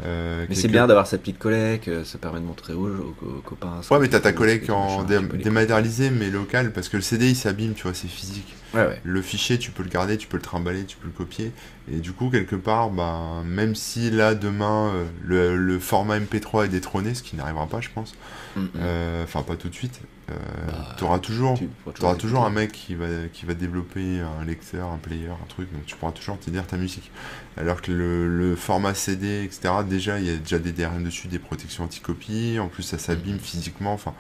[0.04, 3.16] euh, Mais c'est bien d'avoir sa petite collègue, euh, ça permet de montrer aux, aux-
[3.22, 3.80] aux copains.
[3.90, 6.88] Ouais, mais t'as ta collègue en machin, dé- tu peux les- dématérialisé, mais local, parce
[6.88, 8.54] que le CD, il s'abîme, tu vois, c'est physique.
[8.76, 9.00] Ouais, ouais.
[9.04, 11.52] Le fichier, tu peux le garder, tu peux le trimballer, tu peux le copier.
[11.90, 16.66] Et du coup, quelque part, bah, même si là, demain, euh, le, le format MP3
[16.66, 18.14] est détrôné, ce qui n'arrivera pas, je pense,
[18.56, 18.70] Mm, mm.
[18.76, 20.00] euh, enfin, pas tout de suite,
[20.30, 20.34] euh,
[20.66, 24.98] Bah, t'auras toujours, Tu toujours un mec qui va, qui va développer un lecteur, un
[24.98, 27.10] player, un truc, donc tu pourras toujours te dire ta musique.
[27.56, 31.28] Alors que le, le format CD, etc., déjà, il y a déjà des DRM dessus,
[31.28, 34.14] des protections anti-copie, en plus, ça s'abîme physiquement, enfin.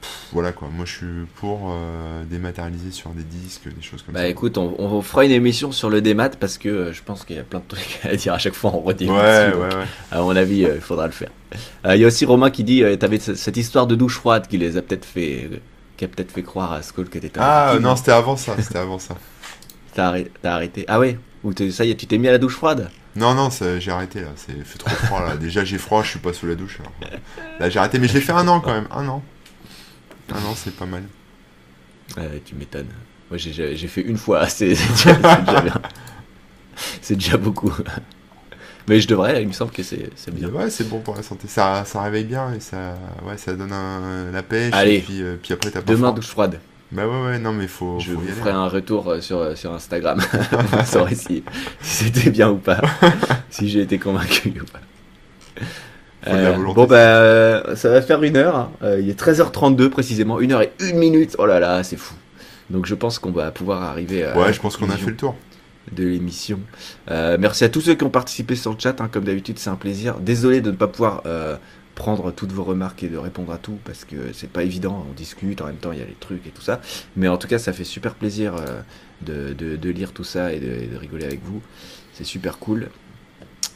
[0.00, 4.14] Pff, Voilà quoi, moi je suis pour euh, dématérialiser sur des disques, des choses comme
[4.14, 4.28] Bah ça.
[4.28, 7.36] écoute, on, on fera une émission sur le démat parce que euh, je pense qu'il
[7.36, 9.06] y a plein de trucs à dire à chaque fois on redit.
[9.08, 9.84] Ouais, ouais, donc, ouais.
[10.10, 11.30] À mon avis, euh, il faudra le faire.
[11.86, 14.58] Il y a aussi Romain qui dit, t'avais ce- cette histoire de douche froide qui
[14.58, 15.48] les a peut-être fait,
[15.96, 17.40] qui a peut-être fait croire à Skull que t'étais.
[17.42, 19.16] Ah non, c'était avant ça, c'était avant ça.
[19.94, 20.84] T'as arrêté.
[20.88, 21.18] Ah ouais?
[21.44, 22.90] Ou ça y est, tu t'es mis à la douche froide?
[23.16, 23.48] Non, non,
[23.80, 25.36] j'ai arrêté là, c'est fait trop froid là.
[25.40, 26.78] Déjà j'ai froid, je suis pas sous la douche.
[26.80, 26.92] alors.
[27.58, 29.22] Là j'ai arrêté, mais je l'ai fait un an quand même, un an.
[30.32, 31.02] Un an, c'est pas mal.
[32.18, 32.88] Euh, tu m'étonnes.
[33.30, 35.82] Moi j'ai- fait une fois, c'est déjà, déjà bien.
[37.02, 37.72] C'est déjà beaucoup.
[38.88, 40.48] Mais je devrais, il me semble que c'est bien.
[40.48, 41.46] Ouais, c'est bon pour la santé.
[41.48, 42.94] Ça, ça réveille bien et ça,
[43.26, 44.72] ouais, ça donne un- la pêche.
[44.72, 44.94] Allez.
[44.96, 46.58] Et puis, euh, puis après t'as pas Demain douche froide.
[46.90, 48.40] Bah ouais, ouais, non mais faut, Je faut vous y aller.
[48.40, 50.18] ferai un retour euh, sur, euh, sur Instagram.
[50.22, 51.44] vous saurez si,
[51.82, 52.80] si c'était bien ou pas.
[53.50, 54.80] si j'ai été convaincu ou pas.
[56.26, 58.56] Euh, bon, bah, euh, ça va faire une heure.
[58.56, 58.70] hein.
[58.82, 60.40] Euh, il est 13h32 précisément.
[60.40, 61.36] Une heure et une minute.
[61.38, 62.14] Oh là là, c'est fou.
[62.70, 65.16] Donc je pense qu'on va pouvoir arriver à Ouais, je pense qu'on a fait le
[65.16, 65.36] tour.
[65.92, 66.60] de l'émission.
[67.10, 69.00] Euh, merci à tous ceux qui ont participé sur le chat.
[69.00, 69.08] hein.
[69.10, 70.16] Comme d'habitude, c'est un plaisir.
[70.20, 71.22] Désolé de ne pas pouvoir
[71.94, 75.04] prendre toutes vos remarques et de répondre à tout parce que c'est pas évident.
[75.10, 76.80] On discute en même temps, il y a les trucs et tout ça.
[77.16, 78.54] Mais en tout cas, ça fait super plaisir
[79.22, 81.60] de, de- de lire tout ça et de, et de rigoler avec vous.
[82.12, 82.88] C'est super cool.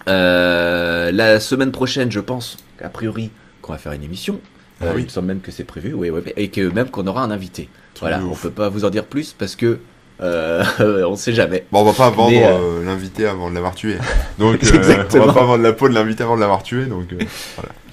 [0.08, 3.30] Euh, la semaine prochaine, je pense, a priori,
[3.60, 4.40] qu'on va faire une émission.
[4.80, 5.02] Ah Euh, oui.
[5.02, 7.30] Il me semble même que c'est prévu, oui, oui, et que même qu'on aura un
[7.30, 7.68] invité.
[8.00, 8.42] Voilà, on ouf.
[8.42, 9.78] peut pas vous en dire plus parce que
[10.20, 10.64] euh,
[11.08, 11.64] on sait jamais.
[11.70, 13.96] Bon, on va pas vendre euh, l'invité avant de l'avoir tué.
[14.38, 16.86] Donc, on va pas vendre la peau de l'invité avant de l'avoir tué.
[16.86, 17.14] Donc,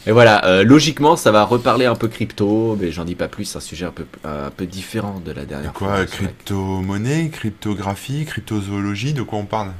[0.07, 3.57] Et voilà, logiquement, ça va reparler un peu crypto, mais j'en dis pas plus, c'est
[3.57, 9.21] un sujet un peu, un peu différent de la dernière quoi, crypto-monnaie, cryptographie, cryptozoologie, de
[9.21, 9.71] quoi on parle?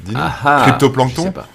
[0.00, 0.18] Dis-nous.
[0.20, 1.48] Ah ah, Cryptoplancton je sais pas.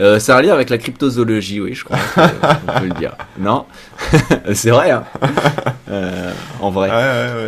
[0.00, 1.96] Euh, c'est un lien avec la cryptozoologie, oui, je crois.
[2.14, 3.16] qu'on- on peut le dire.
[3.38, 3.66] Non
[4.54, 5.04] C'est vrai, hein
[5.90, 6.30] Euh,
[6.60, 6.88] En vrai.
[6.88, 7.00] Ouais, ouais,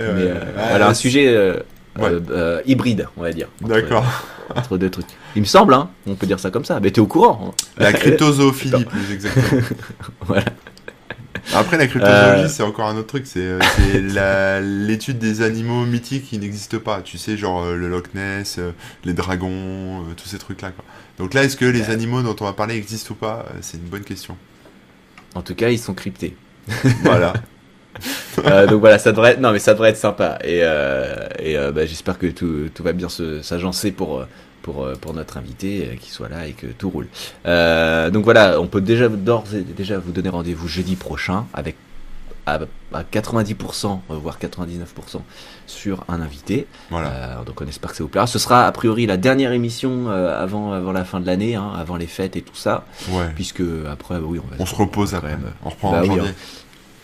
[0.09, 0.12] ouais.
[0.16, 0.34] Mais euh,
[0.70, 3.48] voilà, un sujet euh, hybride, on va dire.
[3.61, 4.05] D'accord.
[4.57, 5.07] Entre deux trucs.
[5.36, 6.80] Il me semble, hein, on peut dire ça comme ça.
[6.80, 7.55] Mais t'es au courant hein.
[7.78, 9.62] La cryptozoophilie, plus exactement.
[10.22, 10.42] Voilà.
[11.55, 12.48] Après, la cryptozoologie, Euh.
[12.48, 13.26] c'est encore un autre truc.
[13.26, 13.59] C'est
[14.61, 17.01] l'étude des animaux mythiques qui n'existent pas.
[17.03, 18.59] Tu sais, genre le Loch Ness,
[19.05, 20.72] les dragons, tous ces trucs-là.
[21.18, 21.90] Donc là, est-ce que les Ouais.
[21.90, 23.46] animaux dont on va parler existent ou pas?
[23.61, 24.36] C'est une bonne question.
[25.34, 26.36] En tout cas, ils sont cryptés.
[27.04, 27.34] Voilà.
[28.46, 30.38] Euh, donc voilà, ça devrait, non mais ça devrait être sympa.
[30.44, 33.08] Et, euh, et euh, bah, j'espère que tout, tout va bien
[33.42, 34.26] s'agencer pour euh,
[34.62, 37.08] pour pour notre invité, qu'il soit là et que tout roule.
[37.44, 41.76] Donc voilà, on peut déjà d'ores et déjà vous donner rendez-vous jeudi prochain avec
[42.59, 45.20] à, à 90% euh, voire 99%
[45.66, 46.66] sur un invité.
[46.90, 47.09] voilà.
[47.09, 48.26] Euh, donc on espère que ça vous plaira.
[48.26, 51.70] Ce sera a priori la dernière émission euh, avant avant la fin de l'année, hein,
[51.76, 53.26] avant les fêtes et tout ça, Ouais.
[53.34, 55.30] puisque après oui on va On se repose quand après.
[55.30, 55.53] même.
[55.64, 56.30] On reprend Bah en oui, janvier.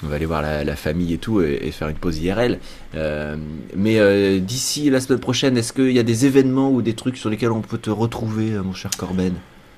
[0.04, 2.58] On va aller voir la, la famille et tout et, et faire une pause IRL.
[2.94, 3.34] Euh,
[3.74, 7.16] mais euh, d'ici la semaine prochaine, est-ce qu'il y a des événements ou des trucs
[7.16, 9.32] sur lesquels on peut te retrouver, mon cher Corben?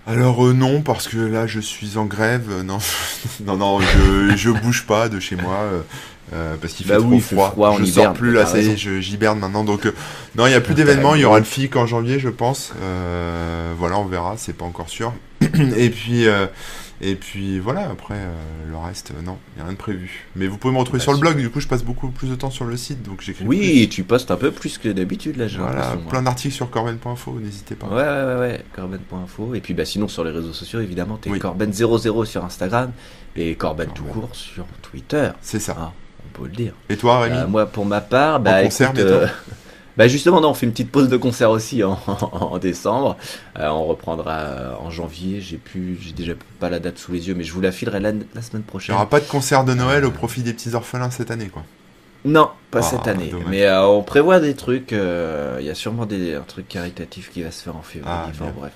[0.08, 2.46] Alors euh, non, parce que là, je suis en grève.
[2.50, 2.78] Euh, Non,
[3.44, 5.56] non, non, je, je bouge pas de chez moi.
[6.32, 7.50] euh, parce qu'il fait Bah trop oui, fait froid.
[7.50, 9.64] froid, on je hiberne, sors plus là, ça y est, j'hiberne maintenant.
[9.64, 9.86] Donc
[10.36, 11.14] non, il y a plus d'événements.
[11.14, 12.72] Il y aura le FIC en janvier, je pense.
[13.78, 14.34] Voilà, on verra.
[14.38, 15.12] C'est pas encore sûr.
[15.76, 16.46] et puis euh,
[17.00, 17.88] et puis voilà.
[17.90, 18.34] Après euh,
[18.68, 20.26] le reste, euh, non, il y a rien de prévu.
[20.36, 21.36] Mais vous pouvez me retrouver Bah, sur le blog.
[21.38, 23.44] Du coup, je passe beaucoup plus de temps sur le site, donc j'écris.
[23.46, 25.58] Oui, tu postes un peu plus que d'habitude là, j'ai.
[25.58, 26.10] Voilà, moi.
[26.10, 27.38] plein d'articles sur corben.info.
[27.40, 27.86] N'hésitez pas.
[27.86, 29.54] Ouais, ouais, ouais, ouais, corben.info.
[29.54, 31.38] Et puis bah, sinon sur les réseaux sociaux, évidemment, t'es Oui.
[31.38, 32.92] Corben00 sur Instagram
[33.36, 35.30] et Corben tout court sur Twitter.
[35.40, 35.76] C'est ça.
[35.78, 35.92] Ah,
[36.24, 36.72] on peut le dire.
[36.88, 39.04] Et toi, Rémi Euh, moi, pour ma part, bah, concert écoute,
[39.98, 43.16] bah justement, non, on fait une petite pause de concert aussi en, en décembre.
[43.58, 45.40] Euh, on reprendra euh, en janvier.
[45.42, 48.00] J'ai plus, j'ai déjà pas la date sous les yeux, mais je vous la filerai
[48.00, 48.94] la, la semaine Il prochaine.
[48.94, 51.64] n'y aura pas de concert de Noël au profit des petits orphelins cette année, quoi.
[52.24, 53.28] Non, pas Ah, cette année.
[53.28, 53.46] dommage.
[53.50, 54.92] Mais euh, on prévoit des trucs.
[54.92, 58.12] euh, Il y a sûrement des, un truc caritatif qui va se faire en février.
[58.16, 58.54] Ah, enfin bien.
[58.56, 58.72] bref,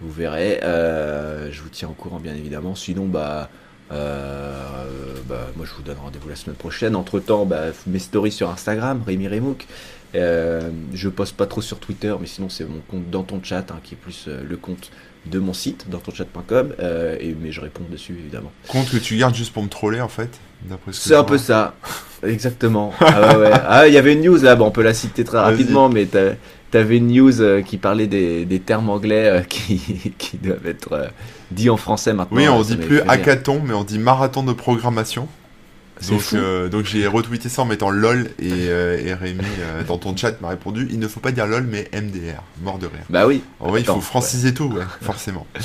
[0.00, 0.58] vous verrez.
[0.62, 2.74] Je vous tiens au courant, bien évidemment.
[2.74, 3.48] Sinon, bah.
[3.92, 6.96] euh, bah, moi je vous donne rendez-vous la semaine prochaine.
[6.96, 9.66] Entre temps, bah, mes stories sur Instagram, Rémi Remouk.
[10.14, 13.70] Euh, je poste pas trop sur Twitter, mais sinon c'est mon compte dans ton chat,
[13.70, 14.90] hein, qui est plus euh, le compte
[15.26, 16.74] de mon site, dans ton chat.com.
[16.78, 18.52] Euh, et mais je réponds dessus évidemment.
[18.68, 20.30] Compte que tu gardes juste pour me troller en fait,
[20.62, 21.74] d'après ce que C'est je un peu ça,
[22.22, 22.92] exactement.
[23.00, 23.52] Ah ouais, ouais.
[23.66, 26.06] Ah, il y avait une news là, bon, on peut la citer très rapidement, mais
[26.70, 31.10] t'avais une news qui parlait des, des termes anglais qui, qui doivent être
[31.50, 32.36] dits en français maintenant.
[32.36, 35.26] Oui, on dit plus hackathon, mais on dit marathon de programmation.
[36.08, 39.96] Donc, euh, donc j'ai retweeté ça en mettant LOL et, euh, et Rémi euh, dans
[39.96, 43.04] ton chat m'a répondu il ne faut pas dire LOL mais MDR, mort de rire.
[43.08, 43.42] Bah oui.
[43.60, 45.46] En vrai, il faut franciser tout, ouais, forcément.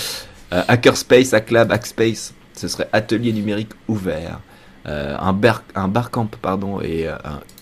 [0.52, 4.40] Euh, Hackerspace, Hacklab, Hackspace, ce serait atelier numérique ouvert.
[4.88, 7.16] Euh, un, bar, un barcamp pardon, et euh,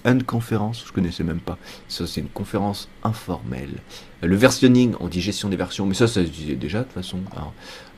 [0.05, 1.57] un unconférence, je connaissais même pas.
[1.87, 3.81] Ça, c'est une conférence informelle.
[4.23, 6.83] Euh, Le versionning, on dit gestion des versions, mais ça, ça se disait déjà de
[6.83, 7.19] toute façon.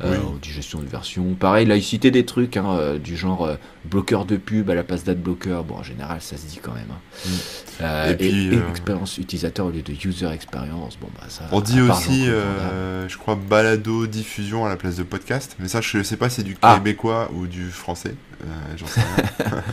[0.01, 0.17] Euh, Oui.
[0.33, 1.33] On dit gestion des versions.
[1.33, 4.75] Pareil, là, il citait des trucs hein, euh, du genre euh, bloqueur de pub à
[4.75, 5.61] la place d'adblocker.
[5.67, 6.87] Bon, en général, ça se dit quand même.
[6.91, 6.99] hein.
[7.25, 7.29] Mm.
[7.81, 10.97] Euh, Et puis, et expérience utilisateur au lieu de user experience.
[10.99, 15.55] Bon, bah, ça, On dit aussi, je crois, balado diffusion à la place de podcast.
[15.59, 16.75] Mais ça, je sais pas si c'est du Ah.
[16.75, 18.15] québécois ou du français.
[18.77, 19.63] J'en sais rien.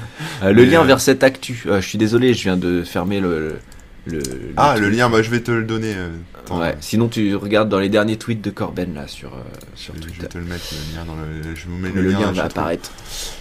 [0.53, 1.64] Le Mais, lien vers cette actu.
[1.66, 3.39] je suis désolé, je viens de fermer le.
[3.39, 3.59] le,
[4.07, 4.20] le
[4.57, 5.94] ah, le lien, bah, je vais te le donner.
[5.96, 6.09] euh,
[6.48, 6.76] Ouais.
[6.80, 9.38] Sinon, tu regardes dans les derniers tweets de Corben là sur, euh,
[9.74, 10.22] sur je, je Twitter.
[10.22, 11.54] vais te le mettre, le lien dans le.
[11.57, 12.92] Je vous mets Le, le, lien dans va apparaître.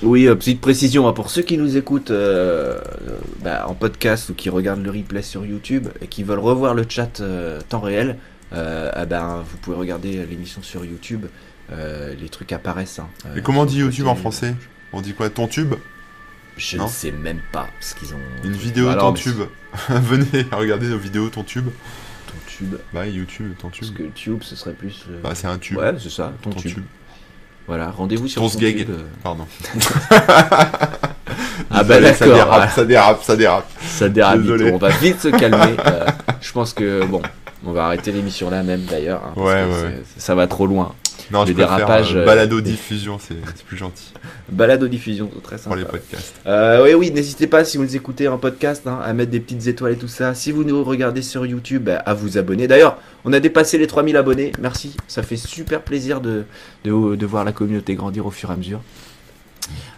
[0.02, 4.30] Oui, euh, petite précision hein, pour ceux qui nous écoutent euh, euh, bah, en podcast
[4.30, 7.80] ou qui regardent le replay sur YouTube et qui veulent revoir le chat euh, temps
[7.82, 8.18] réel.
[8.54, 11.26] euh, ah ben, vous pouvez regarder l'émission sur YouTube.
[11.72, 12.98] euh, les trucs apparaissent.
[13.00, 14.56] hein, euh, Et comment on dit YouTube en français?
[14.94, 15.30] On dit quoi?
[15.30, 15.76] Ton tube?
[16.58, 18.20] Je Non ne sais même pas ce qu'ils ont.
[18.44, 19.42] Une vidéo Alors, ton tube.
[19.90, 21.68] Venez regarder nos vidéos ton tube.
[22.28, 22.76] Ton tube.
[22.94, 23.98] Bah, YouTube, ton Parce tube.
[23.98, 25.06] que tube, ce serait plus.
[25.10, 25.78] euh, Bah, c'est un tube.
[25.78, 26.76] Ouais, c'est ça, ton, ton tube.
[26.76, 26.84] tube.
[27.68, 29.04] Voilà, rendez-vous sur Ton ton tube, euh.
[29.24, 29.48] Pardon.
[31.72, 32.70] Ah bah Désolé, Ça d'accord, dérape, ouais.
[32.76, 33.72] ça dérape, ça dérape.
[33.82, 34.72] ça dérape Désolé.
[34.72, 35.76] on va vite se calmer.
[35.88, 36.06] euh,
[36.42, 37.22] je pense que bon,
[37.66, 39.22] on va arrêter l'émission là même d'ailleurs.
[39.26, 40.04] hein, parce Ouais, que ouais.
[40.16, 40.94] c'est- Ça va trop loin.
[41.32, 44.14] Non, Le je préfère dérapage, euh, euh, balado diffusion, c'est plus gentil
[44.90, 45.76] diffusions, c'est très pour sympa.
[45.78, 46.36] les podcasts.
[46.46, 49.40] Euh, oui, oui, n'hésitez pas si vous nous écoutez en podcast hein, à mettre des
[49.40, 50.34] petites étoiles et tout ça.
[50.34, 52.68] Si vous nous regardez sur YouTube, bah, à vous abonner.
[52.68, 54.52] D'ailleurs, on a dépassé les 3000 abonnés.
[54.60, 56.46] Merci, ça fait super plaisir de,
[56.84, 58.82] de, de voir la communauté grandir au fur et à mesure.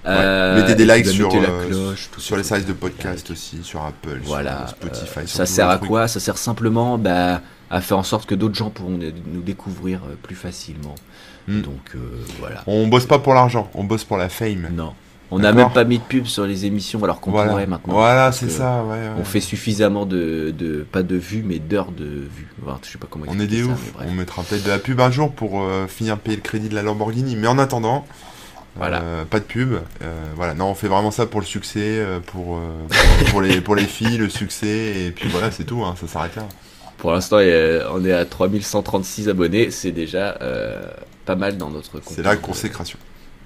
[0.05, 3.29] Euh, Mettez des likes bah, sur, la euh, cloche, tout Sur les services de podcast
[3.31, 4.67] aussi, sur Apple, Voilà.
[4.67, 5.19] sur Spotify.
[5.19, 6.07] Euh, sur ça sert à quoi?
[6.07, 10.15] Ça sert simplement bah, à faire en sorte que d'autres gens pourront nous découvrir euh,
[10.21, 10.95] plus facilement.
[11.47, 11.61] Hmm.
[11.61, 11.99] Donc euh,
[12.39, 12.63] voilà.
[12.67, 14.69] On bosse pas pour l'argent, on bosse pour la fame.
[14.73, 14.93] Non.
[15.29, 17.95] On n'a même pas mis de pub sur les émissions alors qu'on Voilà, pourrait maintenant.
[17.95, 18.91] voilà c'est ça, ouais.
[18.95, 19.09] ouais.
[19.19, 22.47] On fait suffisamment de, de pas de vues mais d'heures de vues.
[22.65, 23.93] Enfin, je sais pas comment On est des ça, ouf.
[24.07, 26.69] On mettra peut-être de la pub un jour pour euh, finir de payer le crédit
[26.69, 27.35] de la Lamborghini.
[27.35, 28.05] Mais en attendant,
[28.77, 29.01] Voilà.
[29.01, 29.73] euh, pas de pub.
[29.73, 33.75] Euh, voilà, non, on fait vraiment ça pour le succès, pour, pour, pour les, pour
[33.75, 34.93] les filles, le succès.
[35.07, 36.47] Et puis voilà, c'est tout, hein, ça s'arrête là.
[36.97, 39.69] Pour l'instant, euh, on est à 3136 abonnés.
[39.71, 40.81] C'est déjà euh,
[41.25, 42.97] pas mal dans notre C'est concours la de- consécration.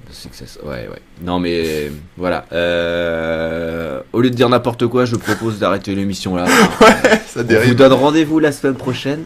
[0.07, 0.57] de success.
[0.63, 1.01] Ouais, ouais.
[1.21, 2.45] Non, mais euh, voilà.
[2.53, 6.45] Euh, au lieu de dire n'importe quoi, je propose d'arrêter l'émission là.
[7.27, 7.75] Ça On vous dérive.
[7.75, 9.23] donne rendez-vous la semaine prochaine.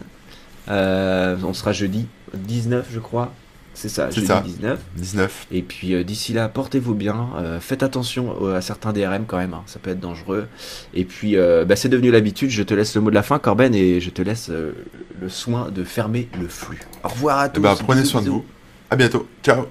[0.70, 3.32] Euh, on sera jeudi 19, je crois.
[3.76, 4.42] C'est ça, C'est jeudi ça.
[4.44, 4.80] 19.
[4.96, 5.48] 19.
[5.52, 7.28] Et puis euh, d'ici là, portez-vous bien.
[7.38, 9.54] euh, faites attention à certains DRM quand même.
[9.54, 10.48] hein, ça peut être dangereux.
[10.94, 12.50] Et puis, euh, bah, c'est devenu l'habitude.
[12.50, 15.70] Je te laisse le mot de la fin, Corben, et je te laisse le soin
[15.70, 16.80] de fermer le flux.
[17.04, 17.62] Au revoir à Eh tous.
[17.62, 18.46] ben, prenez Bisous, soin de vous.
[18.90, 19.28] À bientôt.
[19.44, 19.66] Ciao.